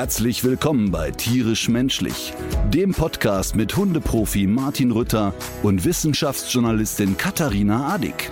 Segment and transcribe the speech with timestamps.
[0.00, 2.32] Herzlich willkommen bei Tierisch Menschlich,
[2.70, 8.30] dem Podcast mit Hundeprofi Martin Rütter und Wissenschaftsjournalistin Katharina Adick.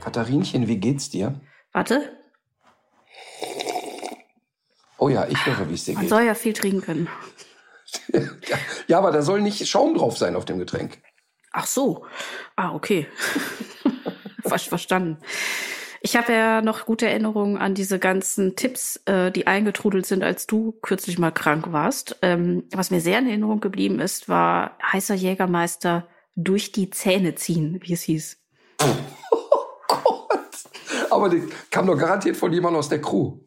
[0.00, 1.38] Katharinchen, wie geht's dir?
[1.74, 2.10] Warte,
[4.96, 6.08] Oh ja, ich höre, wie es dir man geht.
[6.08, 7.08] soll ja viel trinken können.
[8.14, 8.22] ja,
[8.86, 11.02] ja, aber da soll nicht Schaum drauf sein auf dem Getränk.
[11.52, 12.06] Ach so.
[12.56, 13.06] Ah, okay.
[14.42, 15.18] Verstanden.
[16.02, 20.46] Ich habe ja noch gute Erinnerungen an diese ganzen Tipps, äh, die eingetrudelt sind, als
[20.46, 22.16] du kürzlich mal krank warst.
[22.22, 27.80] Ähm, was mir sehr in Erinnerung geblieben ist, war heißer Jägermeister durch die Zähne ziehen,
[27.82, 28.38] wie es hieß.
[29.88, 30.30] Gott.
[31.10, 33.38] Aber die kam doch garantiert von jemandem aus der Crew.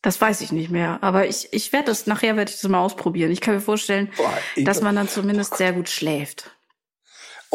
[0.00, 2.80] Das weiß ich nicht mehr, aber ich, ich werde das, nachher werde ich das mal
[2.80, 3.30] ausprobieren.
[3.30, 4.32] Ich kann mir vorstellen, Boah,
[4.64, 6.50] dass man dann zumindest sehr gut schläft.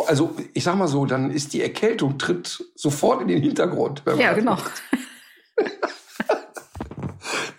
[0.05, 4.03] Also, ich sag mal so, dann ist die Erkältung tritt sofort in den Hintergrund.
[4.17, 4.57] Ja, genau.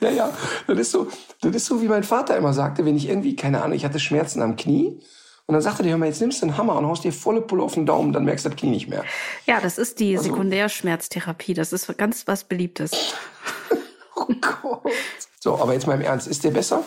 [0.00, 0.32] Ja, ja,
[0.68, 1.08] das ist so,
[1.40, 3.98] das ist so, wie mein Vater immer sagte, wenn ich irgendwie, keine Ahnung, ich hatte
[3.98, 5.00] Schmerzen am Knie.
[5.46, 7.40] Und dann sagte der, hör mal, jetzt nimmst du einen Hammer und haust dir volle
[7.40, 9.04] Pulle auf den Daumen, dann merkst du das Knie nicht mehr.
[9.46, 11.54] Ja, das ist die Also- Sekundärschmerztherapie.
[11.54, 12.92] Das ist ganz was Beliebtes.
[14.20, 14.82] Oh Gott.
[15.38, 16.82] So, aber jetzt mal im Ernst, ist der besser?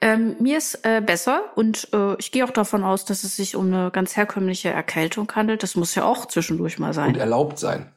[0.00, 3.54] Ähm, mir ist äh, besser und äh, ich gehe auch davon aus, dass es sich
[3.56, 5.62] um eine ganz herkömmliche Erkältung handelt.
[5.62, 7.14] Das muss ja auch zwischendurch mal Und sein.
[7.14, 7.92] erlaubt sein.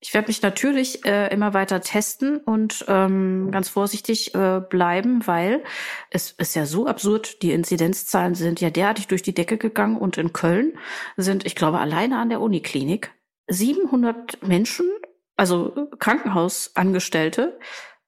[0.00, 5.64] Ich werde mich natürlich äh, immer weiter testen und ähm, ganz vorsichtig äh, bleiben, weil
[6.10, 7.40] es ist ja so absurd.
[7.40, 10.78] Die Inzidenzzahlen sind ja derartig durch die Decke gegangen und in Köln
[11.16, 13.12] sind, ich glaube, alleine an der Uniklinik
[13.48, 14.90] 700 Menschen,
[15.36, 17.58] also Krankenhausangestellte,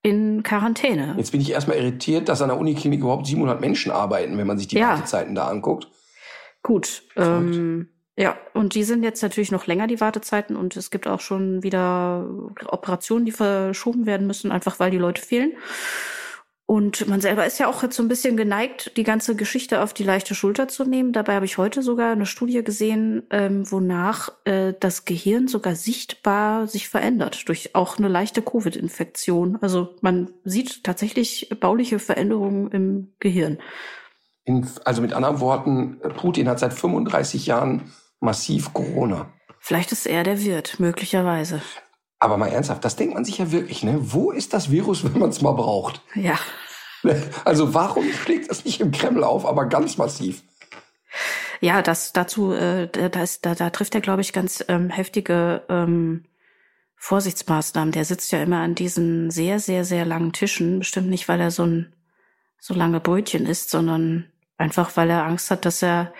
[0.06, 1.14] in Quarantäne.
[1.16, 4.56] Jetzt bin ich erstmal irritiert, dass an der Uniklinik überhaupt 700 Menschen arbeiten, wenn man
[4.56, 4.90] sich die Ja.
[4.90, 5.88] Wartezeiten da anguckt.
[6.62, 7.02] Gut.
[7.16, 10.54] Ähm, ja, und die sind jetzt natürlich noch länger, die Wartezeiten.
[10.54, 12.24] Und es gibt auch schon wieder
[12.68, 15.54] Operationen, die verschoben werden müssen, einfach weil die Leute fehlen.
[16.68, 19.94] Und man selber ist ja auch jetzt so ein bisschen geneigt, die ganze Geschichte auf
[19.94, 21.12] die leichte Schulter zu nehmen.
[21.12, 26.66] Dabei habe ich heute sogar eine Studie gesehen, ähm, wonach äh, das Gehirn sogar sichtbar
[26.66, 29.58] sich verändert durch auch eine leichte Covid-Infektion.
[29.60, 33.58] Also man sieht tatsächlich bauliche Veränderungen im Gehirn.
[34.44, 39.32] In, also mit anderen Worten, Putin hat seit 35 Jahren massiv Corona.
[39.60, 41.62] Vielleicht ist er der Wirt, möglicherweise.
[42.18, 43.98] Aber mal ernsthaft, das denkt man sich ja wirklich, ne?
[44.00, 46.02] Wo ist das Virus, wenn man es mal braucht?
[46.14, 46.38] Ja.
[47.44, 50.42] Also warum schlägt das nicht im Kreml auf, aber ganz massiv?
[51.60, 55.62] Ja, das dazu, äh, da, ist, da, da trifft er, glaube ich, ganz ähm, heftige
[55.68, 56.24] ähm,
[56.96, 57.92] Vorsichtsmaßnahmen.
[57.92, 60.80] Der sitzt ja immer an diesen sehr, sehr, sehr langen Tischen.
[60.80, 61.92] Bestimmt nicht, weil er so ein
[62.58, 66.12] so lange Brötchen isst, sondern einfach, weil er Angst hat, dass er,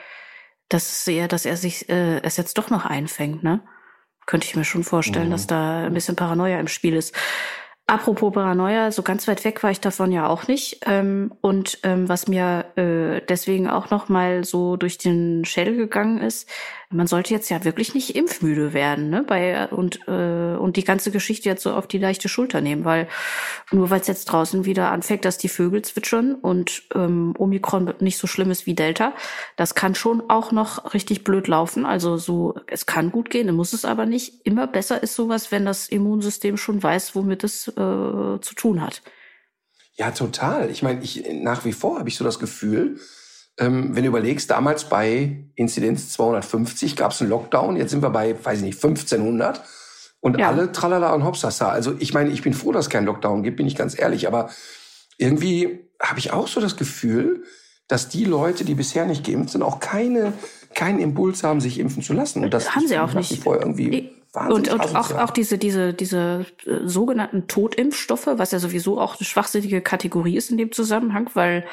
[0.68, 3.60] dass er, dass er sich äh, es jetzt doch noch einfängt, ne?
[4.26, 5.32] Könnte ich mir schon vorstellen, Mhm.
[5.32, 7.14] dass da ein bisschen Paranoia im Spiel ist.
[7.88, 10.80] Apropos Paranoia, so ganz weit weg war ich davon ja auch nicht.
[10.86, 16.18] Ähm, und ähm, was mir äh, deswegen auch noch mal so durch den Schädel gegangen
[16.18, 16.48] ist,
[16.90, 19.24] man sollte jetzt ja wirklich nicht impfmüde werden, ne?
[19.26, 23.08] Bei und äh, und die ganze Geschichte jetzt so auf die leichte Schulter nehmen, weil
[23.72, 28.18] nur weil es jetzt draußen wieder anfängt, dass die Vögel zwitschern und ähm, Omikron nicht
[28.18, 29.14] so schlimm ist wie Delta,
[29.56, 31.84] das kann schon auch noch richtig blöd laufen.
[31.84, 34.46] Also so, es kann gut gehen, muss es aber nicht.
[34.46, 39.02] Immer besser ist sowas, wenn das Immunsystem schon weiß, womit es äh, zu tun hat.
[39.94, 40.70] Ja, total.
[40.70, 42.98] Ich meine, ich nach wie vor habe ich so das Gefühl,
[43.58, 48.36] wenn du überlegst, damals bei Inzidenz 250 gab es einen Lockdown, jetzt sind wir bei,
[48.42, 49.62] weiß ich nicht, 1500
[50.20, 50.48] und Ja.
[50.48, 51.68] alle tralala und hopsasa.
[51.70, 54.26] Also ich meine, ich bin froh, dass es keinen Lockdown gibt, bin ich ganz ehrlich,
[54.28, 54.50] aber
[55.18, 57.44] irgendwie habe ich auch so das Gefühl,
[57.88, 60.32] dass die Leute, die bisher nicht geimpft sind, auch keine,
[60.74, 62.44] keinen Impuls haben, sich impfen zu lassen.
[62.44, 63.42] Und das Haben sie auch nicht.
[63.42, 63.62] vor
[64.44, 65.24] irgendwie Und, und auch, asozial.
[65.24, 70.50] auch diese, diese, diese äh, sogenannten Totimpfstoffe, was ja sowieso auch eine schwachsinnige Kategorie ist
[70.50, 71.64] in dem Zusammenhang, weil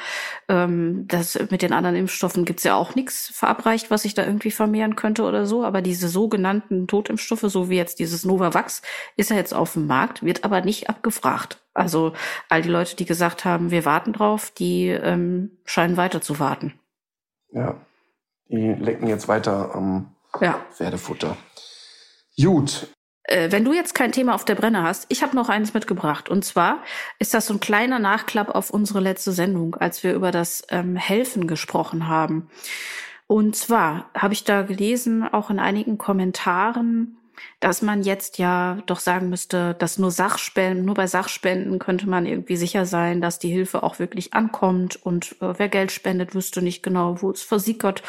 [0.48, 4.50] ähm, das mit den anderen Impfstoffen gibt's ja auch nichts verabreicht, was sich da irgendwie
[4.50, 5.64] vermehren könnte oder so.
[5.64, 8.82] Aber diese sogenannten Totimpfstoffe, so wie jetzt dieses Novavax,
[9.16, 11.58] ist ja jetzt auf dem Markt, wird aber nicht abgefragt.
[11.74, 12.12] Also
[12.48, 16.74] all die Leute, die gesagt haben, wir warten drauf, die ähm, scheinen weiter zu warten.
[17.52, 17.76] Ja,
[18.48, 20.60] die lecken jetzt weiter am Ja.
[20.72, 21.36] Pferdefutter.
[22.40, 22.88] Gut,
[23.24, 26.28] Äh, wenn du jetzt kein Thema auf der Brenner hast, ich habe noch eines mitgebracht.
[26.28, 26.82] Und zwar
[27.18, 30.96] ist das so ein kleiner Nachklapp auf unsere letzte Sendung, als wir über das ähm,
[30.96, 32.50] Helfen gesprochen haben.
[33.26, 37.16] Und zwar habe ich da gelesen, auch in einigen Kommentaren,
[37.60, 42.26] dass man jetzt ja doch sagen müsste, dass nur Sachspenden, nur bei Sachspenden könnte man
[42.26, 46.62] irgendwie sicher sein, dass die Hilfe auch wirklich ankommt und äh, wer Geld spendet, wüsste
[46.62, 48.02] nicht genau, wo es versickert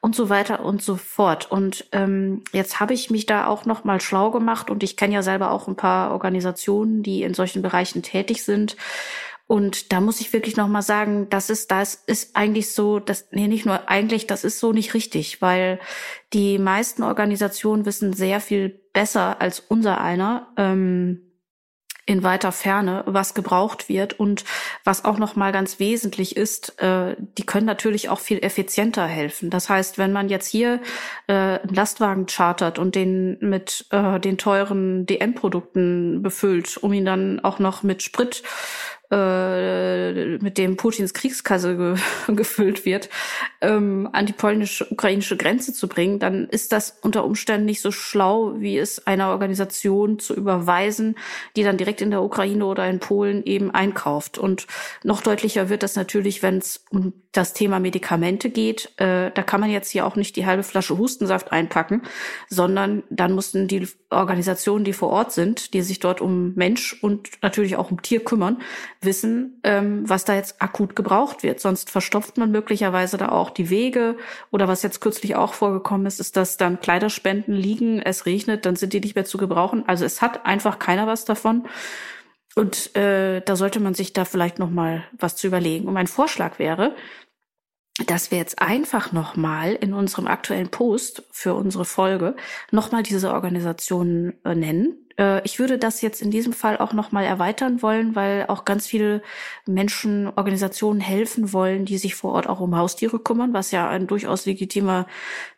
[0.00, 1.50] und so weiter und so fort.
[1.50, 5.14] Und ähm, jetzt habe ich mich da auch noch mal schlau gemacht und ich kenne
[5.14, 8.76] ja selber auch ein paar Organisationen, die in solchen Bereichen tätig sind.
[9.52, 13.28] Und da muss ich wirklich noch mal sagen, das ist, das ist eigentlich so, das,
[13.32, 15.78] nee, nicht nur eigentlich, das ist so nicht richtig, weil
[16.32, 21.32] die meisten Organisationen wissen sehr viel besser als unser einer, ähm,
[22.04, 24.44] in weiter Ferne, was gebraucht wird und
[24.84, 29.50] was auch noch mal ganz wesentlich ist, äh, die können natürlich auch viel effizienter helfen.
[29.50, 30.80] Das heißt, wenn man jetzt hier
[31.28, 37.38] äh, einen Lastwagen chartert und den mit äh, den teuren DM-Produkten befüllt, um ihn dann
[37.40, 38.42] auch noch mit Sprit
[39.12, 41.96] äh, mit dem Putins Kriegskasse ge
[42.34, 43.10] gefüllt wird,
[43.60, 48.54] ähm, an die polnisch-ukrainische Grenze zu bringen, dann ist das unter Umständen nicht so schlau,
[48.56, 51.16] wie es einer Organisation zu überweisen,
[51.56, 54.38] die dann direkt in der Ukraine oder in Polen eben einkauft.
[54.38, 54.66] Und
[55.04, 58.92] noch deutlicher wird das natürlich, wenn es um das Thema Medikamente geht.
[58.98, 62.02] Äh, da kann man jetzt hier auch nicht die halbe Flasche Hustensaft einpacken,
[62.48, 67.30] sondern dann mussten die Organisationen, die vor Ort sind, die sich dort um Mensch und
[67.42, 68.60] natürlich auch um Tier kümmern,
[69.04, 71.60] wissen, ähm, was da jetzt akut gebraucht wird.
[71.60, 74.16] Sonst verstopft man möglicherweise da auch die Wege.
[74.50, 78.76] Oder was jetzt kürzlich auch vorgekommen ist, ist, dass dann Kleiderspenden liegen, es regnet, dann
[78.76, 79.84] sind die nicht mehr zu gebrauchen.
[79.86, 81.64] Also es hat einfach keiner was davon.
[82.54, 85.88] Und äh, da sollte man sich da vielleicht noch mal was zu überlegen.
[85.88, 86.94] Und mein Vorschlag wäre,
[88.06, 92.36] dass wir jetzt einfach noch mal in unserem aktuellen Post für unsere Folge
[92.70, 96.92] noch mal diese Organisationen äh, nennen, äh, ich würde das jetzt in diesem Fall auch
[96.92, 99.22] noch mal erweitern wollen, weil auch ganz viele
[99.66, 104.06] Menschen, Organisationen helfen wollen, die sich vor Ort auch um Haustiere kümmern, was ja ein
[104.06, 105.06] durchaus legitimer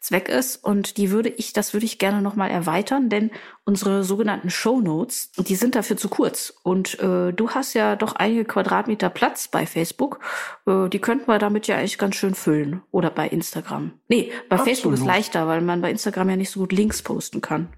[0.01, 0.63] Zweck ist.
[0.63, 3.31] Und die würde ich, das würde ich gerne noch mal erweitern, denn
[3.65, 6.55] unsere sogenannten Show Notes, die sind dafür zu kurz.
[6.63, 10.21] Und äh, du hast ja doch einige Quadratmeter Platz bei Facebook.
[10.67, 12.83] Äh, die könnten wir damit ja eigentlich ganz schön füllen.
[12.91, 13.93] Oder bei Instagram.
[14.09, 14.65] Nee, bei Absolut.
[14.65, 17.69] Facebook ist leichter, weil man bei Instagram ja nicht so gut Links posten kann.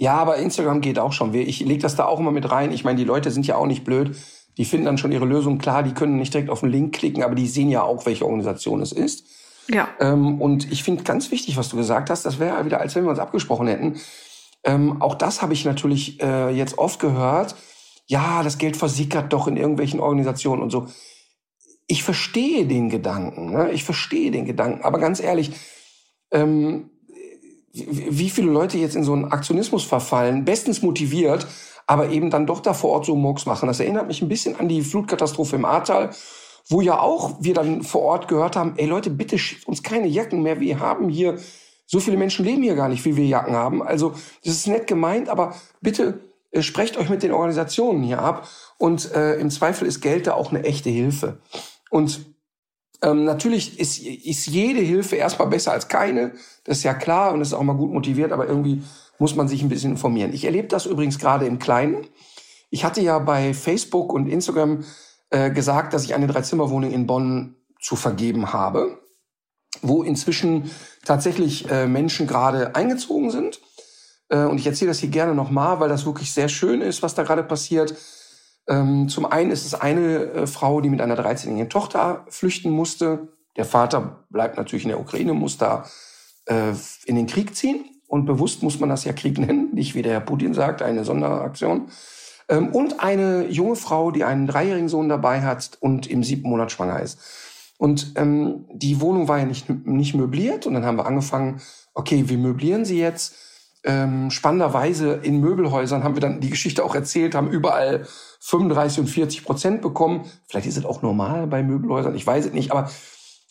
[0.00, 1.34] Ja, aber Instagram geht auch schon.
[1.34, 2.72] Ich lege das da auch immer mit rein.
[2.72, 4.16] Ich meine, die Leute sind ja auch nicht blöd.
[4.56, 5.58] Die finden dann schon ihre Lösung.
[5.58, 8.24] Klar, die können nicht direkt auf den Link klicken, aber die sehen ja auch, welche
[8.24, 9.26] Organisation es ist.
[9.68, 9.88] Ja.
[10.00, 12.24] Ähm, und ich finde ganz wichtig, was du gesagt hast.
[12.24, 14.00] Das wäre wieder, als wenn wir uns abgesprochen hätten.
[14.64, 17.54] Ähm, auch das habe ich natürlich äh, jetzt oft gehört.
[18.06, 20.86] Ja, das Geld versickert doch in irgendwelchen Organisationen und so.
[21.86, 23.52] Ich verstehe den Gedanken.
[23.52, 23.70] Ne?
[23.72, 24.82] Ich verstehe den Gedanken.
[24.82, 25.52] Aber ganz ehrlich,
[26.30, 26.88] ähm,
[27.72, 31.46] wie viele Leute jetzt in so einen Aktionismus verfallen, bestens motiviert,
[31.86, 33.66] aber eben dann doch da vor Ort so Murks machen.
[33.66, 36.10] Das erinnert mich ein bisschen an die Flutkatastrophe im Ahrtal,
[36.68, 40.06] wo ja auch wir dann vor Ort gehört haben, ey Leute, bitte schickt uns keine
[40.06, 41.38] Jacken mehr, wir haben hier,
[41.86, 43.82] so viele Menschen leben hier gar nicht, wie wir Jacken haben.
[43.82, 44.10] Also
[44.44, 46.20] das ist nett gemeint, aber bitte
[46.52, 48.46] äh, sprecht euch mit den Organisationen hier ab
[48.78, 51.38] und äh, im Zweifel ist Geld da auch eine echte Hilfe.
[51.90, 52.29] Und
[53.02, 56.32] ähm, natürlich ist, ist jede Hilfe erstmal besser als keine.
[56.64, 58.82] Das ist ja klar und ist auch mal gut motiviert, aber irgendwie
[59.18, 60.32] muss man sich ein bisschen informieren.
[60.32, 62.06] Ich erlebe das übrigens gerade im Kleinen.
[62.70, 64.84] Ich hatte ja bei Facebook und Instagram
[65.30, 68.98] äh, gesagt, dass ich eine Dreizimmerwohnung in Bonn zu vergeben habe,
[69.82, 70.70] wo inzwischen
[71.04, 73.60] tatsächlich äh, Menschen gerade eingezogen sind.
[74.28, 77.14] Äh, und ich erzähle das hier gerne nochmal, weil das wirklich sehr schön ist, was
[77.14, 77.94] da gerade passiert.
[78.68, 83.28] Ähm, zum einen ist es eine äh, Frau, die mit einer 13-jährigen Tochter flüchten musste.
[83.56, 85.84] Der Vater bleibt natürlich in der Ukraine, muss da
[86.46, 86.72] äh,
[87.06, 87.84] in den Krieg ziehen.
[88.06, 91.04] Und bewusst muss man das ja Krieg nennen, nicht wie der Herr Putin sagt, eine
[91.04, 91.88] Sonderaktion.
[92.48, 96.72] Ähm, und eine junge Frau, die einen dreijährigen Sohn dabei hat und im siebten Monat
[96.72, 97.18] schwanger ist.
[97.78, 100.66] Und ähm, die Wohnung war ja nicht, nicht möbliert.
[100.66, 101.60] Und dann haben wir angefangen,
[101.94, 103.34] okay, wie möblieren sie jetzt?
[103.82, 108.06] Ähm, spannenderweise in Möbelhäusern haben wir dann die Geschichte auch erzählt, haben überall
[108.40, 110.30] 35 und 40 Prozent bekommen.
[110.46, 112.90] Vielleicht ist es auch normal bei Möbelhäusern, ich weiß es nicht, aber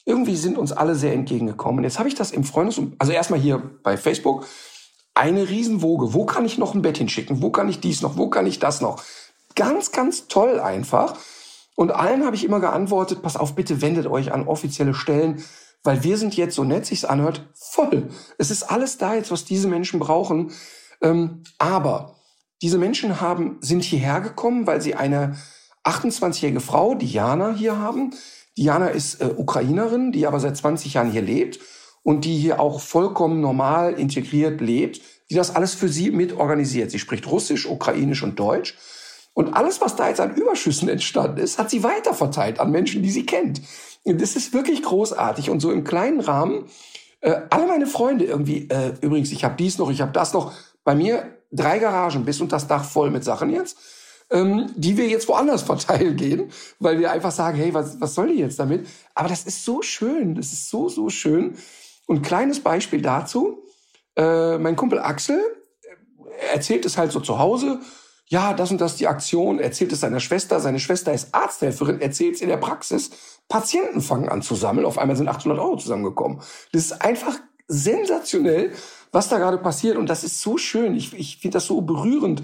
[0.06, 1.84] irgendwie sind uns alle sehr entgegengekommen.
[1.84, 2.82] Jetzt habe ich das im Freundes...
[2.98, 4.46] Also erstmal hier bei Facebook
[5.14, 6.14] eine Riesenwoge.
[6.14, 7.42] Wo kann ich noch ein Bett hinschicken?
[7.42, 8.18] Wo kann ich dies noch?
[8.18, 9.04] Wo kann ich das noch?
[9.56, 11.16] Ganz, ganz toll einfach.
[11.76, 15.44] Und allen habe ich immer geantwortet, pass auf, bitte wendet euch an offizielle Stellen,
[15.84, 18.10] weil wir sind jetzt, so nett sich's anhört, voll.
[18.38, 20.52] Es ist alles da jetzt, was diese Menschen brauchen.
[21.02, 22.16] Ähm, aber
[22.62, 25.38] diese Menschen haben, sind hierher gekommen, weil sie eine
[25.86, 28.14] 28-jährige Frau, Diana, hier haben.
[28.58, 31.60] Diana ist äh, Ukrainerin, die aber seit 20 Jahren hier lebt
[32.04, 35.02] und die hier auch vollkommen normal integriert lebt.
[35.30, 36.90] die das alles für sie mit organisiert.
[36.90, 38.76] Sie spricht Russisch, Ukrainisch und Deutsch.
[39.34, 43.12] Und alles, was da jetzt an Überschüssen entstanden ist, hat sie weiterverteilt an Menschen, die
[43.12, 43.62] sie kennt.
[44.04, 45.50] Und das ist wirklich großartig.
[45.50, 46.66] Und so im kleinen Rahmen,
[47.22, 50.54] äh, alle meine Freunde irgendwie, äh, übrigens, ich habe dies noch, ich habe das noch.
[50.84, 53.78] Bei mir drei Garagen bis und das Dach voll mit Sachen jetzt,
[54.32, 58.28] ähm, die wir jetzt woanders verteilen gehen, weil wir einfach sagen, hey, was, was soll
[58.28, 58.88] die jetzt damit?
[59.16, 61.58] Aber das ist so schön, das ist so, so schön.
[62.08, 63.64] Und kleines Beispiel dazu,
[64.16, 65.40] äh, mein Kumpel Axel
[66.54, 67.80] erzählt es halt so zu Hause,
[68.30, 72.36] ja, das und das die Aktion, erzählt es seiner Schwester, seine Schwester ist Arzthelferin, erzählt
[72.36, 73.10] es in der Praxis,
[73.48, 76.40] Patienten fangen an zu sammeln, auf einmal sind 800 Euro zusammengekommen.
[76.72, 77.36] Das ist einfach
[77.68, 78.72] sensationell,
[79.12, 79.98] was da gerade passiert.
[79.98, 82.44] Und das ist so schön, ich, ich finde das so berührend,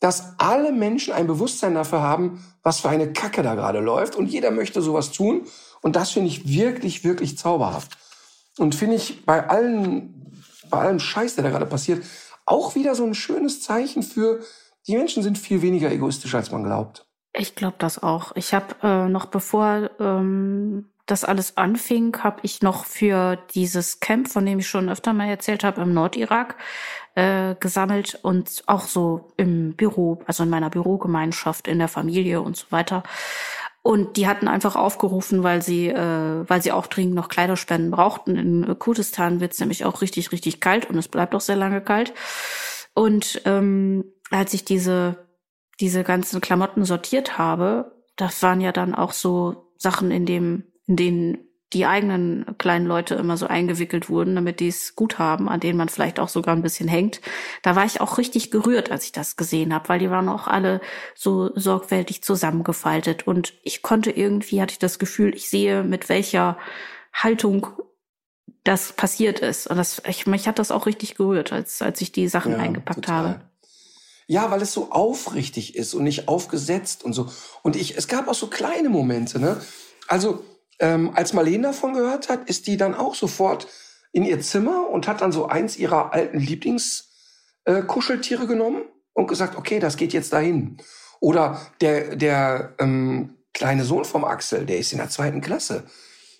[0.00, 4.16] dass alle Menschen ein Bewusstsein dafür haben, was für eine Kacke da gerade läuft.
[4.16, 5.42] Und jeder möchte sowas tun.
[5.82, 7.96] Und das finde ich wirklich, wirklich zauberhaft.
[8.58, 12.04] Und finde ich bei allen, bei allem Scheiß, der da gerade passiert,
[12.44, 14.40] auch wieder so ein schönes Zeichen für,
[14.86, 17.06] die Menschen sind viel weniger egoistisch, als man glaubt.
[17.34, 18.36] Ich glaube das auch.
[18.36, 24.28] Ich habe äh, noch bevor ähm, das alles anfing, habe ich noch für dieses Camp,
[24.28, 26.56] von dem ich schon öfter mal erzählt habe, im Nordirak
[27.14, 32.56] äh, gesammelt und auch so im Büro, also in meiner Bürogemeinschaft, in der Familie und
[32.56, 33.02] so weiter.
[33.82, 38.36] Und die hatten einfach aufgerufen, weil sie, äh, weil sie auch dringend noch Kleiderspenden brauchten.
[38.36, 41.80] In Kurdistan wird es nämlich auch richtig, richtig kalt und es bleibt auch sehr lange
[41.80, 42.14] kalt.
[42.94, 45.28] Und ähm, als ich diese,
[45.80, 50.96] diese ganzen Klamotten sortiert habe, das waren ja dann auch so Sachen, in dem, in
[50.96, 51.38] denen
[51.72, 55.78] die eigenen kleinen Leute immer so eingewickelt wurden, damit die es gut haben, an denen
[55.78, 57.22] man vielleicht auch sogar ein bisschen hängt.
[57.62, 60.48] Da war ich auch richtig gerührt, als ich das gesehen habe, weil die waren auch
[60.48, 60.80] alle
[61.14, 66.58] so sorgfältig zusammengefaltet und ich konnte irgendwie, hatte ich das Gefühl, ich sehe, mit welcher
[67.12, 67.68] Haltung
[68.64, 69.66] das passiert ist.
[69.66, 72.58] Und das, ich, mich hat das auch richtig gerührt, als, als ich die Sachen ja,
[72.58, 73.28] eingepackt total.
[73.28, 73.51] habe.
[74.32, 77.28] Ja, weil es so aufrichtig ist und nicht aufgesetzt und so.
[77.60, 79.60] Und ich, es gab auch so kleine Momente, ne?
[80.08, 80.42] Also,
[80.78, 83.68] ähm, als Marlene davon gehört hat, ist die dann auch sofort
[84.10, 88.80] in ihr Zimmer und hat dann so eins ihrer alten Lieblingskuscheltiere äh, genommen
[89.12, 90.78] und gesagt, okay, das geht jetzt dahin.
[91.20, 95.84] Oder der, der ähm, kleine Sohn vom Axel, der ist in der zweiten Klasse.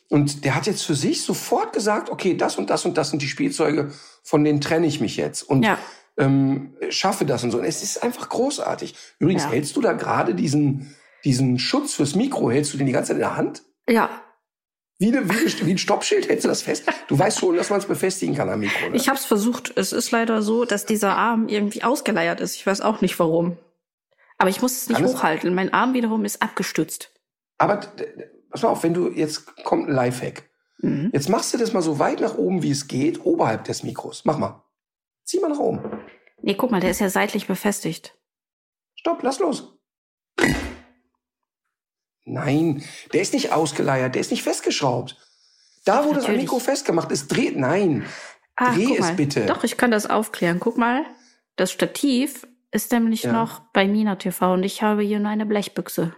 [0.08, 3.20] Und der hat jetzt für sich sofort gesagt, okay, das und das und das sind
[3.20, 5.42] die Spielzeuge, von denen trenne ich mich jetzt.
[5.42, 5.78] Und ja.
[6.18, 7.58] Ähm, schaffe das und so.
[7.58, 8.94] Und es ist einfach großartig.
[9.18, 9.50] Übrigens, ja.
[9.50, 13.16] hältst du da gerade diesen, diesen Schutz fürs Mikro, hältst du den die ganze Zeit
[13.16, 13.62] in der Hand?
[13.88, 14.10] Ja,
[15.02, 16.84] wie, eine, wie, wie ein Stoppschild hältst du das fest?
[17.08, 18.88] Du weißt schon, dass man es befestigen kann am Mikro.
[18.88, 18.94] Ne?
[18.94, 19.72] Ich habe es versucht.
[19.74, 22.54] Es ist leider so, dass dieser Arm irgendwie ausgeleiert ist.
[22.54, 23.58] Ich weiß auch nicht warum.
[24.38, 25.54] Aber ich muss es nicht Alles hochhalten.
[25.56, 27.10] Mein Arm wiederum ist abgestützt.
[27.58, 27.80] Aber
[28.50, 30.44] pass mal auf, wenn du jetzt kommt ein Lifehack.
[30.78, 31.10] Mhm.
[31.12, 34.22] Jetzt machst du das mal so weit nach oben, wie es geht, oberhalb des Mikros.
[34.24, 34.62] Mach mal.
[35.24, 36.04] Zieh mal nach oben.
[36.42, 38.16] Nee, guck mal, der ist ja seitlich befestigt.
[38.94, 39.78] Stopp, lass los.
[42.24, 45.16] Nein, der ist nicht ausgeleiert, der ist nicht festgeschraubt.
[45.84, 46.16] Da, wo Natürlich.
[46.16, 48.06] das am Mikro festgemacht ist, dreht, nein.
[48.54, 49.46] Ach, Dreh es bitte.
[49.46, 50.60] Doch, ich kann das aufklären.
[50.60, 51.04] Guck mal,
[51.56, 53.32] das Stativ ist nämlich ja.
[53.32, 56.14] noch bei Mina TV und ich habe hier nur eine Blechbüchse.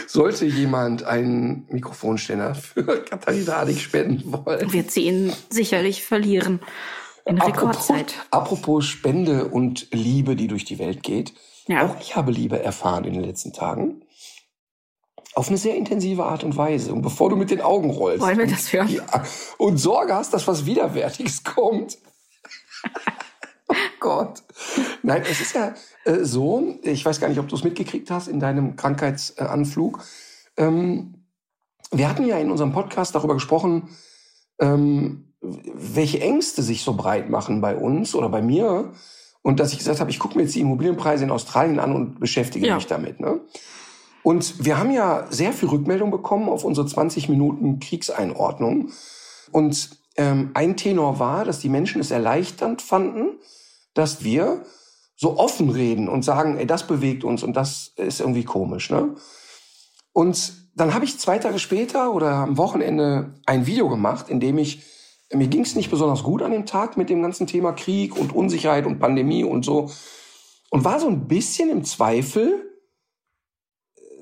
[0.06, 4.72] Sollte jemand einen Mikrofonständer für Katharina Adig spenden wollen.
[4.72, 6.60] Wird sie ihn sicherlich verlieren.
[7.24, 8.14] In Rekordzeit.
[8.30, 11.34] Apropos, apropos Spende und Liebe, die durch die Welt geht.
[11.66, 11.84] Ja.
[11.84, 14.02] Auch ich habe Liebe erfahren in den letzten Tagen.
[15.34, 16.92] Auf eine sehr intensive Art und Weise.
[16.92, 18.22] Und bevor du mit den Augen rollst.
[18.22, 18.88] Wollen wir das hören?
[18.88, 19.24] Ja,
[19.58, 21.98] und Sorge hast, dass was Widerwärtiges kommt.
[24.00, 24.42] Gott.
[25.02, 28.28] Nein, es ist ja äh, so, ich weiß gar nicht, ob du es mitgekriegt hast
[28.28, 30.02] in deinem Krankheitsanflug.
[30.56, 31.14] Ähm,
[31.90, 33.88] wir hatten ja in unserem Podcast darüber gesprochen,
[34.58, 38.92] ähm, welche Ängste sich so breit machen bei uns oder bei mir.
[39.42, 42.18] Und dass ich gesagt habe, ich gucke mir jetzt die Immobilienpreise in Australien an und
[42.18, 42.74] beschäftige ja.
[42.74, 43.20] mich damit.
[43.20, 43.40] Ne?
[44.24, 48.90] Und wir haben ja sehr viel Rückmeldung bekommen auf unsere 20 Minuten Kriegseinordnung.
[49.52, 53.38] Und ähm, ein Tenor war, dass die Menschen es erleichternd fanden,
[53.96, 54.64] dass wir
[55.16, 58.90] so offen reden und sagen, ey, das bewegt uns und das ist irgendwie komisch.
[58.90, 59.16] Ne?
[60.12, 64.58] Und dann habe ich zwei Tage später oder am Wochenende ein Video gemacht, in dem
[64.58, 64.82] ich
[65.32, 68.34] mir ging es nicht besonders gut an dem Tag mit dem ganzen Thema Krieg und
[68.34, 69.90] Unsicherheit und Pandemie und so.
[70.70, 72.70] Und war so ein bisschen im Zweifel,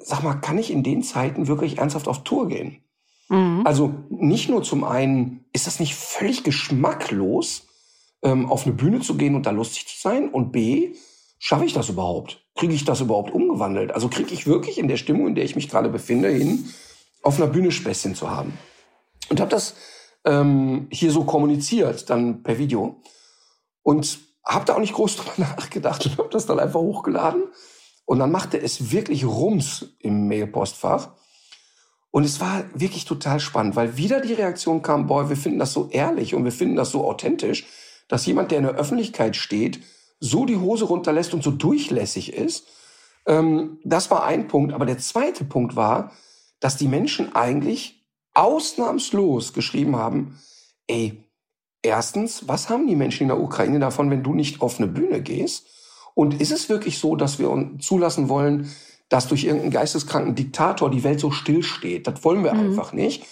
[0.01, 2.83] sag mal, kann ich in den Zeiten wirklich ernsthaft auf Tour gehen?
[3.29, 3.63] Mhm.
[3.65, 7.67] Also nicht nur zum einen, ist das nicht völlig geschmacklos,
[8.25, 10.29] ähm, auf eine Bühne zu gehen und da lustig zu sein?
[10.29, 10.95] Und B,
[11.39, 12.41] schaffe ich das überhaupt?
[12.57, 13.93] Kriege ich das überhaupt umgewandelt?
[13.93, 16.69] Also kriege ich wirklich in der Stimmung, in der ich mich gerade befinde, hin,
[17.23, 18.59] auf einer Bühne Späßchen zu haben?
[19.29, 19.77] Und habe das
[20.25, 22.97] ähm, hier so kommuniziert, dann per Video.
[23.83, 27.45] Und habe da auch nicht groß drüber nachgedacht und habe das dann einfach hochgeladen.
[28.07, 31.11] Und dann machte es wirklich Rums im Mailpostfach.
[32.11, 35.73] Und es war wirklich total spannend, weil wieder die Reaktion kam, boah, wir finden das
[35.73, 37.67] so ehrlich und wir finden das so authentisch,
[38.15, 39.81] dass jemand, der in der Öffentlichkeit steht,
[40.21, 42.69] so die Hose runterlässt und so durchlässig ist.
[43.27, 44.73] Ähm, das war ein Punkt.
[44.73, 46.13] Aber der zweite Punkt war,
[46.61, 50.39] dass die Menschen eigentlich ausnahmslos geschrieben haben,
[50.87, 51.25] ey,
[51.83, 55.21] erstens, was haben die Menschen in der Ukraine davon, wenn du nicht auf eine Bühne
[55.21, 55.67] gehst?
[56.15, 58.71] Und ist es wirklich so, dass wir uns zulassen wollen,
[59.09, 62.07] dass durch irgendeinen geisteskranken Diktator die Welt so stillsteht?
[62.07, 62.61] Das wollen wir mhm.
[62.61, 63.27] einfach nicht.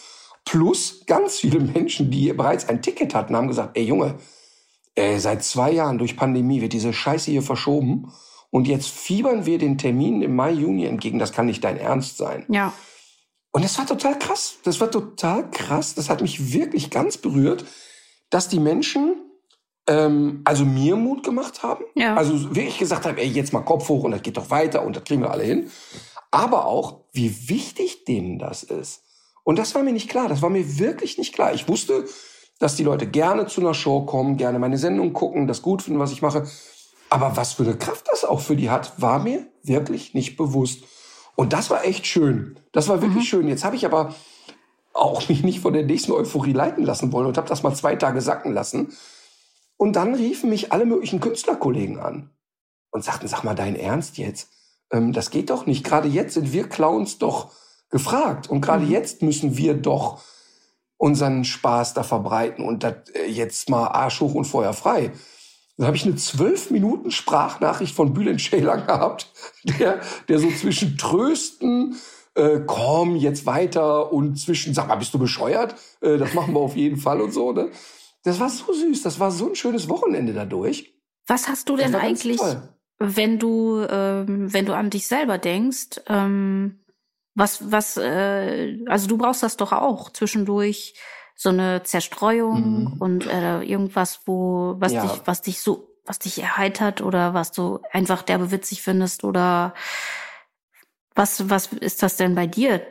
[0.44, 4.16] Plus ganz viele Menschen, die bereits ein Ticket hatten, haben gesagt, ey Junge,
[4.94, 8.12] äh, seit zwei Jahren durch Pandemie wird diese Scheiße hier verschoben
[8.50, 11.18] und jetzt fiebern wir den Termin im Mai, Juni entgegen.
[11.18, 12.44] Das kann nicht dein Ernst sein.
[12.48, 12.72] Ja.
[13.50, 14.56] Und das war total krass.
[14.64, 15.94] Das war total krass.
[15.94, 17.64] Das hat mich wirklich ganz berührt,
[18.28, 19.16] dass die Menschen
[19.86, 21.84] ähm, also mir Mut gemacht haben.
[21.94, 22.14] Ja.
[22.14, 24.96] Also wirklich gesagt haben, ey, jetzt mal Kopf hoch und das geht doch weiter und
[24.96, 25.70] das kriegen wir alle hin.
[26.30, 29.02] Aber auch, wie wichtig denen das ist.
[29.44, 30.28] Und das war mir nicht klar.
[30.28, 31.52] Das war mir wirklich nicht klar.
[31.52, 32.04] Ich wusste,
[32.62, 35.98] dass die Leute gerne zu einer Show kommen, gerne meine Sendung gucken, das gut finden,
[35.98, 36.46] was ich mache.
[37.10, 40.84] Aber was für eine Kraft das auch für die hat, war mir wirklich nicht bewusst.
[41.34, 42.58] Und das war echt schön.
[42.70, 43.28] Das war wirklich mhm.
[43.28, 43.48] schön.
[43.48, 44.14] Jetzt habe ich aber
[44.92, 47.96] auch mich nicht von der nächsten Euphorie leiten lassen wollen und habe das mal zwei
[47.96, 48.92] Tage sacken lassen.
[49.76, 52.30] Und dann riefen mich alle möglichen Künstlerkollegen an
[52.92, 54.50] und sagten, sag mal, dein Ernst jetzt?
[54.92, 55.82] Ähm, das geht doch nicht.
[55.82, 57.50] Gerade jetzt sind wir Clowns doch
[57.90, 58.48] gefragt.
[58.48, 58.92] Und gerade mhm.
[58.92, 60.22] jetzt müssen wir doch
[61.02, 65.10] unseren Spaß da verbreiten und das äh, jetzt mal Arsch hoch und Feuer frei.
[65.76, 69.26] Dann habe ich eine zwölf Minuten Sprachnachricht von Bülent Ceylan gehabt,
[69.64, 71.96] der, der so zwischen Trösten,
[72.36, 75.74] äh, komm jetzt weiter und zwischen, sag mal, bist du bescheuert?
[76.02, 77.50] Äh, das machen wir auf jeden Fall und so.
[77.50, 77.70] Ne?
[78.22, 80.94] Das war so süß, das war so ein schönes Wochenende dadurch.
[81.26, 82.40] Was hast du denn eigentlich,
[83.00, 86.00] wenn du, ähm, wenn du an dich selber denkst?
[86.06, 86.81] Ähm
[87.34, 90.94] was, was, äh, also du brauchst das doch auch zwischendurch
[91.34, 92.92] so eine Zerstreuung mhm.
[92.98, 95.02] und äh, irgendwas, wo, was ja.
[95.02, 99.74] dich, was dich so, was dich erheitert oder was du einfach derbe witzig findest oder
[101.14, 102.86] was, was ist das denn bei dir,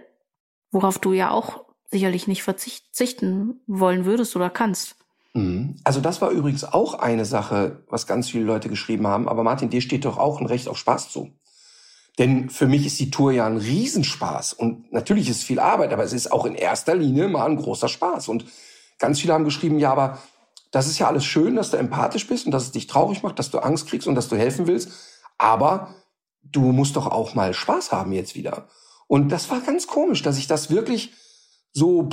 [0.71, 4.95] worauf du ja auch sicherlich nicht verzichten wollen würdest oder kannst?
[5.34, 5.77] Mhm.
[5.84, 9.27] Also das war übrigens auch eine Sache, was ganz viele Leute geschrieben haben.
[9.27, 11.32] Aber Martin, dir steht doch auch ein Recht auf Spaß zu.
[12.19, 14.54] Denn für mich ist die Tour ja ein Riesenspaß.
[14.54, 17.58] Und natürlich ist es viel Arbeit, aber es ist auch in erster Linie mal ein
[17.58, 18.28] großer Spaß.
[18.28, 18.45] Und
[19.00, 20.19] ganz viele haben geschrieben, ja, aber
[20.71, 23.39] das ist ja alles schön, dass du empathisch bist und dass es dich traurig macht,
[23.39, 24.91] dass du Angst kriegst und dass du helfen willst.
[25.38, 25.95] Aber
[26.43, 28.67] du musst doch auch mal Spaß haben jetzt wieder.
[29.08, 31.13] Und das war ganz komisch, dass ich das wirklich
[31.74, 32.10] so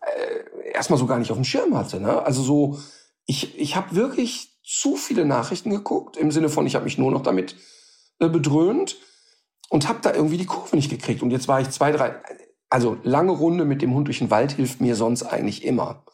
[0.00, 2.00] äh, erstmal so gar nicht auf dem Schirm hatte.
[2.00, 2.22] Ne?
[2.24, 2.78] Also so,
[3.26, 7.10] ich, ich habe wirklich zu viele Nachrichten geguckt, im Sinne von, ich habe mich nur
[7.10, 7.56] noch damit
[8.18, 8.96] äh, bedröhnt
[9.72, 11.22] und habe da irgendwie die Kurve nicht gekriegt.
[11.22, 12.14] Und jetzt war ich zwei, drei,
[12.68, 16.04] also lange Runde mit dem Hund durch den Wald hilft mir sonst eigentlich immer.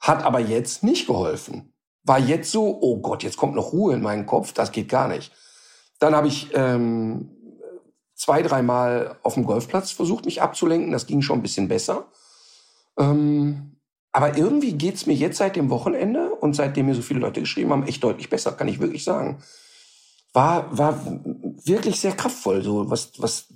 [0.00, 1.74] Hat aber jetzt nicht geholfen.
[2.04, 5.06] War jetzt so, oh Gott, jetzt kommt noch Ruhe in meinen Kopf, das geht gar
[5.06, 5.32] nicht.
[5.98, 7.28] Dann habe ich ähm,
[8.14, 10.90] zwei, dreimal auf dem Golfplatz versucht, mich abzulenken.
[10.90, 12.06] Das ging schon ein bisschen besser.
[12.98, 13.76] Ähm,
[14.12, 17.70] aber irgendwie geht's mir jetzt seit dem Wochenende und seitdem mir so viele Leute geschrieben
[17.70, 19.42] haben, echt deutlich besser, kann ich wirklich sagen
[20.38, 21.00] war, war
[21.64, 22.62] wirklich sehr kraftvoll.
[22.62, 23.46] So was, was,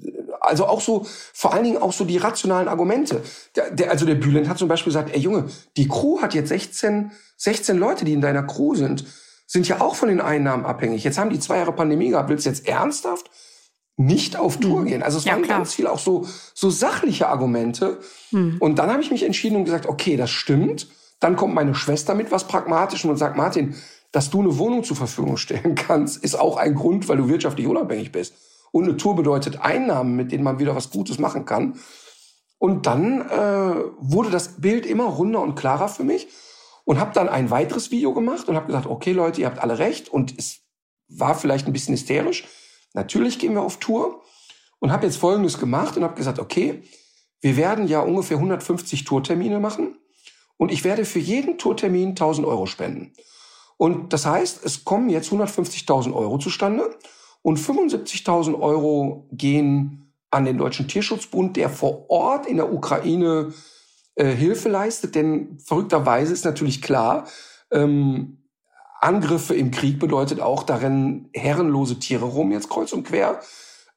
[0.41, 3.23] also auch so, vor allen Dingen auch so die rationalen Argumente.
[3.55, 5.45] Der, der, also der Bülent hat zum Beispiel gesagt, ey Junge,
[5.77, 9.05] die Crew hat jetzt 16, 16 Leute, die in deiner Crew sind,
[9.47, 11.05] sind ja auch von den Einnahmen abhängig.
[11.05, 12.29] Jetzt haben die zwei Jahre Pandemie gehabt.
[12.29, 13.31] Willst du jetzt ernsthaft
[13.97, 14.87] nicht auf Tour mhm.
[14.87, 15.03] gehen?
[15.05, 15.59] Also es ja, waren klar.
[15.59, 17.99] ganz viel auch so, so sachliche Argumente.
[18.33, 18.57] Mhm.
[18.59, 20.89] Und dann habe ich mich entschieden und gesagt, okay, das stimmt.
[21.21, 23.77] Dann kommt meine Schwester mit was Pragmatischem und sagt, Martin,
[24.13, 27.67] dass du eine Wohnung zur Verfügung stellen kannst, ist auch ein Grund, weil du wirtschaftlich
[27.67, 28.35] unabhängig bist.
[28.71, 31.79] Und eine Tour bedeutet Einnahmen, mit denen man wieder was Gutes machen kann.
[32.59, 36.29] Und dann äh, wurde das Bild immer runder und klarer für mich
[36.85, 39.79] und habe dann ein weiteres Video gemacht und habe gesagt, okay Leute, ihr habt alle
[39.79, 40.61] recht und es
[41.09, 42.45] war vielleicht ein bisschen hysterisch.
[42.95, 44.23] Natürlich gehen wir auf Tour
[44.79, 46.83] und habe jetzt Folgendes gemacht und habe gesagt, okay,
[47.41, 49.97] wir werden ja ungefähr 150 Tourtermine machen
[50.57, 53.13] und ich werde für jeden Tourtermin 1000 Euro spenden.
[53.83, 56.89] Und das heißt, es kommen jetzt 150.000 Euro zustande
[57.43, 63.53] und 75.000 Euro gehen an den Deutschen Tierschutzbund, der vor Ort in der Ukraine
[64.15, 65.17] äh, Hilfe leistet.
[65.17, 67.27] Denn verrückterweise ist natürlich klar,
[67.73, 68.45] ähm,
[69.01, 73.41] Angriffe im Krieg bedeutet auch, da rennen herrenlose Tiere rum, jetzt kreuz und quer.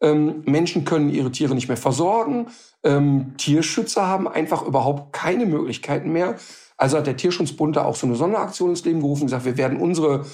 [0.02, 2.48] Ähm, Menschen können ihre Tiere nicht mehr versorgen.
[2.84, 6.38] Ähm, Tierschützer haben einfach überhaupt keine Möglichkeiten mehr,
[6.77, 9.57] Also hat der Tierschutzbund da auch so eine Sonderaktion ins Leben gerufen und gesagt, wir
[9.57, 10.25] werden unsere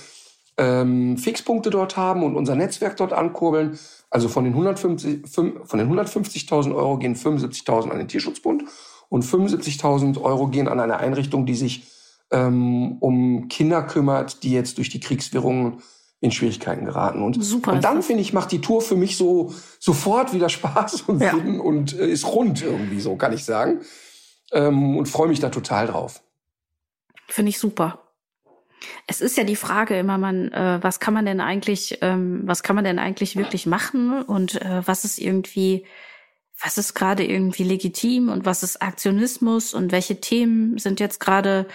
[0.58, 3.78] ähm, Fixpunkte dort haben und unser Netzwerk dort ankurbeln.
[4.10, 8.64] Also von den 150, von den 150.000 Euro gehen 75.000 an den Tierschutzbund
[9.10, 11.88] und 75.000 Euro gehen an eine Einrichtung, die sich
[12.32, 15.82] ähm, um Kinder kümmert, die jetzt durch die Kriegswirrungen
[16.22, 17.22] in Schwierigkeiten geraten.
[17.24, 21.02] Und, Super, und dann, finde ich, macht die Tour für mich so sofort wieder Spaß
[21.08, 21.32] und ja.
[21.32, 23.82] Sinn und äh, ist rund irgendwie so, kann ich sagen.
[24.52, 26.22] Ähm, und freue mich da total drauf.
[27.32, 28.12] Finde ich super.
[29.08, 32.62] Es ist ja die Frage immer, man, äh, was kann man denn eigentlich, ähm, was
[32.62, 35.86] kann man denn eigentlich wirklich machen und äh, was ist irgendwie,
[36.62, 41.68] was ist gerade irgendwie legitim und was ist Aktionismus und welche Themen sind jetzt gerade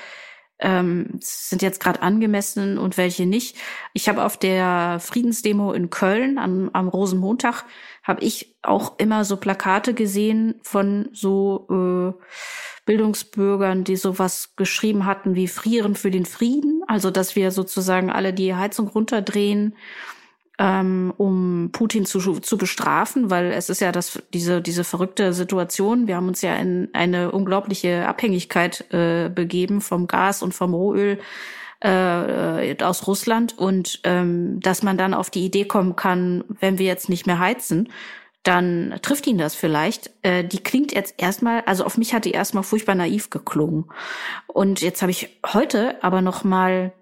[0.58, 3.56] ähm, sind jetzt gerade angemessen und welche nicht.
[3.92, 7.64] Ich habe auf der Friedensdemo in Köln am, am Rosenmontag
[8.02, 12.22] habe ich auch immer so Plakate gesehen von so äh,
[12.86, 18.32] Bildungsbürgern, die sowas geschrieben hatten wie Frieren für den Frieden, also dass wir sozusagen alle
[18.32, 19.74] die Heizung runterdrehen
[20.58, 26.06] ähm, um Putin zu, zu bestrafen, weil es ist ja das, diese, diese verrückte Situation.
[26.06, 31.18] Wir haben uns ja in eine unglaubliche Abhängigkeit äh, begeben vom Gas und vom Rohöl
[31.80, 36.86] äh, aus Russland und ähm, dass man dann auf die Idee kommen kann, wenn wir
[36.86, 37.90] jetzt nicht mehr heizen,
[38.46, 40.10] dann trifft ihn das vielleicht.
[40.22, 43.86] Äh, die klingt jetzt erstmal, also auf mich hat die erstmal furchtbar naiv geklungen.
[44.46, 46.92] Und jetzt habe ich heute aber noch mal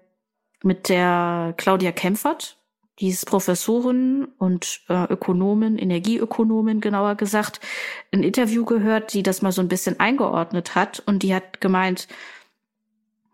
[0.63, 2.57] mit der Claudia Kempfert,
[2.99, 7.59] die ist Professorin und äh, Ökonomin, Energieökonomin genauer gesagt,
[8.11, 12.07] ein Interview gehört, die das mal so ein bisschen eingeordnet hat und die hat gemeint,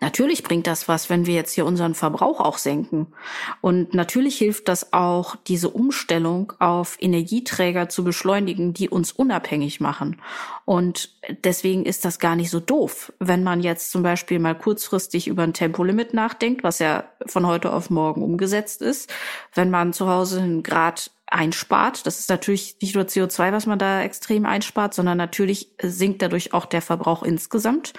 [0.01, 3.13] Natürlich bringt das was, wenn wir jetzt hier unseren Verbrauch auch senken.
[3.61, 10.19] Und natürlich hilft das auch, diese Umstellung auf Energieträger zu beschleunigen, die uns unabhängig machen.
[10.65, 15.27] Und deswegen ist das gar nicht so doof, wenn man jetzt zum Beispiel mal kurzfristig
[15.27, 19.13] über ein Tempolimit nachdenkt, was ja von heute auf morgen umgesetzt ist.
[19.53, 22.05] Wenn man zu Hause einen Grad einspart.
[22.05, 26.53] Das ist natürlich nicht nur CO2, was man da extrem einspart, sondern natürlich sinkt dadurch
[26.53, 27.93] auch der Verbrauch insgesamt.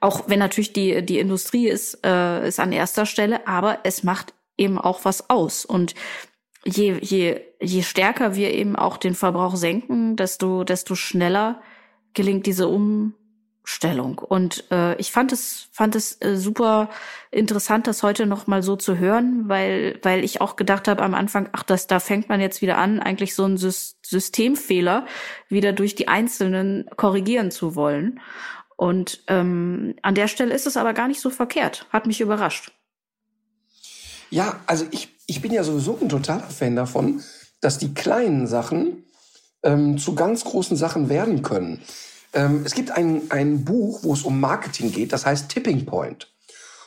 [0.00, 4.32] Auch wenn natürlich die, die Industrie ist, äh, ist an erster Stelle, aber es macht
[4.56, 5.64] eben auch was aus.
[5.64, 5.94] Und
[6.64, 11.60] je, je, je stärker wir eben auch den Verbrauch senken, desto, desto schneller
[12.14, 13.14] gelingt diese um,
[13.70, 14.18] Stellung.
[14.18, 16.88] Und äh, ich fand es fand es äh, super
[17.30, 21.12] interessant, das heute noch mal so zu hören, weil weil ich auch gedacht habe am
[21.12, 25.04] Anfang, ach, das da fängt man jetzt wieder an, eigentlich so einen Systemfehler
[25.50, 28.20] wieder durch die Einzelnen korrigieren zu wollen.
[28.76, 31.84] Und ähm, an der Stelle ist es aber gar nicht so verkehrt.
[31.90, 32.72] Hat mich überrascht.
[34.30, 37.22] Ja, also ich ich bin ja sowieso ein totaler Fan davon,
[37.60, 39.04] dass die kleinen Sachen
[39.62, 41.82] ähm, zu ganz großen Sachen werden können.
[42.32, 46.32] Ähm, es gibt ein, ein Buch, wo es um Marketing geht, das heißt Tipping Point.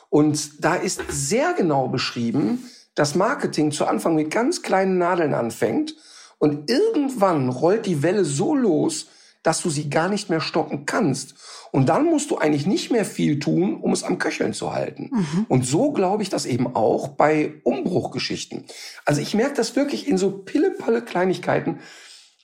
[0.08, 5.96] Und da ist sehr genau beschrieben, dass Marketing zu Anfang mit ganz kleinen Nadeln anfängt
[6.38, 9.08] und irgendwann rollt die Welle so los,
[9.42, 11.34] dass du sie gar nicht mehr stoppen kannst.
[11.72, 15.10] Und dann musst du eigentlich nicht mehr viel tun, um es am Köcheln zu halten.
[15.12, 15.46] Mhm.
[15.48, 18.66] Und so glaube ich das eben auch bei Umbruchgeschichten.
[19.04, 21.80] Also ich merke das wirklich in so pille-palle Kleinigkeiten.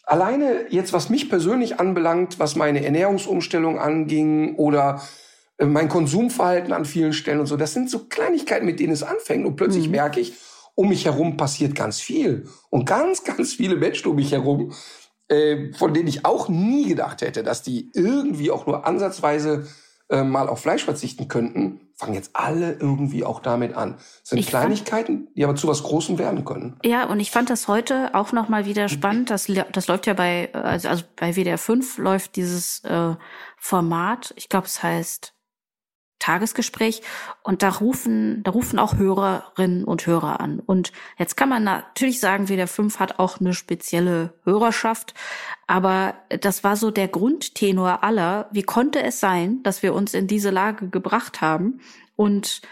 [0.08, 5.02] Alleine jetzt, was mich persönlich anbelangt, was meine Ernährungsumstellung anging oder
[5.58, 9.02] äh, mein Konsumverhalten an vielen Stellen und so, das sind so Kleinigkeiten, mit denen es
[9.02, 9.92] anfängt und plötzlich mhm.
[9.92, 10.32] merke ich,
[10.74, 14.72] um mich herum passiert ganz viel und ganz, ganz viele Menschen um mich herum,
[15.28, 19.66] äh, von denen ich auch nie gedacht hätte, dass die irgendwie auch nur ansatzweise
[20.08, 23.96] äh, mal auf Fleisch verzichten könnten, fangen jetzt alle irgendwie auch damit an.
[23.96, 26.78] Das sind ich Kleinigkeiten, fand, die aber zu was Großem werden können.
[26.84, 29.30] Ja, und ich fand das heute auch noch mal wieder spannend.
[29.30, 33.16] Das, das läuft ja bei, also, also bei WDR 5 läuft dieses äh,
[33.56, 35.34] Format, ich glaube, es heißt
[36.18, 37.02] Tagesgespräch
[37.42, 40.60] und da rufen, da rufen auch Hörerinnen und Hörer an.
[40.60, 45.14] Und jetzt kann man natürlich sagen, WDR 5 hat auch eine spezielle Hörerschaft,
[45.66, 48.48] aber das war so der Grundtenor aller.
[48.52, 51.80] Wie konnte es sein, dass wir uns in diese Lage gebracht haben
[52.16, 52.62] und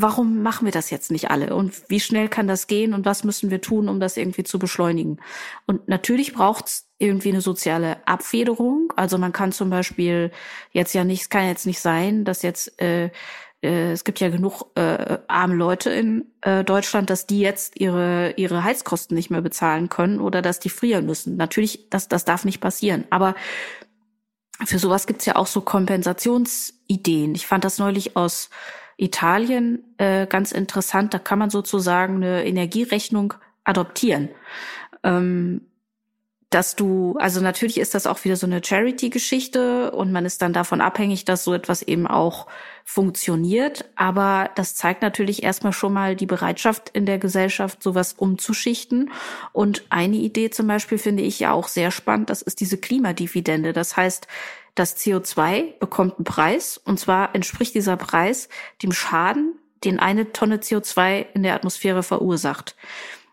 [0.00, 1.54] warum machen wir das jetzt nicht alle?
[1.54, 2.94] Und wie schnell kann das gehen?
[2.94, 5.18] Und was müssen wir tun, um das irgendwie zu beschleunigen?
[5.66, 8.92] Und natürlich braucht es irgendwie eine soziale Abfederung.
[8.96, 10.30] Also man kann zum Beispiel
[10.70, 13.10] jetzt ja nicht, es kann jetzt nicht sein, dass jetzt äh,
[13.60, 18.34] äh, es gibt ja genug äh, arme Leute in äh, Deutschland, dass die jetzt ihre
[18.36, 21.36] ihre Heizkosten nicht mehr bezahlen können oder dass die frieren müssen.
[21.36, 23.04] Natürlich, das das darf nicht passieren.
[23.10, 23.34] Aber
[24.64, 27.34] für sowas gibt's ja auch so Kompensationsideen.
[27.34, 28.50] Ich fand das neulich aus
[28.98, 31.14] Italien äh, ganz interessant.
[31.14, 33.34] Da kann man sozusagen eine Energierechnung
[33.64, 34.28] adoptieren.
[35.02, 35.62] Ähm,
[36.50, 40.54] dass du, also natürlich ist das auch wieder so eine Charity-Geschichte und man ist dann
[40.54, 42.46] davon abhängig, dass so etwas eben auch
[42.84, 43.84] funktioniert.
[43.96, 49.10] Aber das zeigt natürlich erstmal schon mal die Bereitschaft in der Gesellschaft, sowas umzuschichten.
[49.52, 53.74] Und eine Idee zum Beispiel finde ich ja auch sehr spannend, das ist diese Klimadividende.
[53.74, 54.26] Das heißt,
[54.78, 58.48] das CO2 bekommt einen Preis und zwar entspricht dieser Preis
[58.82, 62.76] dem Schaden, den eine Tonne CO2 in der Atmosphäre verursacht.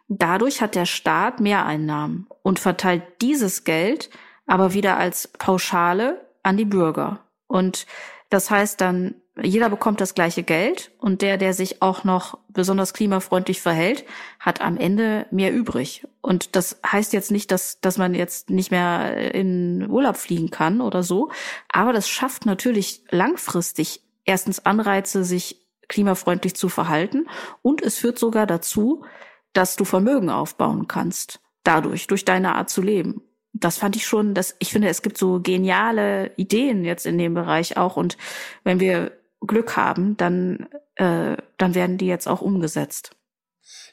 [0.08, 4.10] Dadurch hat der Staat Mehreinnahmen und verteilt dieses Geld
[4.45, 7.21] aber wieder als Pauschale an die Bürger.
[7.47, 7.88] Und
[8.29, 12.93] das heißt dann, jeder bekommt das gleiche Geld und der, der sich auch noch besonders
[12.93, 14.06] klimafreundlich verhält,
[14.39, 16.08] hat am Ende mehr übrig.
[16.21, 20.80] Und das heißt jetzt nicht, dass, dass man jetzt nicht mehr in Urlaub fliegen kann
[20.80, 21.32] oder so.
[21.69, 27.28] Aber das schafft natürlich langfristig erstens Anreize, sich klimafreundlich zu verhalten.
[27.62, 29.04] Und es führt sogar dazu,
[29.52, 31.41] dass du Vermögen aufbauen kannst.
[31.63, 33.21] Dadurch, durch deine Art zu leben.
[33.52, 37.34] Das fand ich schon, dass ich finde, es gibt so geniale Ideen jetzt in dem
[37.34, 37.98] Bereich auch.
[37.98, 38.17] Und
[38.63, 39.13] wenn wir
[39.47, 43.12] Glück haben, dann, äh, dann werden die jetzt auch umgesetzt.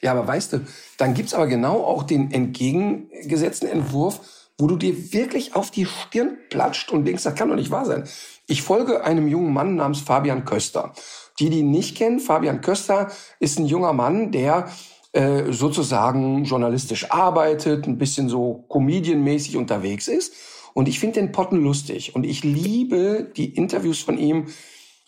[0.00, 0.60] Ja, aber weißt du,
[0.98, 4.20] dann gibt's aber genau auch den entgegengesetzten Entwurf,
[4.58, 7.86] wo du dir wirklich auf die Stirn platscht und denkst, das kann doch nicht wahr
[7.86, 8.04] sein.
[8.46, 10.92] Ich folge einem jungen Mann namens Fabian Köster.
[11.38, 13.10] Die, die ihn nicht kennen, Fabian Köster
[13.40, 14.68] ist ein junger Mann, der
[15.12, 20.34] äh, sozusagen journalistisch arbeitet, ein bisschen so comedianmäßig unterwegs ist.
[20.74, 22.14] Und ich finde den Potten lustig.
[22.14, 24.46] Und ich liebe die Interviews von ihm,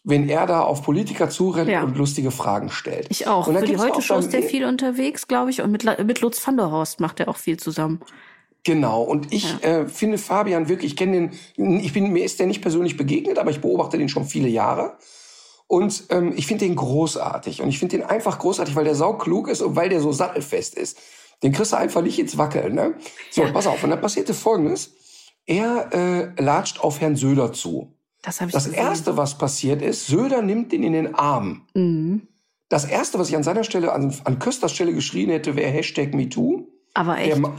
[0.04, 1.82] wenn er da auf Politiker zurennt ja.
[1.82, 3.06] und lustige Fragen stellt.
[3.08, 3.46] Ich auch.
[3.46, 5.62] Und Für die Heute-Show ist der viel unterwegs, glaube ich.
[5.62, 8.00] Und mit, mit Lutz van der Horst macht er auch viel zusammen.
[8.64, 9.80] Genau, und ich ja.
[9.80, 13.38] äh, finde Fabian wirklich, ich kenne den, ich bin, mir ist der nicht persönlich begegnet,
[13.38, 14.96] aber ich beobachte den schon viele Jahre.
[15.66, 17.62] Und ähm, ich finde den großartig.
[17.62, 20.74] Und ich finde den einfach großartig, weil der sauklug ist und weil der so sattelfest
[20.76, 20.98] ist.
[21.42, 22.74] Den kriegst du einfach nicht ins Wackeln.
[22.74, 22.94] Ne?
[23.30, 23.52] So, ja.
[23.52, 23.82] pass auf.
[23.82, 24.92] Und dann passierte Folgendes.
[25.46, 27.93] Er äh, latscht auf Herrn Söder zu.
[28.24, 31.66] Das, ich das Erste, was passiert ist, Söder nimmt ihn in den Arm.
[31.74, 32.28] Mhm.
[32.68, 36.14] Das Erste, was ich an seiner Stelle, an, an Kösters Stelle geschrien hätte, wäre Hashtag
[36.14, 36.66] MeToo.
[36.94, 37.36] Aber echt?
[37.36, 37.52] Der,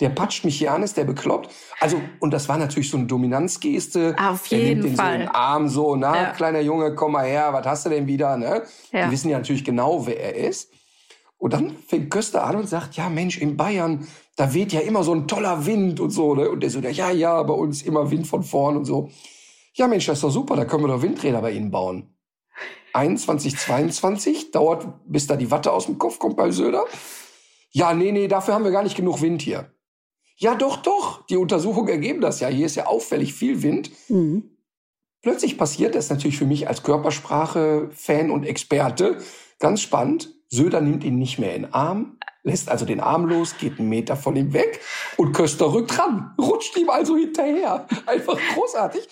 [0.00, 1.50] der patscht mich hier an, ist der bekloppt.
[1.78, 4.16] Also, und das war natürlich so eine Dominanzgeste.
[4.18, 5.12] Auf jeden der Fall.
[5.12, 6.30] So den Arm so, na, ja.
[6.32, 8.62] kleiner Junge, komm mal her, was hast du denn wieder, ne?
[8.90, 9.06] Ja.
[9.06, 10.72] Die wissen ja natürlich genau, wer er ist.
[11.38, 15.04] Und dann fängt Köster an und sagt, ja Mensch, in Bayern, da weht ja immer
[15.04, 16.50] so ein toller Wind und so, ne?
[16.50, 19.10] Und der so, ja, ja, bei uns immer Wind von vorn und so.
[19.74, 22.14] Ja Mensch, das ist doch super, da können wir doch Windräder bei Ihnen bauen.
[22.94, 26.84] 21, 22 dauert, bis da die Watte aus dem Kopf kommt bei Söder.
[27.70, 29.72] Ja, nee, nee, dafür haben wir gar nicht genug Wind hier.
[30.36, 31.24] Ja, doch, doch.
[31.26, 32.48] Die Untersuchungen ergeben das ja.
[32.48, 33.90] Hier ist ja auffällig viel Wind.
[34.08, 34.50] Mhm.
[35.22, 39.18] Plötzlich passiert das natürlich für mich als Körpersprache-Fan und Experte
[39.58, 40.34] ganz spannend.
[40.48, 44.16] Söder nimmt ihn nicht mehr in Arm, lässt also den Arm los, geht einen Meter
[44.16, 44.80] von ihm weg
[45.16, 47.86] und Köster rückt ran, rutscht ihm also hinterher.
[48.06, 49.08] Einfach großartig.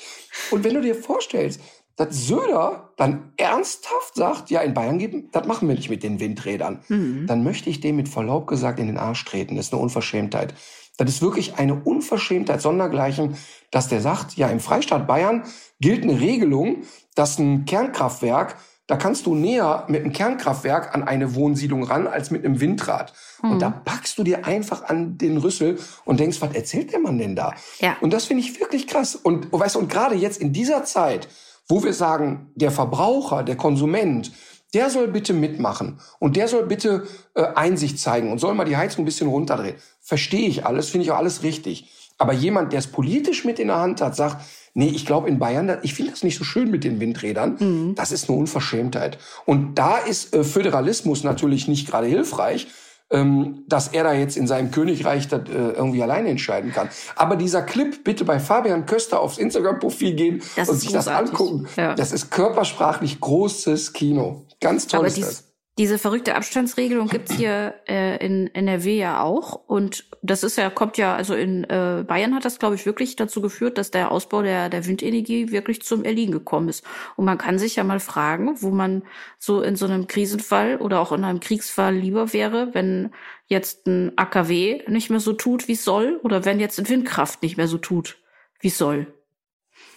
[0.50, 1.60] Und wenn du dir vorstellst,
[1.96, 6.18] dass Söder dann ernsthaft sagt, ja, in Bayern geben, das machen wir nicht mit den
[6.18, 7.26] Windrädern, mhm.
[7.26, 9.56] dann möchte ich dem mit Verlaub gesagt in den Arsch treten.
[9.56, 10.54] Das ist eine Unverschämtheit.
[10.96, 13.36] Das ist wirklich eine Unverschämtheit sondergleichen,
[13.70, 15.44] dass der sagt, ja, im Freistaat Bayern
[15.80, 18.56] gilt eine Regelung, dass ein Kernkraftwerk,
[18.90, 23.12] da kannst du näher mit einem Kernkraftwerk an eine Wohnsiedlung ran als mit einem Windrad.
[23.40, 23.52] Mhm.
[23.52, 27.16] Und da packst du dir einfach an den Rüssel und denkst, was erzählt der Mann
[27.16, 27.54] denn da?
[27.78, 27.96] Ja.
[28.00, 29.14] Und das finde ich wirklich krass.
[29.14, 31.28] Und weißt du, und gerade jetzt in dieser Zeit,
[31.68, 34.32] wo wir sagen, der Verbraucher, der Konsument,
[34.74, 38.76] der soll bitte mitmachen und der soll bitte äh, Einsicht zeigen und soll mal die
[38.76, 39.76] Heizung ein bisschen runterdrehen.
[40.00, 41.92] Verstehe ich alles, finde ich auch alles richtig.
[42.18, 44.44] Aber jemand, der es politisch mit in der Hand hat, sagt,
[44.74, 47.94] nee, ich glaube in Bayern, ich finde das nicht so schön mit den Windrädern, mhm.
[47.94, 49.18] das ist eine Unverschämtheit.
[49.46, 52.68] Und da ist äh, Föderalismus natürlich nicht gerade hilfreich,
[53.10, 56.88] ähm, dass er da jetzt in seinem Königreich das äh, irgendwie alleine entscheiden kann.
[57.16, 61.30] Aber dieser Clip, bitte bei Fabian Köster aufs Instagram-Profil gehen das und sich großartig.
[61.32, 61.68] das angucken.
[61.76, 61.94] Ja.
[61.94, 64.46] Das ist körpersprachlich großes Kino.
[64.60, 65.49] Ganz toll Aber ist das.
[65.80, 69.54] Diese verrückte Abstandsregelung gibt's hier äh, in NRW ja auch.
[69.66, 73.16] Und das ist ja, kommt ja, also in äh, Bayern hat das, glaube ich, wirklich
[73.16, 76.84] dazu geführt, dass der Ausbau der, der Windenergie wirklich zum Erliegen gekommen ist.
[77.16, 79.04] Und man kann sich ja mal fragen, wo man
[79.38, 83.12] so in so einem Krisenfall oder auch in einem Kriegsfall lieber wäre, wenn
[83.46, 87.42] jetzt ein AKW nicht mehr so tut, wie es soll, oder wenn jetzt ein Windkraft
[87.42, 88.18] nicht mehr so tut,
[88.60, 89.06] wie es soll.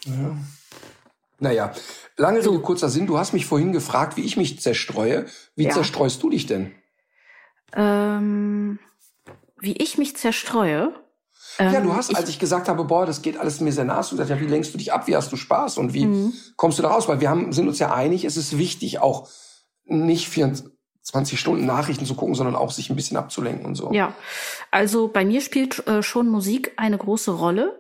[0.06, 0.38] Ja.
[1.44, 1.74] Naja,
[2.16, 2.60] lange Rede, so.
[2.60, 3.06] kurzer Sinn.
[3.06, 5.26] Du hast mich vorhin gefragt, wie ich mich zerstreue.
[5.56, 5.72] Wie ja.
[5.72, 6.72] zerstreust du dich denn?
[7.76, 8.80] Ähm,
[9.60, 10.94] wie ich mich zerstreue?
[11.60, 14.02] Ja, du ähm, hast, als ich gesagt habe, boah, das geht alles mir sehr nah,
[14.02, 16.34] du gesagt, ja, wie lenkst du dich ab, wie hast du Spaß und wie mhm.
[16.56, 17.10] kommst du da raus?
[17.10, 19.30] Weil wir haben, sind uns ja einig, es ist wichtig, auch
[19.86, 20.32] nicht
[21.02, 23.92] 20 Stunden Nachrichten zu gucken, sondern auch sich ein bisschen abzulenken und so.
[23.92, 24.14] Ja,
[24.72, 27.78] also bei mir spielt äh, schon Musik eine große Rolle.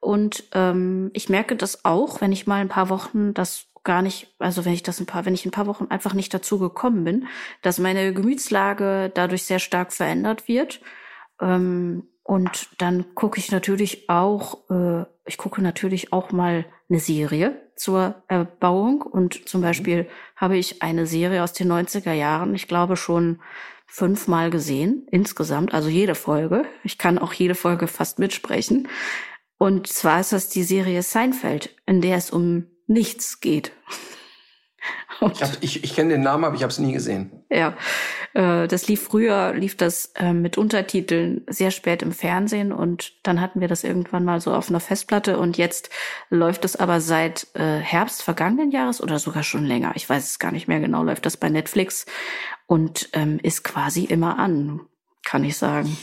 [0.00, 4.34] Und ähm, ich merke das auch, wenn ich mal ein paar Wochen das gar nicht,
[4.38, 7.04] also wenn ich das ein paar, wenn ich ein paar Wochen einfach nicht dazu gekommen
[7.04, 7.26] bin,
[7.62, 10.80] dass meine Gemütslage dadurch sehr stark verändert wird.
[11.40, 17.60] Ähm, und dann gucke ich natürlich auch, äh, ich gucke natürlich auch mal eine Serie
[17.76, 19.02] zur Erbauung.
[19.02, 23.40] Und zum Beispiel habe ich eine Serie aus den 90er Jahren, ich glaube schon
[23.86, 26.64] fünfmal gesehen, insgesamt, also jede Folge.
[26.84, 28.86] Ich kann auch jede Folge fast mitsprechen.
[29.60, 33.72] Und zwar ist das die Serie Seinfeld, in der es um nichts geht.
[35.20, 37.44] ich, ich, ich kenne den Namen, aber ich habe es nie gesehen.
[37.50, 37.76] Ja,
[38.32, 43.42] äh, das lief früher, lief das äh, mit Untertiteln sehr spät im Fernsehen und dann
[43.42, 45.90] hatten wir das irgendwann mal so auf einer Festplatte und jetzt
[46.30, 49.92] läuft es aber seit äh, Herbst vergangenen Jahres oder sogar schon länger.
[49.94, 52.06] Ich weiß es gar nicht mehr genau, läuft das bei Netflix
[52.66, 54.80] und ähm, ist quasi immer an,
[55.22, 55.98] kann ich sagen.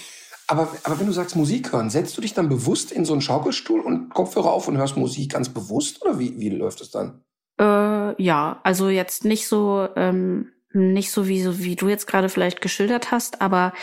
[0.47, 3.21] Aber, aber wenn du sagst Musik hören, setzt du dich dann bewusst in so einen
[3.21, 7.21] Schaukelstuhl und Kopfhörer auf und hörst Musik ganz bewusst oder wie, wie läuft es dann?
[7.60, 12.29] Äh, ja, also jetzt nicht so, ähm, nicht so wie, so wie du jetzt gerade
[12.29, 13.73] vielleicht geschildert hast, aber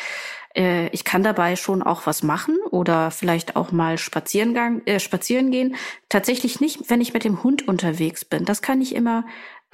[0.57, 5.51] äh, ich kann dabei schon auch was machen oder vielleicht auch mal spazieren, äh, spazieren
[5.51, 5.77] gehen.
[6.09, 8.45] Tatsächlich nicht, wenn ich mit dem Hund unterwegs bin.
[8.45, 9.25] Das kann ich immer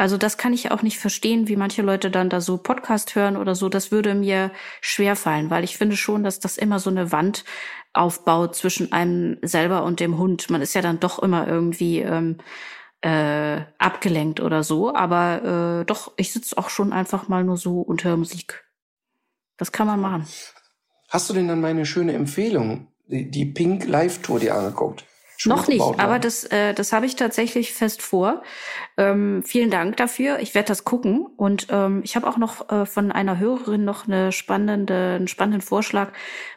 [0.01, 3.37] also das kann ich auch nicht verstehen, wie manche Leute dann da so Podcast hören
[3.37, 3.69] oder so.
[3.69, 7.45] Das würde mir schwer fallen, weil ich finde schon, dass das immer so eine Wand
[7.93, 10.49] aufbaut zwischen einem selber und dem Hund.
[10.49, 12.39] Man ist ja dann doch immer irgendwie ähm,
[13.03, 14.95] äh, abgelenkt oder so.
[14.95, 18.65] Aber äh, doch, ich sitze auch schon einfach mal nur so unter Musik.
[19.59, 20.27] Das kann man machen.
[21.11, 25.05] Hast du denn dann meine schöne Empfehlung, die, die Pink Live Tour dir angeguckt?
[25.47, 28.43] Noch nicht, aber das, äh, das habe ich tatsächlich fest vor.
[28.97, 30.39] Ähm, vielen Dank dafür.
[30.41, 31.27] Ich werde das gucken.
[31.37, 35.63] Und ähm, ich habe auch noch äh, von einer Hörerin noch eine spannende, einen spannenden
[35.63, 36.13] Vorschlag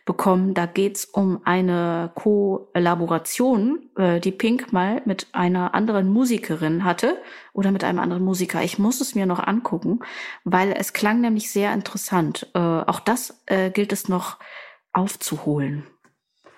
[0.06, 0.54] bekommen.
[0.54, 7.22] Da geht's um eine Kollaboration, äh, die Pink mal mit einer anderen Musikerin hatte
[7.54, 8.64] oder mit einem anderen Musiker.
[8.64, 10.00] Ich muss es mir noch angucken,
[10.44, 12.50] weil es klang nämlich sehr interessant.
[12.54, 14.40] Äh, auch das äh, gilt es noch
[14.92, 15.88] aufzuholen.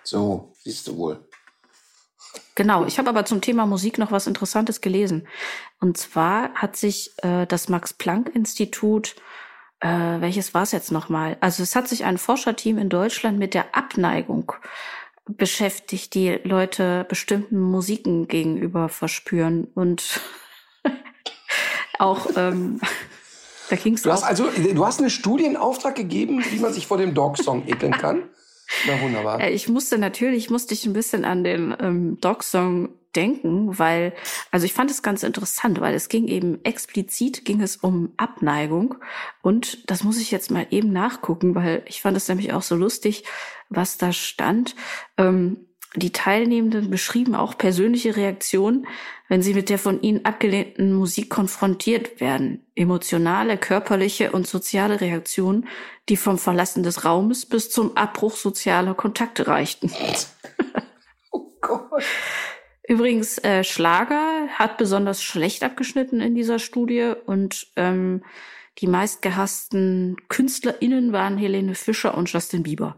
[0.03, 1.24] So, siehst du wohl.
[2.55, 5.27] Genau, ich habe aber zum Thema Musik noch was Interessantes gelesen.
[5.79, 9.15] Und zwar hat sich äh, das Max-Planck-Institut,
[9.81, 11.37] äh, welches war es jetzt nochmal?
[11.41, 14.53] Also es hat sich ein Forscherteam in Deutschland mit der Abneigung
[15.27, 19.67] beschäftigt, die Leute bestimmten Musiken gegenüber verspüren.
[19.73, 20.21] Und
[21.99, 22.79] auch ähm,
[23.69, 24.03] da ging es.
[24.03, 27.93] Du hast also, du hast einen Studienauftrag gegeben, wie man sich vor dem Dog-Song ekeln
[27.93, 28.23] kann.
[28.88, 29.41] Na wunderbar.
[29.41, 34.13] Äh, ich musste natürlich, musste ich ein bisschen an den ähm, Dog-Song denken, weil,
[34.51, 38.95] also ich fand es ganz interessant, weil es ging eben explizit, ging es um Abneigung.
[39.41, 42.75] Und das muss ich jetzt mal eben nachgucken, weil ich fand es nämlich auch so
[42.75, 43.23] lustig,
[43.69, 44.75] was da stand.
[45.17, 45.64] Ähm,
[45.95, 48.88] die Teilnehmenden beschrieben auch persönliche Reaktionen,
[49.27, 52.65] wenn sie mit der von ihnen abgelehnten Musik konfrontiert werden.
[52.75, 55.67] Emotionale, körperliche und soziale Reaktionen,
[56.10, 59.91] die vom Verlassen des Raumes bis zum Abbruch sozialer Kontakte reichten.
[61.31, 62.03] oh Gott.
[62.88, 68.23] Übrigens, äh, Schlager hat besonders schlecht abgeschnitten in dieser Studie und ähm,
[68.79, 72.97] die meistgehassten KünstlerInnen waren Helene Fischer und Justin Bieber.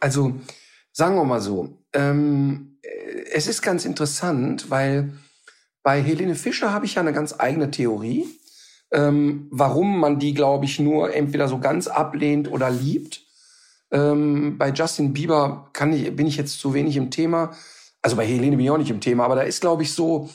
[0.00, 0.34] Also
[0.98, 2.78] Sagen wir mal so, ähm,
[3.30, 5.12] es ist ganz interessant, weil
[5.82, 8.26] bei Helene Fischer habe ich ja eine ganz eigene Theorie,
[8.90, 13.20] ähm, warum man die, glaube ich, nur entweder so ganz ablehnt oder liebt.
[13.90, 17.54] Ähm, bei Justin Bieber kann ich, bin ich jetzt zu wenig im Thema.
[18.00, 20.30] Also bei Helene bin ich auch nicht im Thema, aber da ist, glaube ich, so,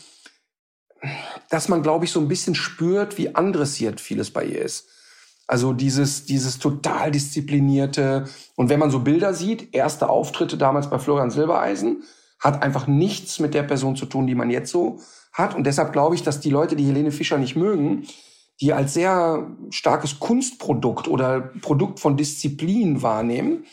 [1.49, 4.87] dass man, glaube ich, so ein bisschen spürt, wie andressiert vieles bei ihr ist.
[5.51, 8.23] Also dieses, dieses total disziplinierte.
[8.55, 12.03] Und wenn man so Bilder sieht, erste Auftritte damals bei Florian Silbereisen,
[12.39, 15.01] hat einfach nichts mit der Person zu tun, die man jetzt so
[15.33, 15.53] hat.
[15.53, 18.07] Und deshalb glaube ich, dass die Leute, die Helene Fischer nicht mögen,
[18.61, 23.65] die als sehr starkes Kunstprodukt oder Produkt von Disziplin wahrnehmen.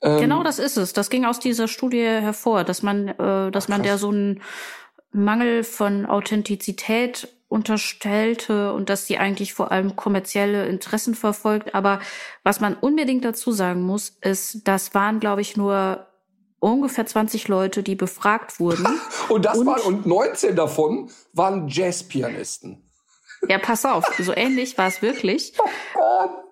[0.00, 0.94] Ähm, genau das ist es.
[0.94, 4.40] Das ging aus dieser Studie hervor, dass man, äh, dass man der so einen
[5.12, 11.74] Mangel von Authentizität unterstellte und dass sie eigentlich vor allem kommerzielle Interessen verfolgt.
[11.74, 11.98] Aber
[12.44, 16.06] was man unbedingt dazu sagen muss, ist, das waren, glaube ich, nur
[16.60, 18.86] ungefähr 20 Leute, die befragt wurden.
[19.28, 22.88] und das und, waren, und 19 davon waren Jazzpianisten.
[23.48, 25.54] Ja, pass auf, so ähnlich war es wirklich.
[25.58, 26.49] Oh Gott.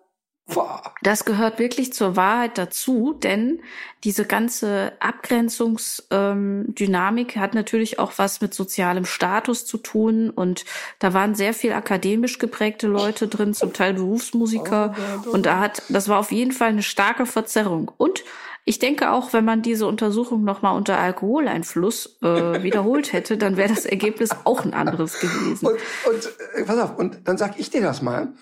[1.03, 3.61] Das gehört wirklich zur Wahrheit dazu, denn
[4.05, 10.65] diese ganze Abgrenzungsdynamik ähm, hat natürlich auch was mit sozialem Status zu tun und
[11.01, 14.95] da waren sehr viel akademisch geprägte Leute drin, zum Teil Berufsmusiker
[15.27, 18.25] oh und da hat, das war auf jeden Fall eine starke Verzerrung und
[18.65, 22.27] ich denke auch, wenn man diese Untersuchung nochmal unter Alkoholeinfluss äh,
[22.63, 25.67] wiederholt hätte, dann wäre das Ergebnis auch ein anderes gewesen.
[25.67, 28.35] Und, und äh, pass auf, und dann sag ich dir das mal.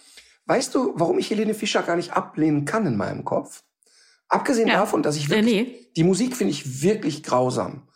[0.47, 3.62] Weißt du, warum ich Helene Fischer gar nicht ablehnen kann in meinem Kopf?
[4.28, 4.74] Abgesehen ja.
[4.80, 5.90] davon, dass ich wirklich, äh, nee.
[5.97, 7.88] die Musik finde ich wirklich grausam.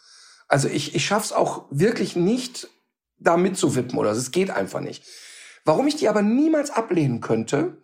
[0.48, 2.68] Also ich, ich schaff's auch wirklich nicht,
[3.18, 5.05] da mitzuwippen oder es geht einfach nicht.
[5.64, 7.76] Warum ich die aber niemals ablehnen könnte,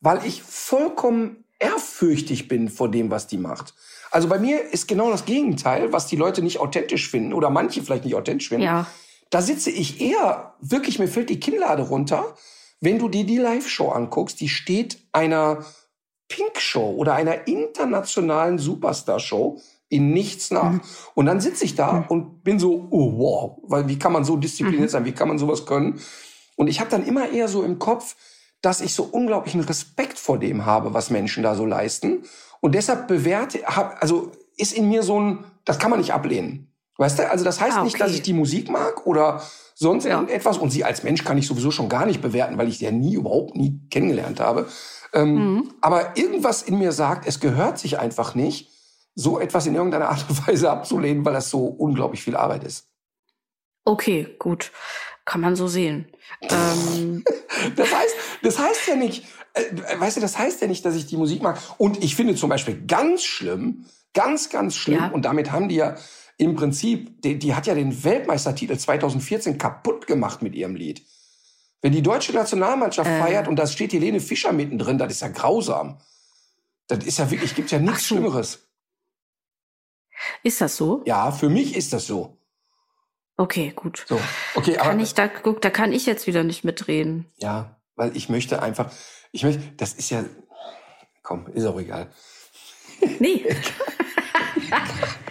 [0.00, 3.74] weil ich vollkommen ehrfürchtig bin vor dem, was die macht.
[4.10, 7.82] Also bei mir ist genau das Gegenteil, was die Leute nicht authentisch finden oder manche
[7.82, 8.64] vielleicht nicht authentisch finden.
[8.64, 8.86] Ja.
[9.30, 12.36] Da sitze ich eher, wirklich, mir fällt die Kinnlade runter,
[12.84, 15.64] wenn du dir die Live-Show anguckst, die steht einer
[16.28, 20.72] Pink-Show oder einer internationalen Superstar-Show in nichts nach.
[20.72, 20.80] Mhm.
[21.14, 22.04] Und dann sitze ich da mhm.
[22.08, 24.92] und bin so, oh wow, weil wie kann man so diszipliniert mhm.
[24.92, 26.00] sein, wie kann man sowas können?
[26.56, 28.16] Und ich habe dann immer eher so im Kopf,
[28.60, 32.24] dass ich so unglaublichen Respekt vor dem habe, was Menschen da so leisten.
[32.60, 36.73] Und deshalb bewerte, hab, also ist in mir so ein, das kann man nicht ablehnen.
[36.96, 37.30] Weißt du?
[37.30, 37.84] Also das heißt ah, okay.
[37.86, 39.42] nicht, dass ich die Musik mag oder
[39.74, 40.12] sonst ja.
[40.12, 40.58] irgendetwas.
[40.58, 42.92] Und sie als Mensch kann ich sowieso schon gar nicht bewerten, weil ich sie ja
[42.92, 44.68] nie, überhaupt nie kennengelernt habe.
[45.12, 45.74] Ähm, mhm.
[45.80, 48.70] Aber irgendwas in mir sagt, es gehört sich einfach nicht,
[49.16, 52.88] so etwas in irgendeiner Art und Weise abzulehnen, weil das so unglaublich viel Arbeit ist.
[53.84, 54.72] Okay, gut.
[55.24, 56.08] Kann man so sehen.
[56.42, 57.24] Ähm.
[57.76, 59.24] das heißt, das heißt ja nicht,
[59.54, 59.64] äh,
[59.98, 61.58] weißt du, das heißt ja nicht, dass ich die Musik mag.
[61.78, 65.08] Und ich finde zum Beispiel ganz schlimm, ganz, ganz schlimm, ja.
[65.08, 65.96] und damit haben die ja
[66.36, 71.02] im Prinzip, die, die hat ja den Weltmeistertitel 2014 kaputt gemacht mit ihrem Lied.
[71.80, 73.20] Wenn die deutsche Nationalmannschaft äh.
[73.20, 76.00] feiert und da steht Helene Fischer mittendrin, das ist ja grausam.
[76.86, 78.14] Das ist ja wirklich, gibt ja nichts so.
[78.14, 78.66] Schlimmeres.
[80.42, 81.02] Ist das so?
[81.06, 82.38] Ja, für mich ist das so.
[83.36, 84.04] Okay, gut.
[84.08, 84.20] So,
[84.54, 87.26] okay, kann aber, ich da, guck, da kann ich jetzt wieder nicht mitreden.
[87.36, 88.92] Ja, weil ich möchte einfach,
[89.32, 90.24] ich möchte, das ist ja,
[91.22, 92.10] komm, ist auch egal.
[93.18, 93.44] Nee.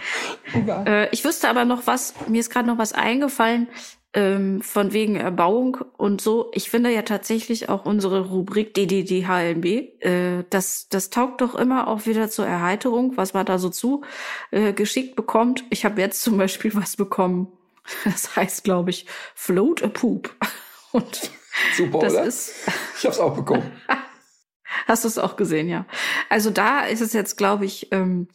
[0.86, 3.68] äh, ich wüsste aber noch was, mir ist gerade noch was eingefallen,
[4.14, 6.50] ähm, von wegen Erbauung und so.
[6.54, 12.06] Ich finde ja tatsächlich auch unsere Rubrik DDDHLB, äh, das, das taugt doch immer auch
[12.06, 14.02] wieder zur Erheiterung, was man da so zu
[14.52, 15.64] äh, geschickt bekommt.
[15.70, 17.48] Ich habe jetzt zum Beispiel was bekommen,
[18.04, 20.34] das heißt, glaube ich, Float a Poop.
[20.92, 21.30] Und
[21.76, 22.24] Super, das oder?
[22.24, 22.54] Ist
[22.98, 23.72] ich habe es auch bekommen.
[24.86, 25.86] Hast du es auch gesehen, ja.
[26.28, 28.28] Also da ist es jetzt, glaube ich, ähm,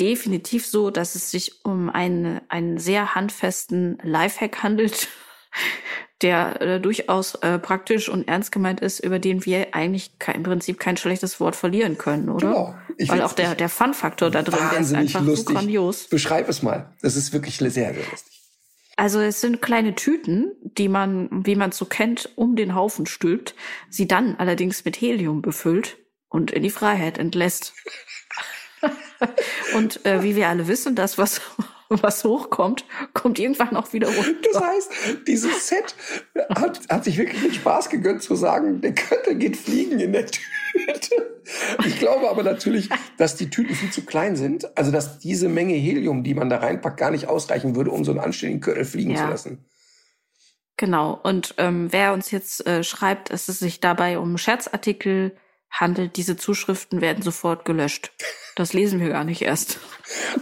[0.00, 5.08] definitiv so, dass es sich um einen, einen sehr handfesten Lifehack handelt,
[6.22, 10.42] der äh, durchaus äh, praktisch und ernst gemeint ist, über den wir eigentlich kein, im
[10.42, 12.48] Prinzip kein schlechtes Wort verlieren können, oder?
[12.48, 12.74] Genau.
[12.98, 15.48] Ich Weil auch der, der Fun-Faktor da drin, der ist einfach lustig.
[15.48, 16.08] so grandios.
[16.08, 16.92] Beschreib es mal.
[17.00, 18.40] Das ist wirklich sehr, sehr lustig.
[18.96, 23.54] Also es sind kleine Tüten, die man, wie man so kennt, um den Haufen stülpt,
[23.88, 25.96] sie dann allerdings mit Helium befüllt
[26.28, 27.72] und in die Freiheit entlässt.
[29.74, 31.40] und äh, wie wir alle wissen, das, was,
[31.88, 34.48] was hochkommt, kommt irgendwann auch wieder runter.
[34.52, 34.92] Das heißt,
[35.26, 35.94] dieses Set
[36.54, 40.26] hat, hat sich wirklich den Spaß gegönnt zu sagen, der Köttel geht fliegen in der
[40.26, 41.40] Tüte.
[41.84, 44.76] Ich glaube aber natürlich, dass die Tüten viel zu klein sind.
[44.76, 48.12] Also, dass diese Menge Helium, die man da reinpackt, gar nicht ausreichen würde, um so
[48.12, 49.24] einen anständigen Köttel fliegen ja.
[49.24, 49.64] zu lassen.
[50.76, 51.20] Genau.
[51.22, 55.36] Und ähm, wer uns jetzt äh, schreibt, dass es sich dabei um Scherzartikel
[55.70, 58.12] handelt, diese Zuschriften werden sofort gelöscht.
[58.56, 59.78] Das lesen wir gar nicht erst.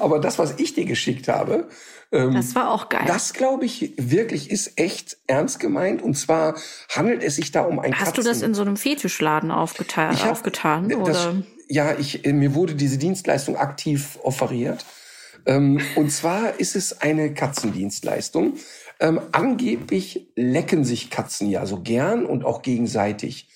[0.00, 1.68] Aber das, was ich dir geschickt habe,
[2.10, 3.04] ähm, das war auch geil.
[3.06, 6.02] Das, glaube ich, wirklich ist echt ernst gemeint.
[6.02, 6.56] Und zwar
[6.88, 10.14] handelt es sich da um ein Hast Katzen du das in so einem Fetischladen aufgetan?
[10.14, 11.42] Ich hab, aufgetan das, oder?
[11.68, 14.86] Ja, ich, mir wurde diese Dienstleistung aktiv offeriert.
[15.44, 18.54] Ähm, und zwar ist es eine Katzendienstleistung.
[19.00, 23.48] Ähm, angeblich lecken sich Katzen ja so gern und auch gegenseitig.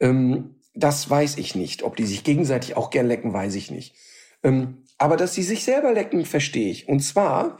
[0.00, 1.82] Ähm, das weiß ich nicht.
[1.82, 3.94] Ob die sich gegenseitig auch gern lecken, weiß ich nicht.
[4.42, 6.88] Ähm, aber dass sie sich selber lecken, verstehe ich.
[6.88, 7.58] Und zwar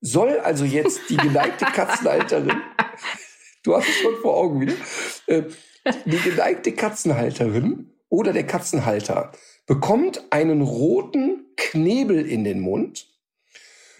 [0.00, 2.60] soll also jetzt die geneigte Katzenhalterin,
[3.62, 4.74] du hast es schon vor Augen wieder,
[5.26, 5.42] äh,
[6.06, 9.32] die geneigte Katzenhalterin oder der Katzenhalter
[9.66, 13.08] bekommt einen roten Knebel in den Mund,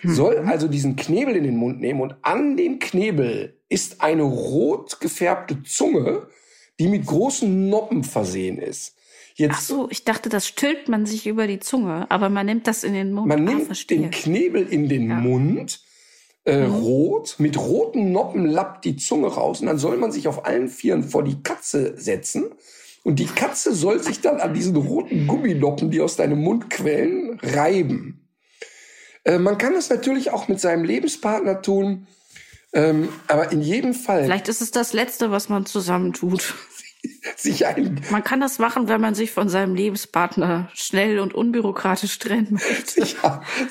[0.02, 0.14] mhm.
[0.14, 5.00] soll also diesen Knebel in den Mund nehmen und an dem Knebel ist eine rot
[5.00, 6.26] gefärbte Zunge,
[6.80, 8.96] die mit großen Noppen versehen ist.
[9.36, 12.66] Jetzt, Ach so, ich dachte, das stülpt man sich über die Zunge, aber man nimmt
[12.66, 13.28] das in den Mund.
[13.28, 13.98] Man ah, nimmt verstehe.
[13.98, 15.16] den Knebel in den ja.
[15.16, 15.80] Mund,
[16.44, 16.74] äh, mhm.
[16.74, 20.68] rot, mit roten Noppen lappt die Zunge raus und dann soll man sich auf allen
[20.68, 22.50] Vieren vor die Katze setzen
[23.02, 27.38] Und die Katze soll sich dann an diesen roten Gumminoppen, die aus deinem Mund quellen,
[27.42, 28.26] reiben.
[29.24, 32.06] Äh, man kann das natürlich auch mit seinem Lebenspartner tun,
[32.72, 34.24] ähm, aber in jedem Fall.
[34.24, 36.54] Vielleicht ist es das Letzte, was man zusammen tut.
[37.36, 42.18] Sich ein, Man kann das machen, wenn man sich von seinem Lebenspartner schnell und unbürokratisch
[42.18, 43.04] trennen möchte.
[43.04, 43.16] sich,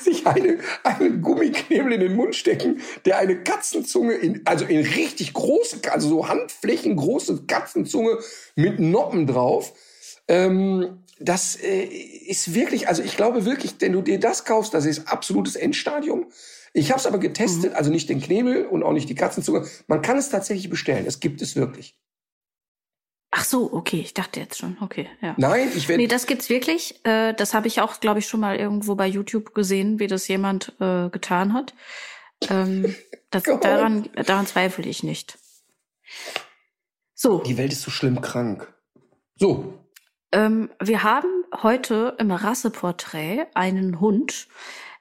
[0.00, 5.32] sich eine, einen Gummiknebel in den Mund stecken, der eine Katzenzunge in, also in richtig
[5.32, 8.18] große, also so handflächengroße Katzenzunge
[8.54, 9.72] mit Noppen drauf.
[10.28, 14.86] Ähm, das äh, ist wirklich, also ich glaube wirklich, wenn du dir das kaufst, das
[14.86, 16.26] ist absolutes Endstadium.
[16.72, 19.66] Ich habe es aber getestet, also nicht den Knebel und auch nicht die Katzenzunge.
[19.86, 21.04] Man kann es tatsächlich bestellen.
[21.06, 21.96] Es gibt es wirklich.
[23.32, 25.34] Ach so, okay, ich dachte jetzt schon, okay, ja.
[25.36, 27.04] Nein, ich werde Nee, das gibt's wirklich.
[27.04, 30.26] Äh, das habe ich auch, glaube ich, schon mal irgendwo bei YouTube gesehen, wie das
[30.26, 31.74] jemand äh, getan hat.
[32.48, 32.94] Ähm,
[33.30, 35.38] das, daran, daran zweifle ich nicht.
[37.14, 38.72] So, die Welt ist so schlimm krank.
[39.36, 39.80] So,
[40.32, 44.48] ähm, wir haben heute im Rasseporträt einen Hund,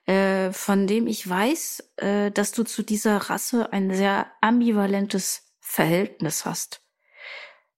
[0.06, 6.46] äh, von dem ich weiß, äh, dass du zu dieser Rasse ein sehr ambivalentes Verhältnis
[6.46, 6.82] hast.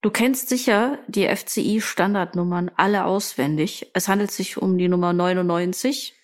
[0.02, 3.90] Du kennst sicher die FCI-Standardnummern alle auswendig.
[3.94, 6.14] Es handelt sich um die Nummer 99.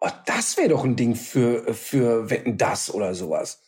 [0.00, 3.60] oh, das wäre doch ein Ding für, für Wetten das oder sowas.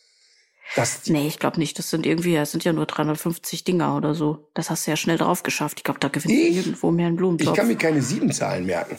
[0.75, 1.79] Das, Nee, ich glaube nicht.
[1.79, 4.51] Das sind irgendwie, es sind ja nur 350 Dinger oder so.
[4.55, 5.79] Das hast du ja schnell drauf geschafft.
[5.81, 6.57] Ich glaube, da gewinnst du Ich?
[6.57, 7.57] irgendwo mehr einen ich Blumentopf.
[7.57, 8.99] kann mir keine sieben Zahlen merken.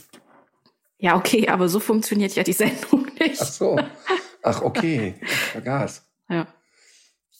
[0.97, 3.41] Ja, okay, aber so funktioniert ja die Sendung nicht.
[3.41, 3.79] Ach so.
[4.43, 5.15] Ach, okay.
[5.21, 6.05] Ich vergaß.
[6.29, 6.47] Ja.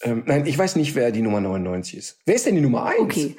[0.02, 2.20] Ähm, nein, ich weiß nicht, wer die Nummer 99 ist.
[2.26, 3.00] Wer ist denn die Nummer 1?
[3.00, 3.36] Okay.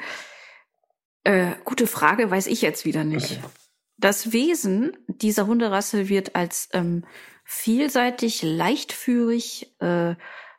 [1.24, 3.32] Äh, gute Frage, weiß ich jetzt wieder nicht.
[3.32, 3.50] Okay.
[3.98, 7.04] Das Wesen dieser Hunderasse wird als ähm,
[7.44, 10.14] vielseitig, leichtführig, äh,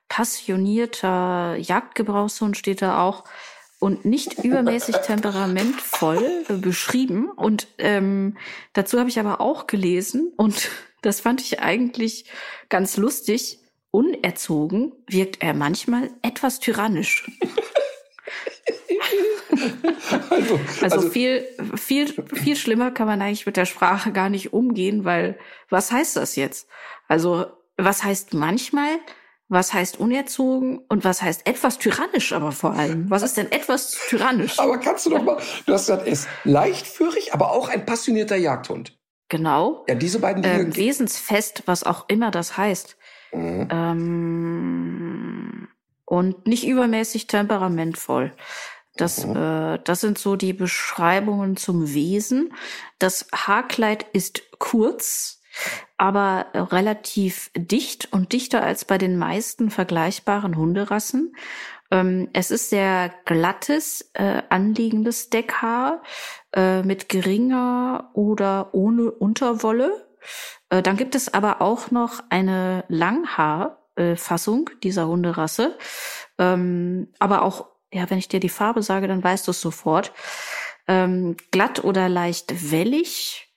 [0.10, 3.24] passionierter Jagdgebrauchshund steht da auch
[3.80, 7.32] und nicht übermäßig temperamentvoll äh, beschrieben.
[7.32, 8.38] Und ähm,
[8.74, 10.70] dazu habe ich aber auch gelesen und
[11.02, 12.26] das fand ich eigentlich
[12.70, 13.61] ganz lustig.
[13.92, 17.30] Unerzogen wirkt er manchmal etwas tyrannisch.
[20.30, 24.54] Also, Also, also, viel, viel, viel schlimmer kann man eigentlich mit der Sprache gar nicht
[24.54, 25.38] umgehen, weil
[25.70, 26.68] was heißt das jetzt?
[27.08, 27.46] Also,
[27.78, 29.00] was heißt manchmal?
[29.50, 30.80] Was heißt unerzogen?
[30.88, 33.10] Und was heißt etwas tyrannisch aber vor allem?
[33.10, 34.58] Was ist denn etwas tyrannisch?
[34.60, 38.38] aber kannst du doch mal, du hast gesagt, er ist leichtführig, aber auch ein passionierter
[38.38, 38.98] Jagdhund.
[39.28, 39.86] Genau.
[39.88, 40.60] Ja, diese beiden Dinge.
[40.62, 42.98] Ähm, wesensfest, was auch immer das heißt.
[43.34, 43.68] Mhm.
[43.72, 45.68] Ähm,
[46.06, 48.34] und nicht übermäßig temperamentvoll.
[48.98, 49.36] Das, Mhm.
[49.36, 52.54] äh, das sind so die Beschreibungen zum Wesen.
[53.00, 55.42] Das Haarkleid ist kurz,
[55.98, 61.36] aber relativ dicht und dichter als bei den meisten vergleichbaren Hunderassen.
[61.92, 66.02] Ähm, es ist sehr glattes, äh, anliegendes Deckhaar
[66.54, 70.08] äh, mit geringer oder ohne Unterwolle.
[70.72, 75.78] Äh, dann gibt es aber auch noch eine Langhaarfassung dieser Hunderasse.
[76.40, 80.14] Ähm, aber auch, ja, wenn ich dir die Farbe sage, dann weißt du es sofort.
[80.88, 83.50] Ähm, glatt oder leicht wellig.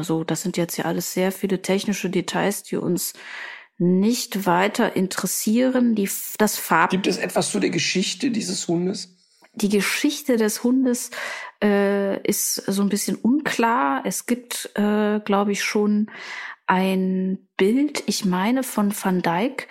[0.00, 3.12] So, das sind jetzt ja alles sehr viele technische Details, die uns
[3.78, 5.94] nicht weiter interessieren.
[5.94, 6.08] Die,
[6.38, 9.15] das Farb Gibt es etwas zu der Geschichte dieses Hundes?
[9.56, 11.10] Die Geschichte des Hundes
[11.62, 14.02] äh, ist so ein bisschen unklar.
[14.04, 16.10] Es gibt, äh, glaube ich, schon
[16.66, 19.68] ein Bild, ich meine von Van Dyck.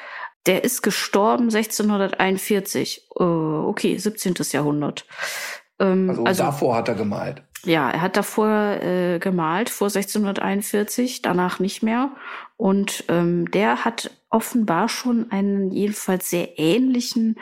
[0.47, 3.07] Der ist gestorben 1641.
[3.19, 4.35] Äh, okay, 17.
[4.51, 5.05] Jahrhundert.
[5.79, 7.43] Ähm, Also, also davor hat er gemalt.
[7.63, 8.49] ja, er hat davor
[8.81, 12.11] äh, gemalt, vor 1641, danach nicht mehr.
[12.57, 17.37] Und ähm, der hat offenbar schon einen jedenfalls sehr ähnlichen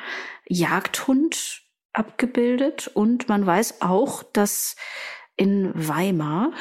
[0.48, 1.63] Jagdhund
[1.94, 2.90] abgebildet.
[2.94, 4.76] Und man weiß auch, dass
[5.38, 6.52] in Weimar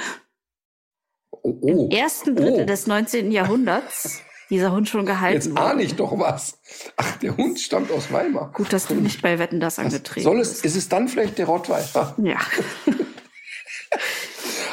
[1.31, 1.69] Oh, oh.
[1.69, 2.67] im ersten Drittel Oh.
[2.67, 3.33] des 19.
[3.33, 4.21] Jahrhunderts
[4.51, 5.61] dieser Hund schon gehalten Jetzt wurde.
[5.63, 6.59] ahne ich doch was.
[6.97, 8.53] Ach, der Hund stammt aus Weimar.
[8.53, 10.65] Gut, dass du nicht bei Wetten das angetreten Soll es, bist.
[10.67, 12.15] ist es dann vielleicht der Rottweiler?
[12.23, 12.39] Ja.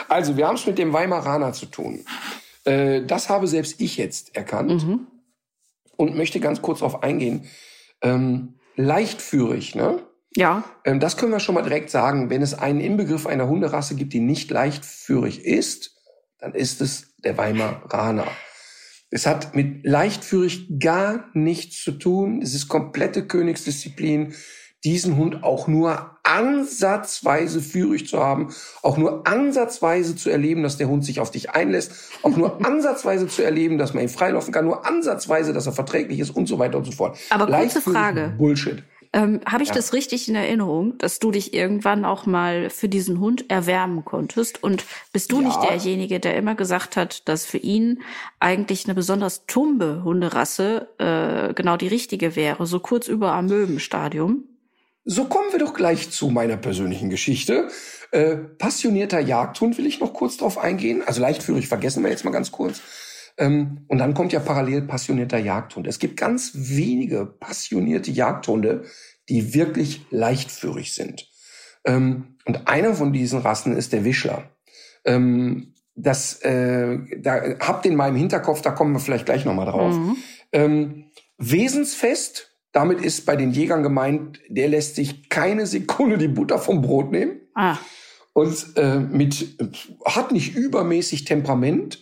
[0.07, 2.03] Also, wir haben es mit dem Weimaraner zu tun.
[2.65, 5.07] Äh, das habe selbst ich jetzt erkannt Mhm.
[5.97, 7.47] und möchte ganz kurz darauf eingehen.
[8.01, 10.01] Ähm, leichtführig, ne?
[10.35, 10.63] Ja.
[10.85, 12.29] Ähm, das können wir schon mal direkt sagen.
[12.29, 15.95] Wenn es einen Inbegriff einer Hunderasse gibt, die nicht leichtführig ist,
[16.39, 18.27] dann ist es der Weimaraner.
[19.11, 22.41] Es hat mit leichtführig gar nichts zu tun.
[22.41, 24.33] Es ist komplette Königsdisziplin,
[24.83, 28.53] diesen Hund auch nur ansatzweise führig zu haben,
[28.83, 33.27] auch nur ansatzweise zu erleben, dass der Hund sich auf dich einlässt, auch nur ansatzweise
[33.27, 36.59] zu erleben, dass man ihn freilaufen kann, nur ansatzweise, dass er verträglich ist und so
[36.59, 37.17] weiter und so fort.
[37.31, 38.35] Aber kurze Frage.
[38.37, 38.83] Bullshit.
[39.11, 39.75] Ähm, Habe ich ja.
[39.75, 44.63] das richtig in Erinnerung, dass du dich irgendwann auch mal für diesen Hund erwärmen konntest?
[44.63, 45.47] Und bist du ja.
[45.47, 48.03] nicht derjenige, der immer gesagt hat, dass für ihn
[48.39, 54.43] eigentlich eine besonders tumbe Hunderasse äh, genau die richtige wäre, so kurz über Amöbenstadium?
[55.05, 57.69] So kommen wir doch gleich zu meiner persönlichen Geschichte.
[58.11, 61.01] Äh, passionierter Jagdhund will ich noch kurz drauf eingehen.
[61.03, 62.81] Also leichtführig vergessen wir jetzt mal ganz kurz.
[63.39, 65.87] Ähm, und dann kommt ja parallel passionierter Jagdhund.
[65.87, 68.83] Es gibt ganz wenige passionierte Jagdhunde,
[69.29, 71.27] die wirklich leichtführig sind.
[71.85, 74.43] Ähm, und einer von diesen Rassen ist der Wischler.
[75.05, 79.65] Ähm, das, äh, da habt den mal im Hinterkopf, da kommen wir vielleicht gleich nochmal
[79.65, 79.95] drauf.
[79.95, 81.05] Mhm.
[81.37, 86.81] Wesensfest, damit ist bei den Jägern gemeint, der lässt sich keine Sekunde die Butter vom
[86.81, 87.39] Brot nehmen.
[87.55, 87.77] Ah.
[88.33, 89.57] Und äh, mit
[90.05, 91.99] hat nicht übermäßig Temperament,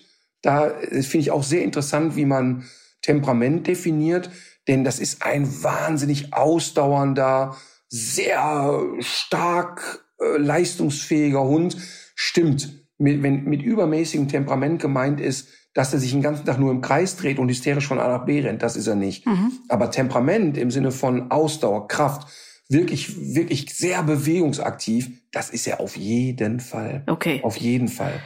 [0.48, 2.64] da finde ich auch sehr interessant, wie man
[3.02, 4.30] Temperament definiert,
[4.70, 7.58] denn das ist ein wahnsinnig ausdauernder,
[7.90, 11.76] sehr stark äh, leistungsfähiger Hund.
[12.16, 16.72] Stimmt, mit, wenn mit übermäßigem Temperament gemeint ist, dass er sich den ganzen Tag nur
[16.72, 19.26] im Kreis dreht und hysterisch von A nach B rennt, das ist er nicht.
[19.26, 19.52] Mhm.
[19.68, 22.30] Aber Temperament im Sinne von Ausdauer, Kraft,
[22.70, 27.04] wirklich, wirklich sehr bewegungsaktiv, das ist er auf jeden Fall.
[27.06, 27.42] Okay.
[27.44, 28.22] Auf jeden Fall.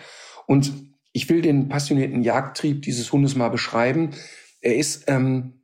[0.46, 4.12] Und ich will den passionierten Jagdtrieb dieses Hundes mal beschreiben.
[4.62, 5.62] Er ist ähm,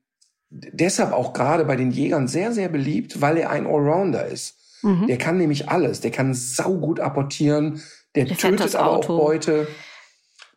[0.49, 4.55] deshalb auch gerade bei den Jägern sehr, sehr beliebt, weil er ein Allrounder ist.
[4.81, 5.07] Mhm.
[5.07, 6.01] Der kann nämlich alles.
[6.01, 7.81] Der kann saugut apportieren.
[8.15, 9.67] Der, der tötet aber auch Beute.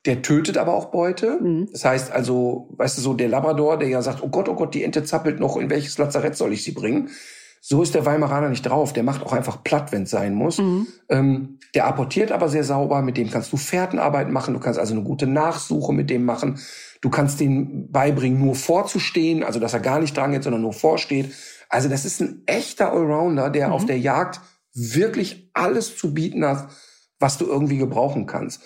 [0.06, 1.38] Der tötet aber auch Beute.
[1.40, 1.68] Mhm.
[1.72, 4.74] Das heißt also, weißt du, so der Labrador, der ja sagt, oh Gott, oh Gott,
[4.74, 7.10] die Ente zappelt noch, in welches Lazarett soll ich sie bringen?
[7.60, 8.92] So ist der Weimaraner nicht drauf.
[8.94, 10.58] Der macht auch einfach platt, wenn es sein muss.
[10.58, 10.86] Mhm.
[11.10, 13.02] Ähm, der apportiert aber sehr sauber.
[13.02, 14.54] Mit dem kannst du Fährtenarbeit machen.
[14.54, 16.58] Du kannst also eine gute Nachsuche mit dem machen.
[17.02, 20.72] Du kannst den beibringen, nur vorzustehen, also dass er gar nicht dran geht, sondern nur
[20.72, 21.34] vorsteht.
[21.68, 23.72] Also das ist ein echter Allrounder, der mhm.
[23.74, 24.40] auf der Jagd
[24.74, 26.68] wirklich alles zu bieten hat,
[27.18, 28.62] was du irgendwie gebrauchen kannst.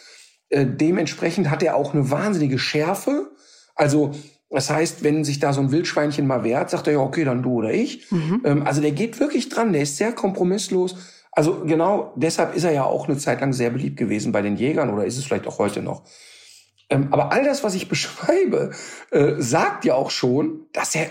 [0.49, 3.31] Äh, dementsprechend hat er auch eine wahnsinnige Schärfe.
[3.75, 4.13] Also
[4.55, 7.43] das heißt, wenn sich da so ein Wildschweinchen mal wehrt, sagt er ja, okay, dann
[7.43, 8.11] du oder ich.
[8.13, 8.43] Mhm.
[8.45, 10.95] Ähm, also der geht wirklich dran, der ist sehr kompromisslos.
[11.33, 14.55] Also genau deshalb ist er ja auch eine Zeit lang sehr beliebt gewesen bei den
[14.55, 16.05] Jägern oder ist es vielleicht auch heute noch.
[16.89, 18.71] Ähm, aber all das, was ich beschreibe,
[19.11, 21.09] äh, sagt ja auch schon, dass er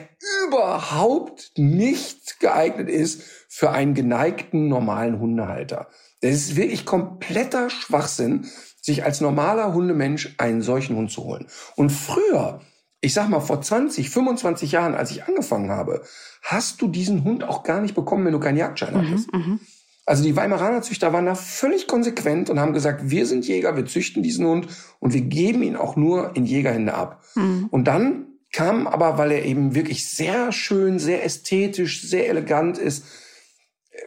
[0.47, 5.89] überhaupt nicht geeignet ist für einen geneigten normalen Hundehalter.
[6.21, 8.47] Das ist wirklich kompletter Schwachsinn,
[8.81, 11.47] sich als normaler Hundemensch einen solchen Hund zu holen.
[11.75, 12.61] Und früher
[13.03, 16.03] ich sag mal, vor 20, 25 Jahren, als ich angefangen habe,
[16.41, 19.33] hast du diesen Hund auch gar nicht bekommen, wenn du keinen Jagdschein mhm, hattest.
[19.33, 19.59] Mhm,
[20.05, 23.85] also die Weimaraner Züchter waren da völlig konsequent und haben gesagt, wir sind Jäger, wir
[23.85, 24.67] züchten diesen Hund
[25.01, 27.21] und wir geben ihn auch nur in Jägerhände ab.
[27.35, 27.67] Mhm.
[27.71, 33.03] Und dann kam aber, weil er eben wirklich sehr schön, sehr ästhetisch, sehr elegant ist,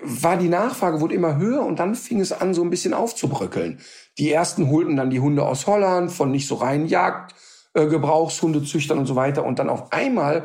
[0.01, 3.78] war die Nachfrage wurde immer höher und dann fing es an, so ein bisschen aufzubröckeln.
[4.16, 7.34] Die ersten holten dann die Hunde aus Holland von nicht so reinen Jagd
[7.77, 9.45] äh, Gebrauchshundezüchtern und so weiter.
[9.45, 10.45] Und dann auf einmal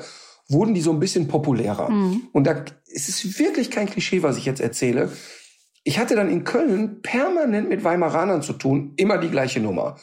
[0.50, 1.90] wurden die so ein bisschen populärer.
[1.90, 2.24] Mhm.
[2.34, 5.10] Und da es ist wirklich kein Klischee, was ich jetzt erzähle.
[5.84, 9.96] Ich hatte dann in Köln permanent mit Weimaranern zu tun, immer die gleiche Nummer.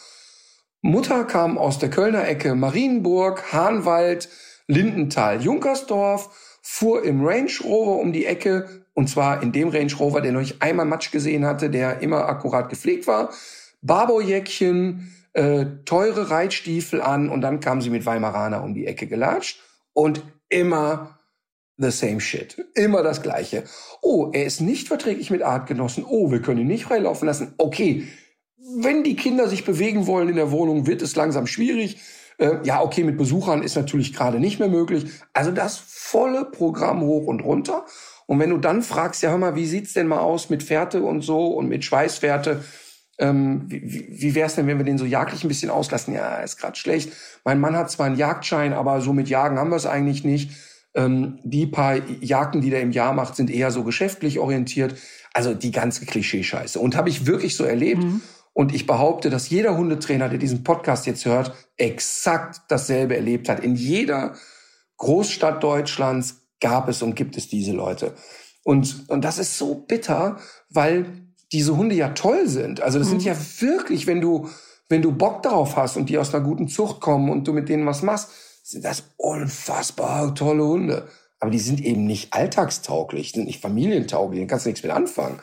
[0.80, 4.28] Mutter kam aus der Kölner Ecke Marienburg, Hahnwald,
[4.66, 6.30] Lindenthal, Junkersdorf,
[6.62, 10.40] fuhr im Range Rover um die Ecke, und zwar in dem Range Rover, der noch
[10.40, 13.30] nicht einmal Matsch gesehen hatte, der immer akkurat gepflegt war.
[13.82, 19.60] Barbojäckchen, äh, teure Reitstiefel an und dann kam sie mit Weimaraner um die Ecke gelatscht
[19.92, 21.20] und immer
[21.76, 22.66] the same shit.
[22.74, 23.62] Immer das Gleiche.
[24.02, 26.04] Oh, er ist nicht verträglich mit Artgenossen.
[26.04, 27.54] Oh, wir können ihn nicht freilaufen lassen.
[27.56, 28.08] Okay,
[28.80, 32.00] wenn die Kinder sich bewegen wollen in der Wohnung, wird es langsam schwierig.
[32.38, 35.06] Äh, ja, okay, mit Besuchern ist natürlich gerade nicht mehr möglich.
[35.34, 37.86] Also das volle Programm hoch und runter.
[38.26, 41.04] Und wenn du dann fragst, ja, hör mal, wie sieht's denn mal aus mit Fährte
[41.04, 42.64] und so und mit Schweißfährte?
[43.18, 46.14] Ähm, wie, wie wäre es denn, wenn wir den so jagdlich ein bisschen auslassen?
[46.14, 47.12] Ja, ist gerade schlecht.
[47.44, 50.52] Mein Mann hat zwar einen Jagdschein, aber so mit Jagen haben wir es eigentlich nicht.
[50.94, 54.94] Ähm, die paar Jagden, die der im Jahr macht, sind eher so geschäftlich orientiert.
[55.34, 56.78] Also die ganze Klischeescheiße.
[56.78, 58.02] Und habe ich wirklich so erlebt.
[58.02, 58.22] Mhm.
[58.52, 63.60] Und ich behaupte, dass jeder Hundetrainer, der diesen Podcast jetzt hört, exakt dasselbe erlebt hat.
[63.60, 64.34] In jeder
[64.96, 68.14] Großstadt Deutschlands gab es und gibt es diese Leute.
[68.64, 70.38] Und, und das ist so bitter,
[70.70, 72.80] weil diese Hunde ja toll sind.
[72.80, 73.20] Also das mhm.
[73.20, 74.48] sind ja wirklich, wenn du,
[74.88, 77.68] wenn du Bock darauf hast und die aus einer guten Zucht kommen und du mit
[77.68, 78.30] denen was machst,
[78.62, 81.08] sind das unfassbar tolle Hunde.
[81.40, 85.38] Aber die sind eben nicht alltagstauglich, sind nicht familientauglich, dann kannst du nichts mit anfangen.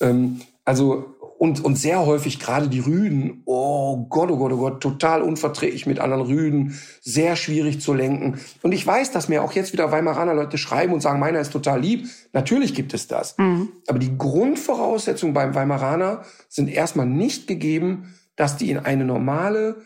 [0.00, 3.42] Ähm, also und, und sehr häufig gerade die Rüden.
[3.46, 8.38] Oh Gott, oh Gott, oh Gott, total unverträglich mit anderen Rüden, sehr schwierig zu lenken.
[8.62, 11.52] Und ich weiß, dass mir auch jetzt wieder Weimaraner Leute schreiben und sagen, meiner ist
[11.52, 12.06] total lieb.
[12.32, 13.36] Natürlich gibt es das.
[13.38, 13.72] Mhm.
[13.88, 19.82] Aber die Grundvoraussetzungen beim Weimaraner sind erstmal nicht gegeben, dass die in eine normale,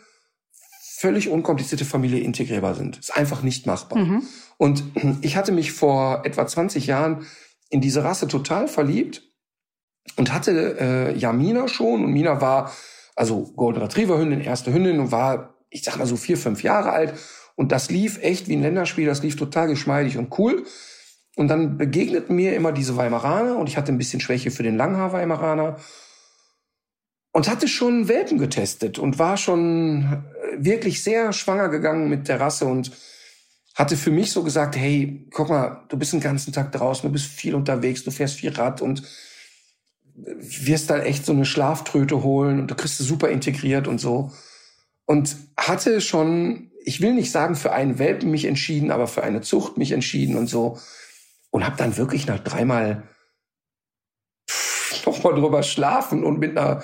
[0.99, 2.99] völlig unkomplizierte Familie integrierbar sind.
[2.99, 3.97] Ist einfach nicht machbar.
[3.97, 4.21] Mhm.
[4.57, 4.83] Und
[5.21, 7.25] ich hatte mich vor etwa 20 Jahren
[7.71, 9.26] in diese Rasse total verliebt
[10.15, 12.03] und hatte äh, ja Mina schon.
[12.03, 12.71] Und Mina war
[13.15, 16.91] also Golden Retriever Hündin, erste Hündin und war, ich sag mal so vier, fünf Jahre
[16.91, 17.13] alt.
[17.55, 20.63] Und das lief echt wie ein Länderspiel, das lief total geschmeidig und cool.
[21.35, 23.57] Und dann begegneten mir immer diese Weimaraner.
[23.57, 25.77] Und ich hatte ein bisschen Schwäche für den Langhaar-Weimaraner.
[27.31, 32.39] Und hatte schon Welpen getestet und war schon äh, wirklich sehr schwanger gegangen mit der
[32.39, 32.91] Rasse und
[33.75, 37.13] hatte für mich so gesagt, hey, guck mal, du bist den ganzen Tag draußen, du
[37.13, 39.03] bist viel unterwegs, du fährst viel Rad und
[40.17, 44.31] wirst dann echt so eine Schlaftröte holen und du kriegst es super integriert und so.
[45.05, 49.41] Und hatte schon, ich will nicht sagen für einen Welpen mich entschieden, aber für eine
[49.41, 50.79] Zucht mich entschieden und so.
[51.51, 53.03] Und habe dann wirklich nach dreimal
[55.05, 56.81] nochmal drüber schlafen und mit einer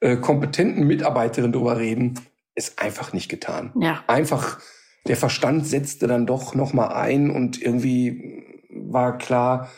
[0.00, 2.20] äh, kompetenten Mitarbeiterin drüber reden,
[2.54, 3.72] ist einfach nicht getan.
[3.78, 4.04] Ja.
[4.06, 4.60] Einfach,
[5.06, 9.70] der Verstand setzte dann doch nochmal ein und irgendwie war klar,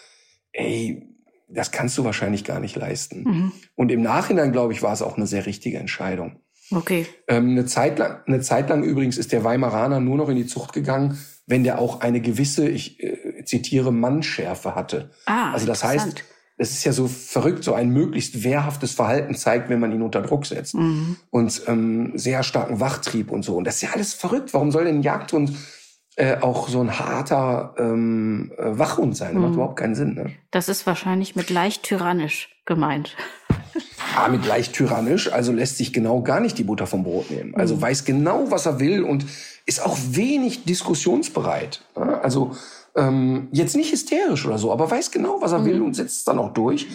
[0.53, 1.09] ey,
[1.49, 3.25] das kannst du wahrscheinlich gar nicht leisten.
[3.25, 3.53] Mhm.
[3.75, 6.41] Und im Nachhinein, glaube ich, war es auch eine sehr richtige Entscheidung.
[6.71, 7.07] Okay.
[7.29, 10.47] Ähm, eine, Zeit lang, eine Zeit lang übrigens ist der Weimaraner nur noch in die
[10.47, 15.11] Zucht gegangen, wenn der auch eine gewisse, ich äh, zitiere, Mannschärfe hatte.
[15.25, 16.25] Ah, also das heißt,
[16.59, 20.21] es ist ja so verrückt, so ein möglichst wehrhaftes Verhalten zeigt, wenn man ihn unter
[20.21, 20.75] Druck setzt.
[20.75, 21.17] Mhm.
[21.31, 23.57] Und ähm, sehr starken Wachtrieb und so.
[23.57, 24.53] Und das ist ja alles verrückt.
[24.53, 25.53] Warum soll denn ein Jagdhund
[26.19, 29.35] äh, auch so ein harter ähm, äh, Wachhund sein.
[29.35, 30.15] Das macht überhaupt keinen Sinn.
[30.15, 30.33] Ne?
[30.51, 33.17] Das ist wahrscheinlich mit leicht tyrannisch gemeint.
[34.17, 37.55] Ah, mit leicht tyrannisch, also lässt sich genau gar nicht die Butter vom Brot nehmen.
[37.55, 37.83] Also mhm.
[37.83, 39.27] weiß genau, was er will und
[39.65, 41.83] ist auch wenig diskussionsbereit.
[41.95, 42.21] Ne?
[42.21, 42.57] Also
[42.97, 45.67] ähm, jetzt nicht hysterisch oder so, aber weiß genau, was er mhm.
[45.67, 46.89] will und setzt es dann auch durch.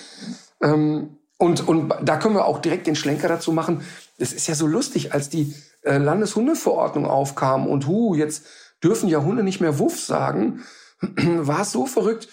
[0.61, 3.81] Ähm, und, und da können wir auch direkt den Schlenker dazu machen.
[4.17, 5.53] Es ist ja so lustig, als die
[5.83, 8.45] äh, Landeshundeverordnung aufkam und hu, jetzt
[8.83, 10.63] dürfen ja Hunde nicht mehr Wuff sagen,
[11.01, 12.27] war es so verrückt,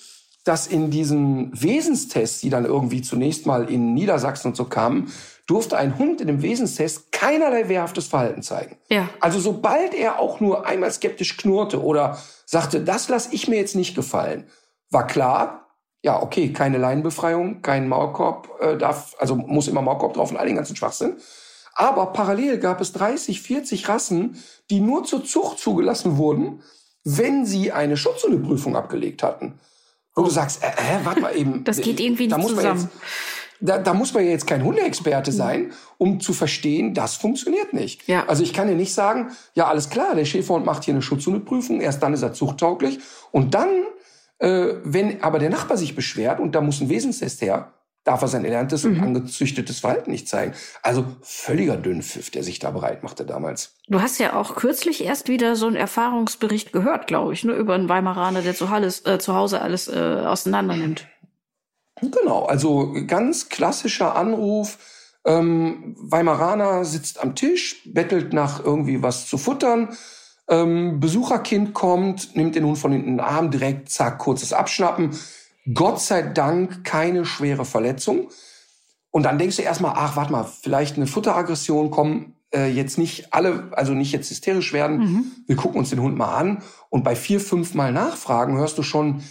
[0.44, 5.12] dass in diesen Wesenstests, die dann irgendwie zunächst mal in Niedersachsen und so kamen,
[5.46, 8.78] durfte ein Hund in dem Wesenstest keinerlei wehrhaftes Verhalten zeigen.
[8.88, 9.09] Ja.
[9.18, 13.76] Also sobald er auch nur einmal skeptisch knurrte oder sagte, das lasse ich mir jetzt
[13.76, 14.48] nicht gefallen,
[14.90, 15.66] war klar,
[16.03, 20.46] ja, okay, keine Leinenbefreiung, kein Maulkorb, äh, darf, also muss immer Maulkorb drauf und all
[20.46, 21.16] den ganzen Schwachsinn.
[21.81, 24.37] Aber parallel gab es 30, 40 Rassen,
[24.68, 26.61] die nur zur Zucht zugelassen wurden,
[27.05, 29.59] wenn sie eine Schutzhundeprüfung abgelegt hatten.
[30.14, 31.64] Wo du sagst, äh, äh, warte mal eben.
[31.64, 32.81] Das geht irgendwie nicht zusammen.
[32.81, 32.89] Jetzt,
[33.62, 38.07] da, da muss man ja jetzt kein Hundeexperte sein, um zu verstehen, das funktioniert nicht.
[38.07, 38.26] Ja.
[38.26, 41.81] Also ich kann ja nicht sagen, ja alles klar, der Schäferhund macht hier eine Schutzhundeprüfung,
[41.81, 42.99] erst dann ist er zuchttauglich
[43.33, 43.70] und dann,
[44.39, 47.72] äh, wenn aber der Nachbar sich beschwert und da muss ein Wesenstest her,
[48.05, 48.92] darf er sein erlerntes mhm.
[48.92, 50.55] und angezüchtetes Verhalten nicht zeigen.
[50.82, 53.76] Also völliger Dünnpfiff, der sich da bereit machte damals.
[53.88, 57.74] Du hast ja auch kürzlich erst wieder so einen Erfahrungsbericht gehört, glaube ich, ne, über
[57.74, 61.07] einen Weimaraner, der zu, alles, äh, zu Hause alles äh, auseinander nimmt.
[62.01, 64.78] Genau, also ganz klassischer Anruf.
[65.26, 69.90] Ähm, Weimaraner sitzt am Tisch, bettelt nach irgendwie was zu futtern.
[70.48, 75.11] Ähm, Besucherkind kommt, nimmt den Hund von hinten in den Arm, direkt, zack, kurzes Abschnappen
[75.75, 78.31] Gott sei Dank keine schwere Verletzung.
[79.11, 83.33] Und dann denkst du erstmal, ach, warte mal, vielleicht eine Futteraggression, kommen äh, jetzt nicht
[83.35, 84.99] alle, also nicht jetzt hysterisch werden.
[84.99, 85.25] Mhm.
[85.47, 86.63] Wir gucken uns den Hund mal an.
[86.89, 89.23] Und bei vier, fünf Mal Nachfragen hörst du schon,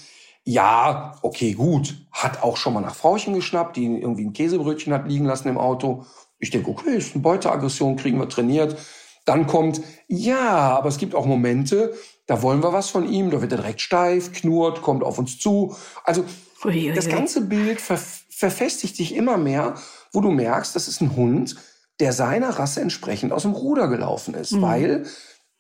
[0.44, 5.08] ja, okay, gut, hat auch schon mal nach Frauchen geschnappt, die irgendwie ein Käsebrötchen hat
[5.08, 6.06] liegen lassen im Auto.
[6.40, 8.78] Ich denke, okay, ist eine Beuteaggression, kriegen wir trainiert.
[9.26, 11.94] Dann kommt, ja, aber es gibt auch Momente,
[12.30, 15.40] da wollen wir was von ihm, da wird er direkt steif, knurrt, kommt auf uns
[15.40, 15.76] zu.
[16.04, 16.24] Also
[16.64, 16.94] Uiuiui.
[16.94, 19.74] das ganze Bild ver verfestigt sich immer mehr,
[20.14, 21.56] wo du merkst, das ist ein Hund,
[22.00, 24.62] der seiner Rasse entsprechend aus dem Ruder gelaufen ist, mhm.
[24.62, 25.06] weil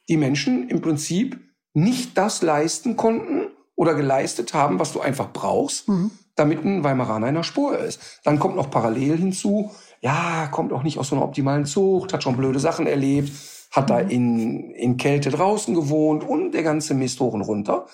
[0.07, 1.39] die Menschen im Prinzip
[1.73, 6.11] nicht das leisten konnten oder geleistet haben, was du einfach brauchst, mhm.
[6.35, 7.99] damit ein Weimaraner in der Spur ist.
[8.23, 12.21] Dann kommt noch parallel hinzu, ja, kommt auch nicht aus so einer optimalen Zucht, hat
[12.21, 13.31] schon blöde Sachen erlebt,
[13.71, 14.09] hat da mhm.
[14.09, 17.87] in, in Kälte draußen gewohnt und der ganze Mist hoch und runter.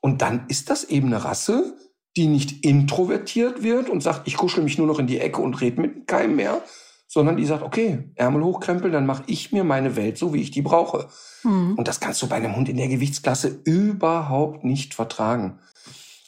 [0.00, 1.76] Und dann ist das eben eine Rasse,
[2.16, 5.60] die nicht introvertiert wird und sagt, ich kuschel mich nur noch in die Ecke und
[5.60, 6.62] rede mit keinem mehr,
[7.08, 10.50] sondern die sagt, okay, Ärmel hochkrempeln, dann mache ich mir meine Welt so, wie ich
[10.50, 11.08] die brauche.
[11.42, 11.74] Mhm.
[11.76, 15.58] Und das kannst du bei einem Hund in der Gewichtsklasse überhaupt nicht vertragen.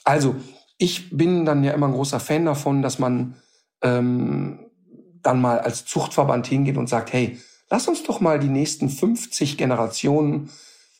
[0.04, 0.36] Also,
[0.78, 3.36] ich bin dann ja immer ein großer Fan davon, dass man
[3.82, 4.70] ähm,
[5.22, 7.38] dann mal als Zuchtverband hingeht und sagt, hey,
[7.70, 10.50] lass uns doch mal die nächsten 50 Generationen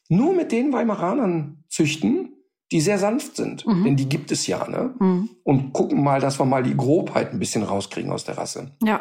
[0.09, 2.33] nur mit den Weimaranern züchten,
[2.73, 3.67] die sehr sanft sind.
[3.67, 3.85] Mhm.
[3.85, 4.95] Denn die gibt es ja, ne?
[4.99, 5.31] Mhm.
[5.45, 8.73] Und gucken mal, dass wir mal die Grobheit ein bisschen rauskriegen aus der Rasse.
[8.83, 9.01] Ja.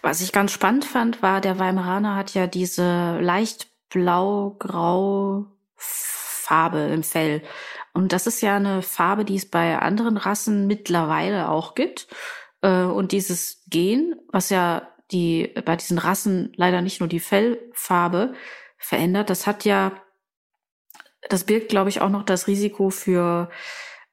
[0.00, 7.02] Was ich ganz spannend fand, war, der Weimaraner hat ja diese leicht blau-grau Farbe im
[7.02, 7.42] Fell.
[7.92, 12.06] Und das ist ja eine Farbe, die es bei anderen Rassen mittlerweile auch gibt.
[12.62, 18.34] Äh, und dieses Gen, was ja die bei diesen Rassen leider nicht nur die Fellfarbe
[18.78, 19.92] verändert, das hat ja,
[21.28, 23.50] das birgt, glaube ich, auch noch das Risiko für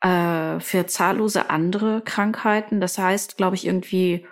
[0.03, 2.81] äh, für zahllose andere Krankheiten.
[2.81, 4.27] Das heißt, glaube ich, irgendwie,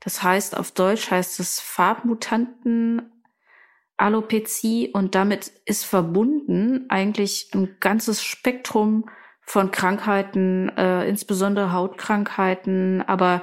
[0.00, 3.12] das heißt auf Deutsch heißt es Farbmutanten
[3.96, 9.08] Alopezie und damit ist verbunden eigentlich ein ganzes Spektrum
[9.40, 13.42] von Krankheiten, äh, insbesondere Hautkrankheiten, aber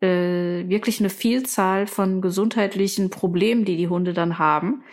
[0.00, 4.84] äh, wirklich eine Vielzahl von gesundheitlichen Problemen, die die Hunde dann haben.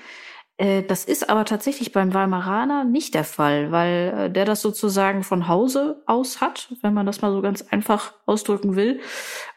[0.62, 5.24] Äh, das ist aber tatsächlich beim Weimaraner nicht der Fall, weil äh, der das sozusagen
[5.24, 9.00] von Hause aus hat, wenn man das mal so ganz einfach ausdrücken will.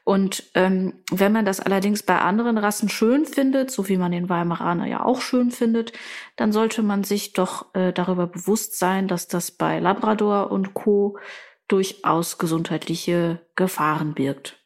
[0.05, 4.31] Und ähm, wenn man das allerdings bei anderen Rassen schön findet, so wie man den
[4.31, 5.93] Weimaraner ja auch schön findet,
[6.37, 11.19] dann sollte man sich doch äh, darüber bewusst sein, dass das bei Labrador und Co
[11.69, 14.64] durchaus gesundheitliche Gefahren birgt.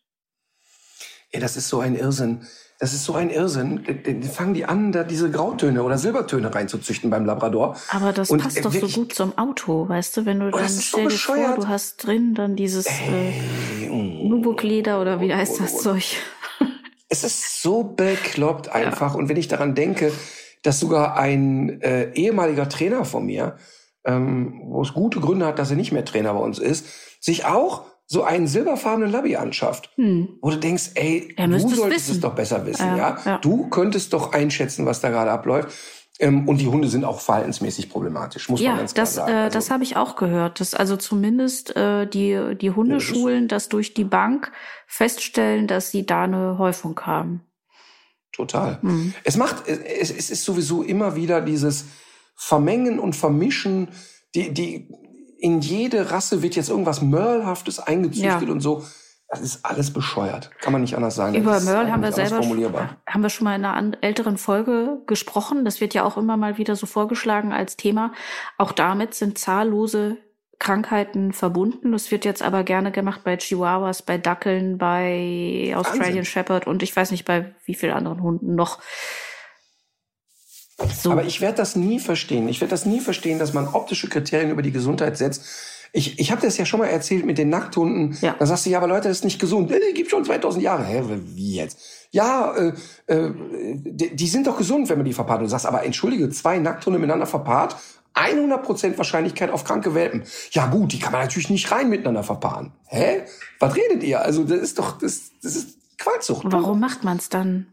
[1.33, 2.43] Ja, das ist so ein Irrsinn.
[2.79, 3.85] Das ist so ein Irrsinn.
[4.33, 7.77] Fangen die an, da diese Grautöne oder Silbertöne reinzuzüchten beim Labrador.
[7.89, 10.69] Aber das und passt doch so gut zum Auto, weißt du, wenn du oh, dann
[10.69, 16.05] stell dir vor, du hast drin dann dieses äh, Nubukleder oder wie heißt das Zeug?
[17.11, 19.15] Es ist so bekloppt einfach.
[19.15, 19.19] Ja.
[19.19, 20.13] Und wenn ich daran denke,
[20.63, 23.57] dass sogar ein äh, ehemaliger Trainer von mir,
[24.05, 26.85] ähm, wo es gute Gründe hat, dass er nicht mehr Trainer bei uns ist,
[27.19, 30.39] sich auch so einen silberfarbenen Labby anschafft, hm.
[30.41, 33.19] wo du denkst, ey, du solltest es doch besser wissen, ja, ja?
[33.25, 35.77] ja, Du könntest doch einschätzen, was da gerade abläuft.
[36.19, 39.33] Ähm, und die Hunde sind auch verhaltensmäßig problematisch, muss ja, man ganz klar das, sagen.
[39.33, 40.59] Äh, also, das habe ich auch gehört.
[40.59, 44.51] Dass also zumindest äh, die, die Hundeschulen das durch die Bank
[44.87, 47.43] feststellen, dass sie da eine Häufung haben.
[48.33, 48.81] Total.
[48.81, 49.15] Hm.
[49.23, 51.85] Es macht, es, es ist sowieso immer wieder dieses
[52.35, 53.89] Vermengen und Vermischen,
[54.35, 54.89] die, die,
[55.39, 58.53] in jede Rasse wird jetzt irgendwas Mörlhaftes eingezüchtet ja.
[58.53, 58.85] und so.
[59.29, 60.51] Das ist alles bescheuert.
[60.61, 61.35] Kann man nicht anders sagen.
[61.35, 62.39] Über Merle haben wir selber
[63.07, 65.67] haben wir schon mal in einer älteren Folge gesprochen.
[65.67, 68.13] Das wird ja auch immer mal wieder so vorgeschlagen als Thema.
[68.57, 70.17] Auch damit sind zahllose
[70.59, 71.93] Krankheiten verbunden.
[71.93, 76.25] Das wird jetzt aber gerne gemacht bei Chihuahuas, bei Dackeln, bei Australian Wahnsinn.
[76.25, 78.79] Shepherd und ich weiß nicht bei wie vielen anderen Hunden noch.
[81.03, 81.11] So.
[81.11, 82.49] Aber ich werde das nie verstehen.
[82.49, 85.45] Ich werde das nie verstehen, dass man optische Kriterien über die Gesundheit setzt.
[85.93, 88.17] Ich, ich habe das ja schon mal erzählt mit den Nackthunden.
[88.21, 88.37] Ja.
[88.39, 89.71] Da sagst du, ja, aber Leute, das ist nicht gesund.
[89.71, 90.85] Die gibt schon 2000 Jahre.
[90.85, 91.03] Hä,
[91.35, 91.79] wie jetzt?
[92.11, 92.73] Ja, äh,
[93.07, 95.41] äh, die, die sind doch gesund, wenn man die verpaart.
[95.41, 97.77] du sagst, aber entschuldige, zwei Nackthunde miteinander verpaart,
[98.15, 100.25] 100% Wahrscheinlichkeit auf kranke Welpen.
[100.51, 102.73] Ja gut, die kann man natürlich nicht rein miteinander verpaaren.
[102.87, 103.23] Hä?
[103.59, 104.21] Was redet ihr?
[104.23, 106.45] Also das ist doch, das, das ist Qualzucht.
[106.45, 107.67] Warum macht man es dann?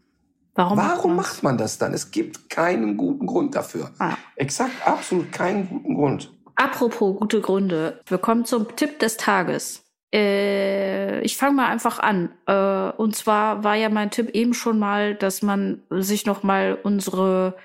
[0.56, 1.92] Warum, Warum macht, man das dann?
[1.92, 3.90] Es gibt keinen guten Grund dafür.
[3.98, 4.14] Ah.
[4.36, 6.32] Exakt, absolut keinen guten Grund.
[6.54, 8.00] Apropos gute Gründe.
[8.06, 9.84] Wir kommen zum Tipp des Tages.
[10.14, 12.30] Äh, ich fange mal einfach an.
[12.46, 16.78] Äh, und zwar war ja mein Tipp eben schon mal, dass man sich noch mal
[16.82, 17.56] unsere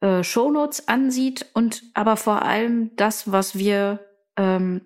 [0.00, 4.00] äh, Shownotes ansieht und aber vor allem das, was wir
[4.36, 4.80] ähm,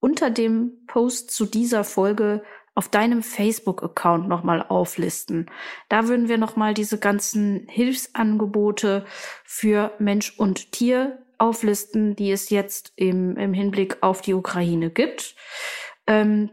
[0.00, 2.42] unter dem Post zu dieser Folge
[2.76, 5.50] auf deinem Facebook-Account nochmal auflisten.
[5.88, 9.06] Da würden wir nochmal diese ganzen Hilfsangebote
[9.44, 15.34] für Mensch und Tier auflisten, die es jetzt im, im Hinblick auf die Ukraine gibt.
[16.06, 16.50] Ähm,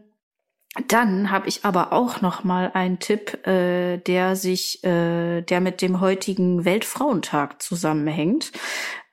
[0.88, 5.82] dann habe ich aber auch noch mal einen Tipp, äh, der sich, äh, der mit
[5.82, 8.52] dem heutigen Weltfrauentag zusammenhängt.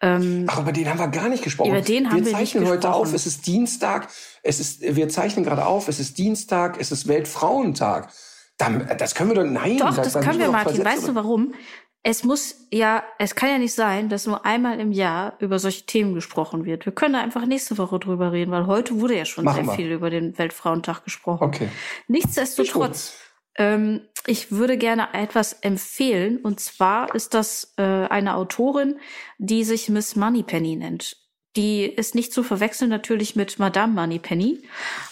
[0.02, 1.70] Ähm, Ach, über den haben wir gar nicht gesprochen.
[1.70, 3.12] Über den haben wir, wir zeichnen heute auf.
[3.12, 4.08] Es ist Dienstag.
[4.42, 5.88] Es ist, wir zeichnen gerade auf.
[5.88, 6.80] Es ist Dienstag.
[6.80, 8.10] Es ist Weltfrauentag.
[8.56, 9.78] Dann, das können wir doch, nein.
[9.78, 10.84] Doch, das, das können wir, Martin.
[10.84, 11.54] Weißt du warum?
[12.02, 15.84] Es muss ja, es kann ja nicht sein, dass nur einmal im Jahr über solche
[15.84, 16.86] Themen gesprochen wird.
[16.86, 19.66] Wir können da einfach nächste Woche drüber reden, weil heute wurde ja schon Machen sehr
[19.66, 19.72] wir.
[19.74, 21.44] viel über den Weltfrauentag gesprochen.
[21.44, 21.68] Okay.
[22.08, 23.18] Nichtsdestotrotz,
[23.56, 26.38] ähm, ich würde gerne etwas empfehlen.
[26.38, 28.98] Und zwar ist das äh, eine Autorin,
[29.38, 31.16] die sich Miss Moneypenny nennt.
[31.56, 34.62] Die ist nicht zu verwechseln natürlich mit Madame Moneypenny.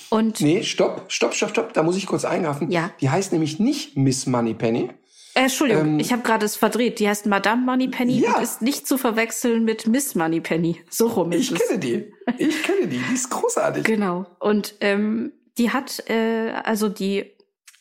[0.08, 1.72] Und nee, stopp, stopp, stopp, stopp.
[1.72, 2.70] Da muss ich kurz eingreifen.
[2.70, 2.90] Ja.
[3.00, 4.90] Die heißt nämlich nicht Miss Moneypenny.
[5.34, 7.00] Äh, Entschuldigung, ähm, ich habe gerade es verdreht.
[7.00, 8.36] Die heißt Madame Moneypenny ja.
[8.36, 10.80] und ist nicht zu verwechseln mit Miss Moneypenny.
[10.90, 11.60] So rum ist ich es.
[11.60, 12.12] Ich kenne die.
[12.38, 12.98] Ich kenne die.
[12.98, 13.84] Die ist großartig.
[13.84, 14.26] Genau.
[14.38, 17.32] Und ähm, die hat, äh, also die,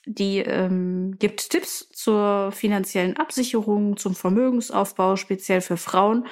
[0.07, 6.25] die ähm, gibt Tipps zur finanziellen Absicherung, zum Vermögensaufbau, speziell für Frauen,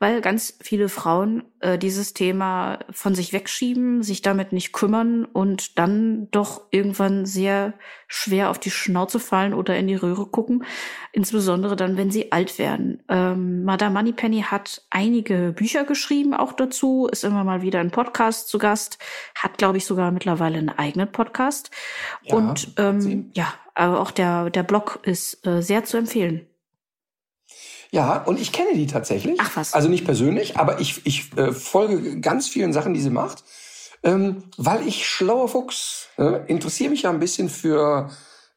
[0.00, 5.78] weil ganz viele Frauen äh, dieses Thema von sich wegschieben, sich damit nicht kümmern und
[5.78, 7.74] dann doch irgendwann sehr
[8.08, 10.64] schwer auf die Schnauze fallen oder in die Röhre gucken,
[11.12, 13.00] insbesondere dann, wenn sie alt werden.
[13.08, 18.48] Ähm, Madame Moneypenny hat einige Bücher geschrieben, auch dazu, ist immer mal wieder ein Podcast
[18.48, 18.98] zu Gast,
[19.36, 21.70] hat, glaube ich, sogar mittlerweile einen eigenen Podcast.
[22.22, 26.46] Ja, und ähm, ja, aber auch der, der Blog ist äh, sehr zu empfehlen.
[27.92, 29.38] Ja, und ich kenne die tatsächlich.
[29.40, 29.74] Ach was.
[29.74, 33.44] Also nicht persönlich, aber ich, ich äh, folge ganz vielen Sachen, die sie macht.
[34.02, 38.10] Ähm, weil ich schlauer Fuchs äh, interessiere mich ja ein bisschen für,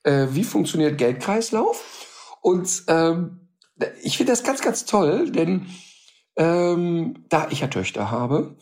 [0.04, 2.38] äh, wie funktioniert Geldkreislauf.
[2.42, 3.50] Und ähm,
[4.02, 5.68] ich finde das ganz, ganz toll, denn
[6.38, 8.56] ähm, da ich ja Töchter habe,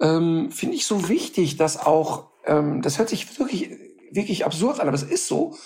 [0.00, 3.70] ähm, finde ich so wichtig, dass auch, ähm, das hört sich wirklich,
[4.12, 5.56] wirklich absurd an, aber es ist so,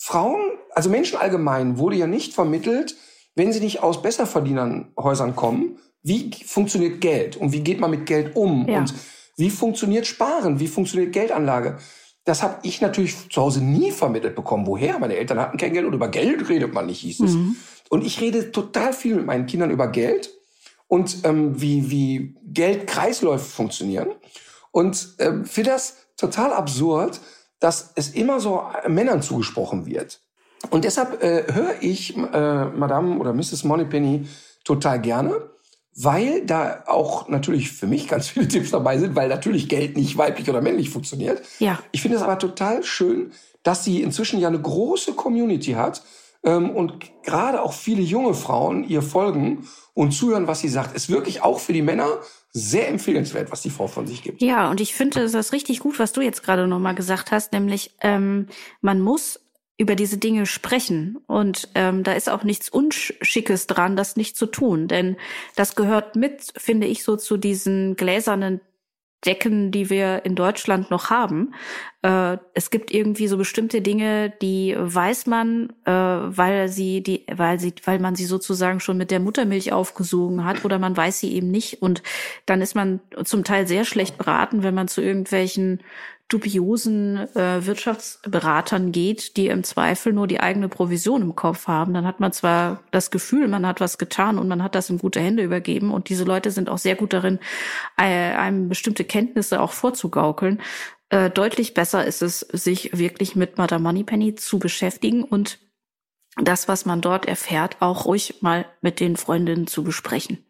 [0.00, 0.40] Frauen,
[0.74, 2.96] also Menschen allgemein, wurde ja nicht vermittelt,
[3.34, 8.36] wenn sie nicht aus Besserverdienernhäusern kommen, wie funktioniert Geld und wie geht man mit Geld
[8.36, 8.78] um ja.
[8.78, 8.94] und
[9.36, 11.78] wie funktioniert Sparen, wie funktioniert Geldanlage.
[12.24, 14.66] Das habe ich natürlich zu Hause nie vermittelt bekommen.
[14.66, 14.98] Woher?
[15.00, 17.32] Meine Eltern hatten kein Geld und über Geld redet man nicht, hieß es.
[17.32, 17.56] Mhm.
[17.90, 20.30] Und ich rede total viel mit meinen Kindern über Geld
[20.86, 24.08] und ähm, wie, wie Geldkreisläufe funktionieren.
[24.70, 27.20] Und ähm, finde das total absurd,
[27.60, 30.20] dass es immer so Männern zugesprochen wird.
[30.70, 33.64] Und deshalb äh, höre ich äh, Madame oder Mrs.
[33.64, 34.26] Moneypenny
[34.64, 35.50] total gerne,
[35.94, 40.16] weil da auch natürlich für mich ganz viele Tipps dabei sind, weil natürlich Geld nicht
[40.16, 41.42] weiblich oder männlich funktioniert.
[41.58, 41.78] Ja.
[41.92, 43.32] Ich finde es aber total schön,
[43.62, 46.02] dass sie inzwischen ja eine große Community hat
[46.44, 50.94] ähm, und gerade auch viele junge Frauen ihr folgen und zuhören, was sie sagt.
[50.94, 52.18] Ist wirklich auch für die Männer
[52.58, 54.42] sehr empfehlenswert, was die Frau von sich gibt.
[54.42, 57.92] Ja, und ich finde das richtig gut, was du jetzt gerade nochmal gesagt hast, nämlich
[58.02, 58.48] ähm,
[58.80, 59.40] man muss
[59.78, 61.18] über diese Dinge sprechen.
[61.26, 64.88] Und ähm, da ist auch nichts Unschickes dran, das nicht zu tun.
[64.88, 65.16] Denn
[65.54, 68.60] das gehört mit, finde ich, so zu diesen gläsernen
[69.24, 71.54] Decken, die wir in Deutschland noch haben.
[72.02, 77.58] Äh, es gibt irgendwie so bestimmte Dinge, die weiß man, äh, weil sie die, weil
[77.58, 81.32] sie, weil man sie sozusagen schon mit der Muttermilch aufgesogen hat oder man weiß sie
[81.34, 81.82] eben nicht.
[81.82, 82.02] Und
[82.46, 85.80] dann ist man zum Teil sehr schlecht beraten, wenn man zu irgendwelchen
[86.28, 92.06] dubiosen äh, Wirtschaftsberatern geht, die im Zweifel nur die eigene Provision im Kopf haben, dann
[92.06, 95.20] hat man zwar das Gefühl, man hat was getan und man hat das in gute
[95.20, 95.90] Hände übergeben.
[95.90, 97.38] Und diese Leute sind auch sehr gut darin,
[97.96, 100.60] äh, einem bestimmte Kenntnisse auch vorzugaukeln.
[101.10, 105.58] Äh, deutlich besser ist es, sich wirklich mit Madame Moneypenny zu beschäftigen und
[106.36, 110.44] das, was man dort erfährt, auch ruhig mal mit den Freundinnen zu besprechen.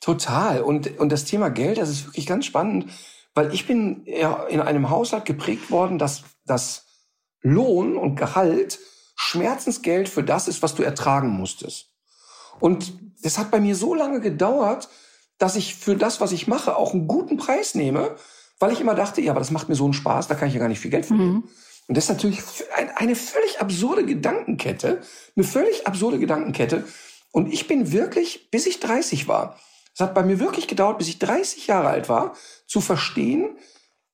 [0.00, 0.62] Total.
[0.62, 2.90] Und, und das Thema Geld, das ist wirklich ganz spannend
[3.34, 6.86] weil ich bin ja in einem Haushalt geprägt worden, dass das
[7.40, 8.78] Lohn und Gehalt
[9.14, 11.90] Schmerzensgeld für das ist, was du ertragen musstest.
[12.60, 14.88] Und das hat bei mir so lange gedauert,
[15.38, 18.16] dass ich für das, was ich mache, auch einen guten Preis nehme,
[18.58, 20.54] weil ich immer dachte, ja, aber das macht mir so einen Spaß, da kann ich
[20.54, 21.34] ja gar nicht viel Geld verdienen.
[21.34, 21.48] Mhm.
[21.88, 22.40] Und das ist natürlich
[22.96, 25.00] eine völlig absurde Gedankenkette,
[25.36, 26.84] eine völlig absurde Gedankenkette.
[27.32, 29.58] Und ich bin wirklich, bis ich 30 war,
[29.94, 32.34] es hat bei mir wirklich gedauert, bis ich 30 Jahre alt war,
[32.66, 33.58] zu verstehen,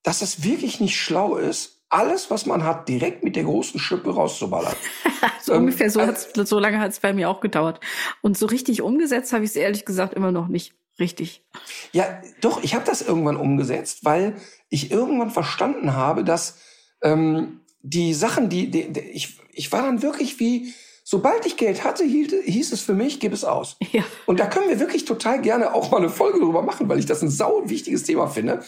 [0.02, 4.14] dass es wirklich nicht schlau ist, alles, was man hat, direkt mit der großen Schippe
[4.14, 4.74] rauszuballern.
[5.42, 7.80] so ähm, ungefähr so, hat's, so lange hat es bei mir auch gedauert.
[8.20, 11.44] Und so richtig umgesetzt habe ich es ehrlich gesagt immer noch nicht richtig.
[11.92, 14.36] Ja, doch, ich habe das irgendwann umgesetzt, weil
[14.68, 16.58] ich irgendwann verstanden habe, dass
[17.02, 20.72] ähm, die Sachen, die, die, die ich, ich war dann wirklich wie,
[21.10, 23.78] Sobald ich Geld hatte, hieß es für mich, gib es aus.
[23.92, 24.04] Ja.
[24.26, 27.06] Und da können wir wirklich total gerne auch mal eine Folge drüber machen, weil ich
[27.06, 28.60] das ein sau wichtiges Thema finde.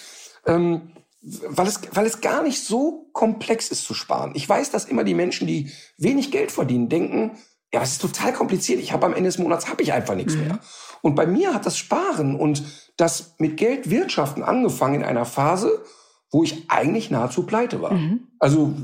[0.47, 4.33] Ähm, weil es, weil es gar nicht so komplex ist zu sparen.
[4.35, 7.33] Ich weiß, dass immer die Menschen, die wenig Geld verdienen, denken,
[7.73, 8.81] ja, das ist total kompliziert.
[8.81, 10.41] Ich habe am Ende des Monats habe ich einfach nichts mhm.
[10.41, 10.59] mehr.
[11.03, 12.63] Und bei mir hat das Sparen und
[12.97, 15.83] das mit Geld wirtschaften angefangen in einer Phase,
[16.31, 17.93] wo ich eigentlich nahezu pleite war.
[17.93, 18.29] Mhm.
[18.39, 18.75] Also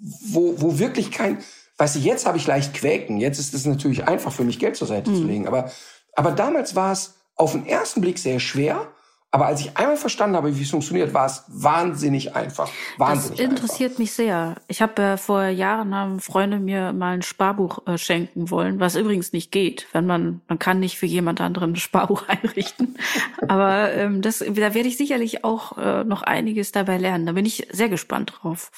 [0.00, 1.38] wo, wo wirklich kein,
[1.80, 3.16] Weißt du, jetzt habe ich leicht Quäken.
[3.16, 5.16] Jetzt ist es natürlich einfach für mich, Geld zur Seite mhm.
[5.16, 5.46] zu legen.
[5.48, 5.72] Aber,
[6.14, 8.88] aber damals war es auf den ersten Blick sehr schwer.
[9.32, 12.68] Aber als ich einmal verstanden habe, wie es funktioniert, war es wahnsinnig einfach.
[12.98, 13.98] Wahnsinnig das interessiert einfach.
[14.00, 14.56] mich sehr.
[14.66, 18.96] Ich habe äh, vor Jahren haben Freunde mir mal ein Sparbuch äh, schenken wollen, was
[18.96, 22.98] übrigens nicht geht, wenn man man kann nicht für jemand anderen ein Sparbuch einrichten.
[23.46, 27.26] Aber ähm, das, da werde ich sicherlich auch äh, noch einiges dabei lernen.
[27.26, 28.72] Da bin ich sehr gespannt drauf.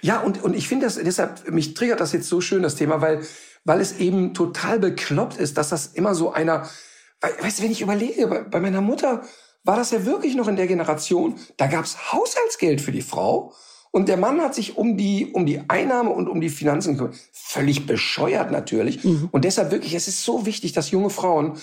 [0.00, 3.02] Ja, und, und ich finde das, deshalb, mich triggert das jetzt so schön, das Thema,
[3.02, 3.22] weil,
[3.64, 6.68] weil es eben total bekloppt ist, dass das immer so einer,
[7.20, 9.22] weißt du, wenn ich überlege, bei, bei meiner Mutter
[9.64, 13.52] war das ja wirklich noch in der Generation, da gab's Haushaltsgeld für die Frau
[13.92, 17.16] Und der Mann hat sich um die, um die Einnahme und um die Finanzen gekümmert.
[17.32, 19.02] Völlig bescheuert natürlich.
[19.02, 19.28] Mhm.
[19.32, 21.58] Und deshalb wirklich, es ist so wichtig, dass junge Frauen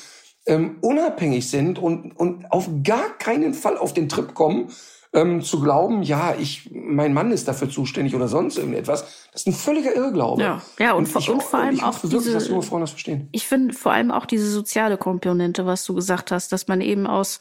[0.45, 4.69] ähm, unabhängig sind und, und auf gar keinen Fall auf den Trip kommen,
[5.18, 9.47] ähm, zu glauben, ja, ich, mein Mann ist dafür zuständig oder sonst irgendetwas, das ist
[9.47, 10.41] ein völliger Irrglaube.
[10.41, 12.82] Ja, ja und, und, ich, und vor allem ich auch wirklich, diese, dass junge Frauen
[12.82, 13.28] das verstehen.
[13.32, 17.07] Ich finde vor allem auch diese soziale Komponente, was du gesagt hast, dass man eben
[17.07, 17.39] aus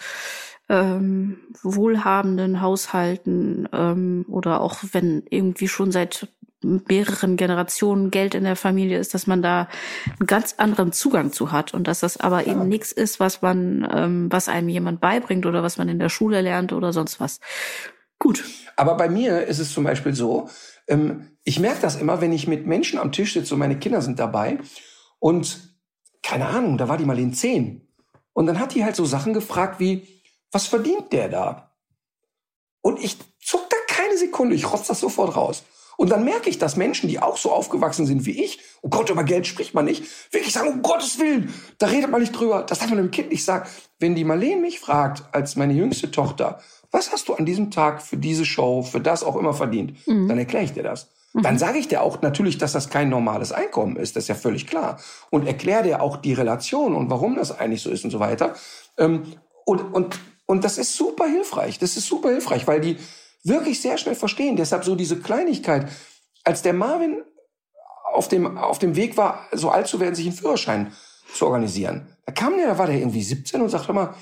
[0.68, 6.28] ähm, wohlhabenden Haushalten ähm, oder auch wenn irgendwie schon seit
[6.62, 9.68] mehreren Generationen Geld in der Familie ist, dass man da
[10.18, 12.52] einen ganz anderen Zugang zu hat und dass das aber ja.
[12.52, 16.08] eben nichts ist, was man, ähm, was einem jemand beibringt oder was man in der
[16.08, 17.40] Schule lernt oder sonst was.
[18.18, 18.44] Gut.
[18.76, 20.48] Aber bei mir ist es zum Beispiel so,
[20.88, 24.00] ähm, ich merke das immer, wenn ich mit Menschen am Tisch sitze und meine Kinder
[24.00, 24.58] sind dabei
[25.18, 25.76] und
[26.22, 27.86] keine Ahnung, da war die mal in zehn.
[28.32, 30.06] Und dann hat die halt so Sachen gefragt wie,
[30.50, 31.72] was verdient der da?
[32.80, 35.64] Und ich zuck da keine Sekunde, ich rotz das sofort raus.
[35.96, 39.10] Und dann merke ich, dass Menschen, die auch so aufgewachsen sind wie ich, oh Gott,
[39.10, 42.62] über Geld spricht man nicht, wirklich sagen, um Gottes Willen, da redet man nicht drüber.
[42.62, 43.68] Das darf man dem Kind nicht sagen.
[43.98, 48.02] Wenn die Marlene mich fragt, als meine jüngste Tochter, was hast du an diesem Tag
[48.02, 50.28] für diese Show, für das auch immer verdient, mhm.
[50.28, 51.08] dann erkläre ich dir das.
[51.32, 51.42] Mhm.
[51.42, 54.34] Dann sage ich dir auch natürlich, dass das kein normales Einkommen ist, das ist ja
[54.34, 54.98] völlig klar.
[55.30, 58.54] Und erkläre dir auch die Relation und warum das eigentlich so ist und so weiter.
[58.98, 59.24] Ähm,
[59.64, 61.78] und, und, und das ist super hilfreich.
[61.78, 62.96] Das ist super hilfreich, weil die
[63.46, 64.56] wirklich sehr schnell verstehen.
[64.56, 65.88] Deshalb so diese Kleinigkeit.
[66.44, 67.22] Als der Marvin
[68.12, 70.92] auf dem, auf dem Weg war, so alt zu werden, sich einen Führerschein
[71.34, 74.14] zu organisieren, da kam der, da war der irgendwie 17 und sagte mal,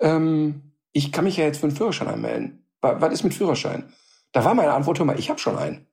[0.00, 2.66] ähm, ich kann mich ja jetzt für einen Führerschein anmelden.
[2.80, 3.92] Was ist mit Führerschein?
[4.32, 5.86] Da war meine Antwort, hör mal, ich habe schon einen.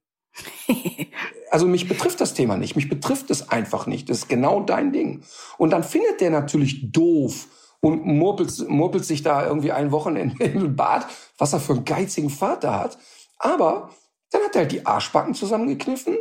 [1.49, 2.75] also mich betrifft das Thema nicht.
[2.75, 4.09] Mich betrifft es einfach nicht.
[4.09, 5.23] Das ist genau dein Ding.
[5.57, 7.47] Und dann findet der natürlich doof,
[7.85, 11.05] und murpelt, murpelt sich da irgendwie ein Wochenende in den Bad,
[11.37, 12.97] was er für einen geizigen Vater hat.
[13.37, 13.91] Aber
[14.31, 16.17] dann hat er halt die Arschbacken zusammengekniffen,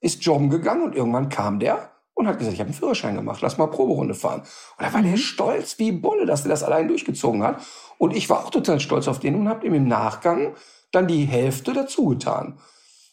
[0.00, 3.40] ist jobben gegangen und irgendwann kam der und hat gesagt, ich habe einen Führerschein gemacht,
[3.42, 4.42] lass mal Proberunde fahren.
[4.76, 5.16] Und da war der mhm.
[5.16, 7.62] stolz wie Bolle, dass er das allein durchgezogen hat.
[7.98, 10.54] Und ich war auch total stolz auf den und habe ihm im Nachgang
[10.92, 12.60] dann die Hälfte dazu getan.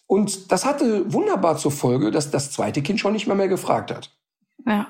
[0.06, 3.90] Und das hatte wunderbar zur Folge, dass das zweite Kind schon nicht mehr mehr gefragt
[3.90, 4.12] hat.
[4.64, 4.90] Ja.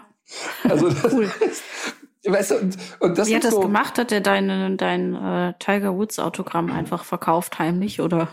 [0.66, 1.32] Also das, cool.
[2.26, 3.98] Weißt du, und, und das Wie hat das so, gemacht?
[3.98, 8.30] Hat er dein, dein äh, Tiger Woods Autogramm einfach verkauft heimlich oder?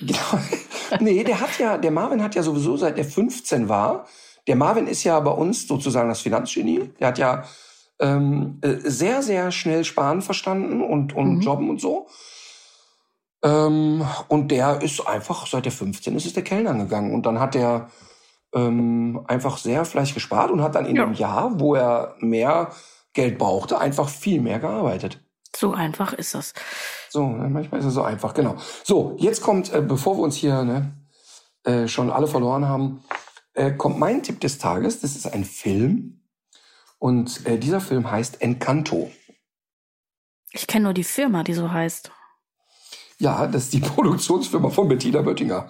[0.00, 0.18] Genau.
[1.00, 4.06] nee, der hat ja, der Marvin hat ja sowieso seit er 15 war.
[4.46, 6.90] Der Marvin ist ja bei uns sozusagen das Finanzgenie.
[7.00, 7.44] Der hat ja
[8.00, 11.40] ähm, äh, sehr, sehr schnell sparen verstanden und, und mhm.
[11.40, 12.08] jobben und so.
[13.42, 17.12] Ähm, und der ist einfach, seit der 15 ist, ist der Kellner gegangen.
[17.12, 17.88] Und dann hat er
[18.54, 21.04] ähm, einfach sehr fleißig gespart und hat dann in ja.
[21.04, 22.70] einem Jahr, wo er mehr
[23.14, 25.20] Geld brauchte, einfach viel mehr gearbeitet.
[25.54, 26.54] So einfach ist das.
[27.10, 28.56] So, manchmal ist es so einfach, genau.
[28.84, 30.96] So, jetzt kommt, äh, bevor wir uns hier ne,
[31.64, 33.04] äh, schon alle verloren haben,
[33.54, 35.00] äh, kommt mein Tipp des Tages.
[35.00, 36.22] Das ist ein Film.
[36.98, 39.10] Und äh, dieser Film heißt Encanto.
[40.52, 42.10] Ich kenne nur die Firma, die so heißt.
[43.22, 45.68] Ja, das ist die Produktionsfirma von Bettina Böttinger.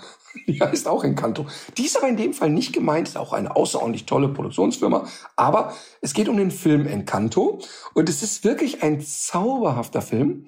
[0.49, 1.47] Die heißt auch Encanto.
[1.77, 5.07] Die ist aber in dem Fall nicht gemeint, ist auch eine außerordentlich tolle Produktionsfirma.
[5.37, 7.59] Aber es geht um den Film Encanto.
[7.93, 10.47] Und es ist wirklich ein zauberhafter Film,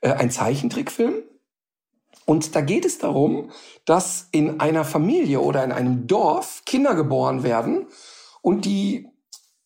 [0.00, 1.22] äh, ein Zeichentrickfilm.
[2.24, 3.52] Und da geht es darum,
[3.84, 7.86] dass in einer Familie oder in einem Dorf Kinder geboren werden
[8.40, 9.08] und die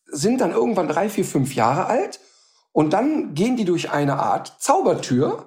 [0.05, 2.21] sind dann irgendwann drei, vier, fünf Jahre alt
[2.73, 5.46] und dann gehen die durch eine Art Zaubertür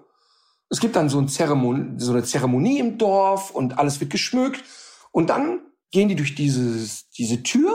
[0.69, 4.63] es gibt dann so, ein Zeremonie, so eine Zeremonie im Dorf und alles wird geschmückt.
[5.11, 5.61] Und dann
[5.91, 7.71] gehen die durch dieses, diese Tür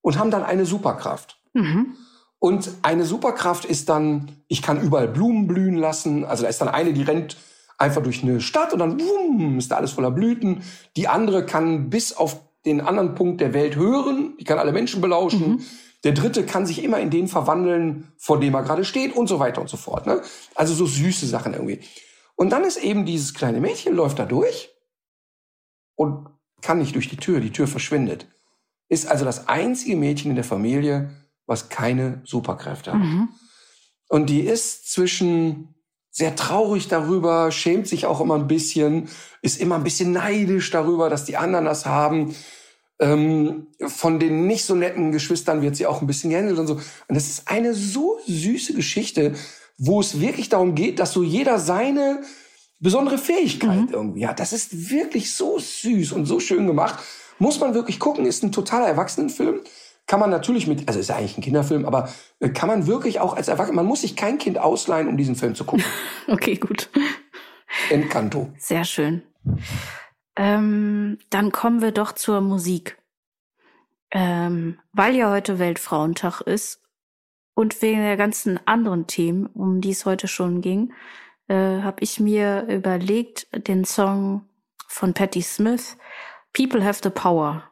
[0.00, 1.40] und haben dann eine Superkraft.
[1.52, 1.96] Mhm.
[2.38, 6.24] Und eine Superkraft ist dann, ich kann überall Blumen blühen lassen.
[6.24, 7.36] Also da ist dann eine, die rennt
[7.78, 10.62] einfach durch eine Stadt und dann boom, ist da alles voller Blüten.
[10.96, 14.34] Die andere kann bis auf den anderen Punkt der Welt hören.
[14.40, 15.48] Die kann alle Menschen belauschen.
[15.48, 15.60] Mhm.
[16.04, 19.38] Der dritte kann sich immer in den verwandeln, vor dem er gerade steht und so
[19.38, 20.06] weiter und so fort.
[20.06, 20.22] Ne?
[20.54, 21.80] Also so süße Sachen irgendwie.
[22.36, 24.70] Und dann ist eben dieses kleine Mädchen, läuft da durch
[25.94, 26.28] und
[26.60, 27.40] kann nicht durch die Tür.
[27.40, 28.28] Die Tür verschwindet.
[28.88, 31.10] Ist also das einzige Mädchen in der Familie,
[31.46, 33.00] was keine Superkräfte hat.
[33.00, 33.30] Mhm.
[34.08, 35.74] Und die ist zwischen
[36.10, 39.08] sehr traurig darüber, schämt sich auch immer ein bisschen,
[39.42, 42.34] ist immer ein bisschen neidisch darüber, dass die anderen das haben.
[42.98, 46.74] Ähm, von den nicht so netten Geschwistern wird sie auch ein bisschen gehändelt und so.
[46.74, 49.34] Und das ist eine so süße Geschichte,
[49.78, 52.22] wo es wirklich darum geht, dass so jeder seine
[52.80, 53.92] besondere Fähigkeit mhm.
[53.92, 54.40] irgendwie hat.
[54.40, 56.98] Das ist wirklich so süß und so schön gemacht.
[57.38, 59.60] Muss man wirklich gucken, ist ein totaler Erwachsenenfilm.
[60.06, 62.08] Kann man natürlich mit, also ist ja eigentlich ein Kinderfilm, aber
[62.38, 65.34] äh, kann man wirklich auch als Erwachsener, man muss sich kein Kind ausleihen, um diesen
[65.34, 65.84] Film zu gucken.
[66.28, 66.90] okay, gut.
[67.90, 68.52] Encanto.
[68.58, 69.22] Sehr schön.
[70.36, 72.98] Ähm, dann kommen wir doch zur Musik.
[74.12, 76.80] Ähm, weil ja heute Weltfrauentag ist
[77.56, 80.92] und wegen der ganzen anderen Themen, um die es heute schon ging,
[81.48, 84.46] äh, habe ich mir überlegt, den Song
[84.86, 85.96] von Patti Smith,
[86.52, 87.64] People Have the Power.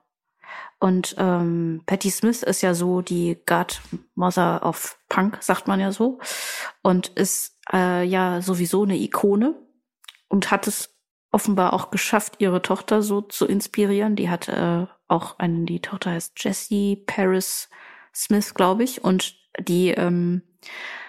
[0.81, 6.19] Und ähm, Patti Smith ist ja so die Godmother of Punk, sagt man ja so,
[6.82, 9.55] und ist äh, ja sowieso eine Ikone
[10.28, 10.98] und hat es
[11.31, 14.16] offenbar auch geschafft, ihre Tochter so zu inspirieren.
[14.16, 17.69] Die hat äh, auch einen, die Tochter heißt Jessie Paris
[18.15, 20.43] Smith, glaube ich, und die ähm,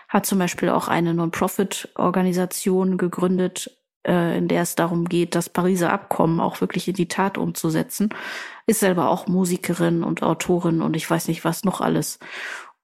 [0.07, 3.71] hat zum Beispiel auch eine Non-Profit-Organisation gegründet,
[4.05, 8.09] äh, in der es darum geht, das Pariser Abkommen auch wirklich in die Tat umzusetzen.
[8.67, 12.19] Ist selber auch Musikerin und Autorin und ich weiß nicht was noch alles.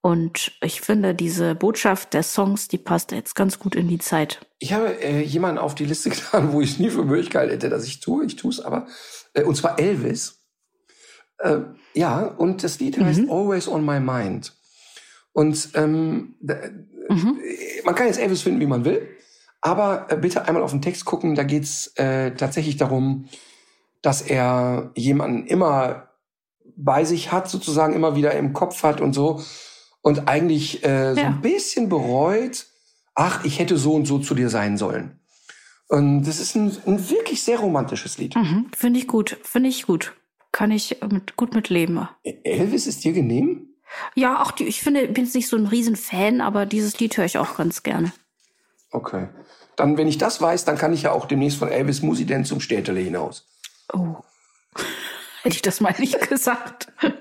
[0.02, 4.40] Und ich finde, diese Botschaft der Songs, die passt jetzt ganz gut in die Zeit.
[4.58, 7.70] Ich habe äh, jemanden auf die Liste getan, wo ich nie für möglich gehalten hätte,
[7.70, 8.26] dass ich tue.
[8.26, 8.88] Ich tue es aber.
[9.34, 10.40] Äh, und zwar Elvis.
[11.38, 11.60] Äh,
[11.94, 13.06] ja, und das Lied mhm.
[13.06, 14.54] heißt Always on My Mind.
[15.34, 16.36] Und ähm,
[17.10, 17.40] mhm.
[17.86, 19.08] man kann jetzt Elvis finden, wie man will.
[19.62, 21.36] Aber äh, bitte einmal auf den Text gucken.
[21.36, 23.26] Da geht's äh, tatsächlich darum,
[24.02, 26.10] dass er jemanden immer
[26.76, 29.42] bei sich hat, sozusagen immer wieder im Kopf hat und so
[30.02, 32.66] und eigentlich äh, so ein bisschen bereut,
[33.16, 35.20] ach, ich hätte so und so zu dir sein sollen.
[35.88, 38.36] Und das ist ein, ein wirklich sehr romantisches Lied.
[38.36, 40.14] Mhm, Finde ich gut, finde ich gut.
[40.52, 42.08] Kann ich mit, gut mitleben.
[42.24, 43.71] Elvis ist dir genehm?
[44.16, 47.18] Ja, auch die, ich finde, ich bin jetzt nicht so ein Riesenfan, aber dieses Lied
[47.18, 48.12] höre ich auch ganz gerne.
[48.92, 49.30] Okay.
[49.76, 52.46] Dann, wenn ich das weiß, dann kann ich ja auch demnächst von Elvis Musi denn
[52.46, 53.48] zum Städtele hinaus.
[53.94, 54.18] Oh.
[55.44, 56.92] Hätte ich das mal nicht gesagt.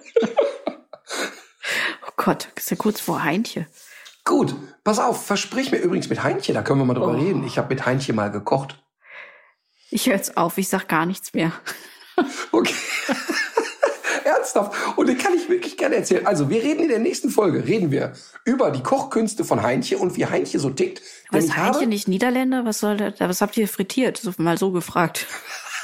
[2.17, 3.67] Gott, ist ja kurz vor Heintje.
[4.25, 7.19] Gut, pass auf, versprich mir übrigens mit Heintje, da können wir mal drüber oh.
[7.19, 7.45] reden.
[7.45, 8.83] Ich habe mit Heintje mal gekocht.
[9.91, 11.53] Ich höre jetzt auf, ich sag gar nichts mehr.
[12.53, 12.75] Okay.
[14.41, 14.97] Ernsthaft.
[14.97, 16.27] Und den kann ich wirklich gerne erzählen.
[16.27, 18.13] Also, wir reden in der nächsten Folge, reden wir
[18.45, 21.03] über die Kochkünste von Heintje und wie Heintje so tickt.
[21.29, 22.65] Aber ist Heintje nicht Niederländer?
[22.65, 24.17] Was soll der, was habt ihr frittiert?
[24.17, 25.27] So, mal so gefragt.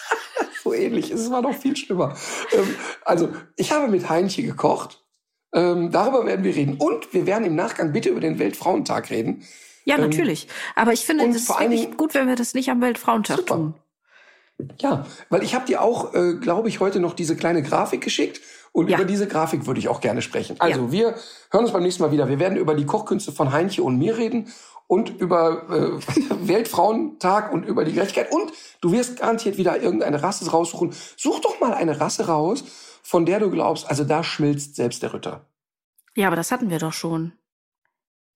[0.63, 1.11] so ähnlich.
[1.11, 2.17] Es war noch viel schlimmer.
[2.53, 2.75] Ähm,
[3.05, 5.03] also, ich habe mit Heintje gekocht
[5.57, 6.77] ähm, darüber werden wir reden.
[6.77, 9.43] Und wir werden im Nachgang bitte über den Weltfrauentag reden.
[9.85, 10.49] Ja, ähm, natürlich.
[10.75, 13.55] Aber ich finde es ist wirklich gut, wenn wir das nicht am Weltfrauentag super.
[13.55, 13.75] tun.
[14.81, 18.41] Ja, weil ich habe dir auch, äh, glaube ich, heute noch diese kleine Grafik geschickt.
[18.73, 18.99] Und ja.
[18.99, 20.57] über diese Grafik würde ich auch gerne sprechen.
[20.59, 20.93] Also ja.
[20.93, 21.15] wir
[21.51, 22.29] hören uns beim nächsten Mal wieder.
[22.29, 24.53] Wir werden über die Kochkünste von Heinche und mir reden
[24.87, 26.01] und über äh,
[26.47, 28.31] Weltfrauentag und über die Gerechtigkeit.
[28.31, 30.95] Und du wirst garantiert wieder irgendeine Rasse raussuchen.
[31.17, 32.65] Such doch mal eine Rasse raus,
[33.03, 35.47] von der du glaubst, also da schmilzt selbst der Ritter.
[36.15, 37.33] Ja, aber das hatten wir doch schon.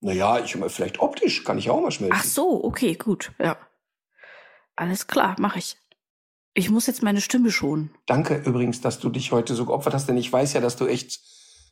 [0.01, 2.17] Naja, ich meine, vielleicht optisch kann ich auch mal schmelzen.
[2.19, 3.57] Ach so, okay, gut, ja.
[4.75, 5.77] Alles klar, mache ich.
[6.53, 7.91] Ich muss jetzt meine Stimme schonen.
[8.05, 10.85] Danke übrigens, dass du dich heute so geopfert hast, denn ich weiß ja, dass du
[10.85, 11.19] echt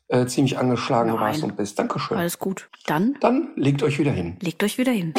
[0.08, 1.20] äh, ziemlich angeschlagen Nein.
[1.20, 1.78] warst und bist.
[1.78, 2.16] Dankeschön.
[2.16, 2.70] Alles gut.
[2.86, 3.16] Dann?
[3.20, 4.38] Dann legt euch wieder hin.
[4.40, 5.12] Legt euch wieder hin.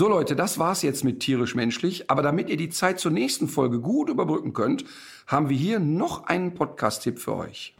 [0.00, 3.48] So Leute, das war's jetzt mit tierisch menschlich, aber damit ihr die Zeit zur nächsten
[3.48, 4.86] Folge gut überbrücken könnt,
[5.26, 7.74] haben wir hier noch einen Podcast-Tipp für euch.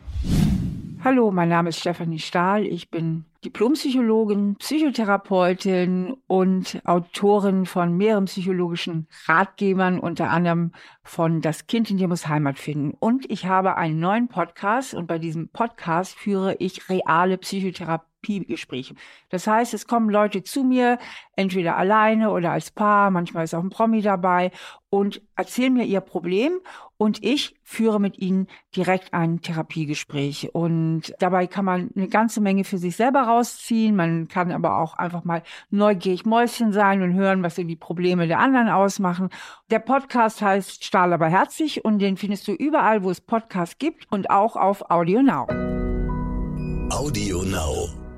[1.02, 2.66] Hallo, mein Name ist Stefanie Stahl.
[2.66, 10.72] Ich bin Diplompsychologin, Psychotherapeutin und Autorin von mehreren psychologischen Ratgebern, unter anderem
[11.02, 12.94] von Das Kind in dir muss Heimat finden.
[13.00, 18.94] Und ich habe einen neuen Podcast und bei diesem Podcast führe ich reale Psychotherapie Therapiegespräche.
[19.30, 20.98] Das heißt, es kommen Leute zu mir,
[21.36, 24.50] entweder alleine oder als Paar, manchmal ist auch ein Promi dabei
[24.90, 26.58] und erzählen mir ihr Problem
[26.96, 30.50] und ich führe mit ihnen direkt ein Therapiegespräch.
[30.52, 33.94] Und dabei kann man eine ganze Menge für sich selber rausziehen.
[33.94, 38.40] Man kann aber auch einfach mal neugierig Mäuschen sein und hören, was die Probleme der
[38.40, 39.30] anderen ausmachen.
[39.70, 44.10] Der Podcast heißt Stahl aber herzlich und den findest du überall, wo es Podcasts gibt
[44.10, 45.46] und auch auf Audio Now.
[46.92, 48.09] Audio Now.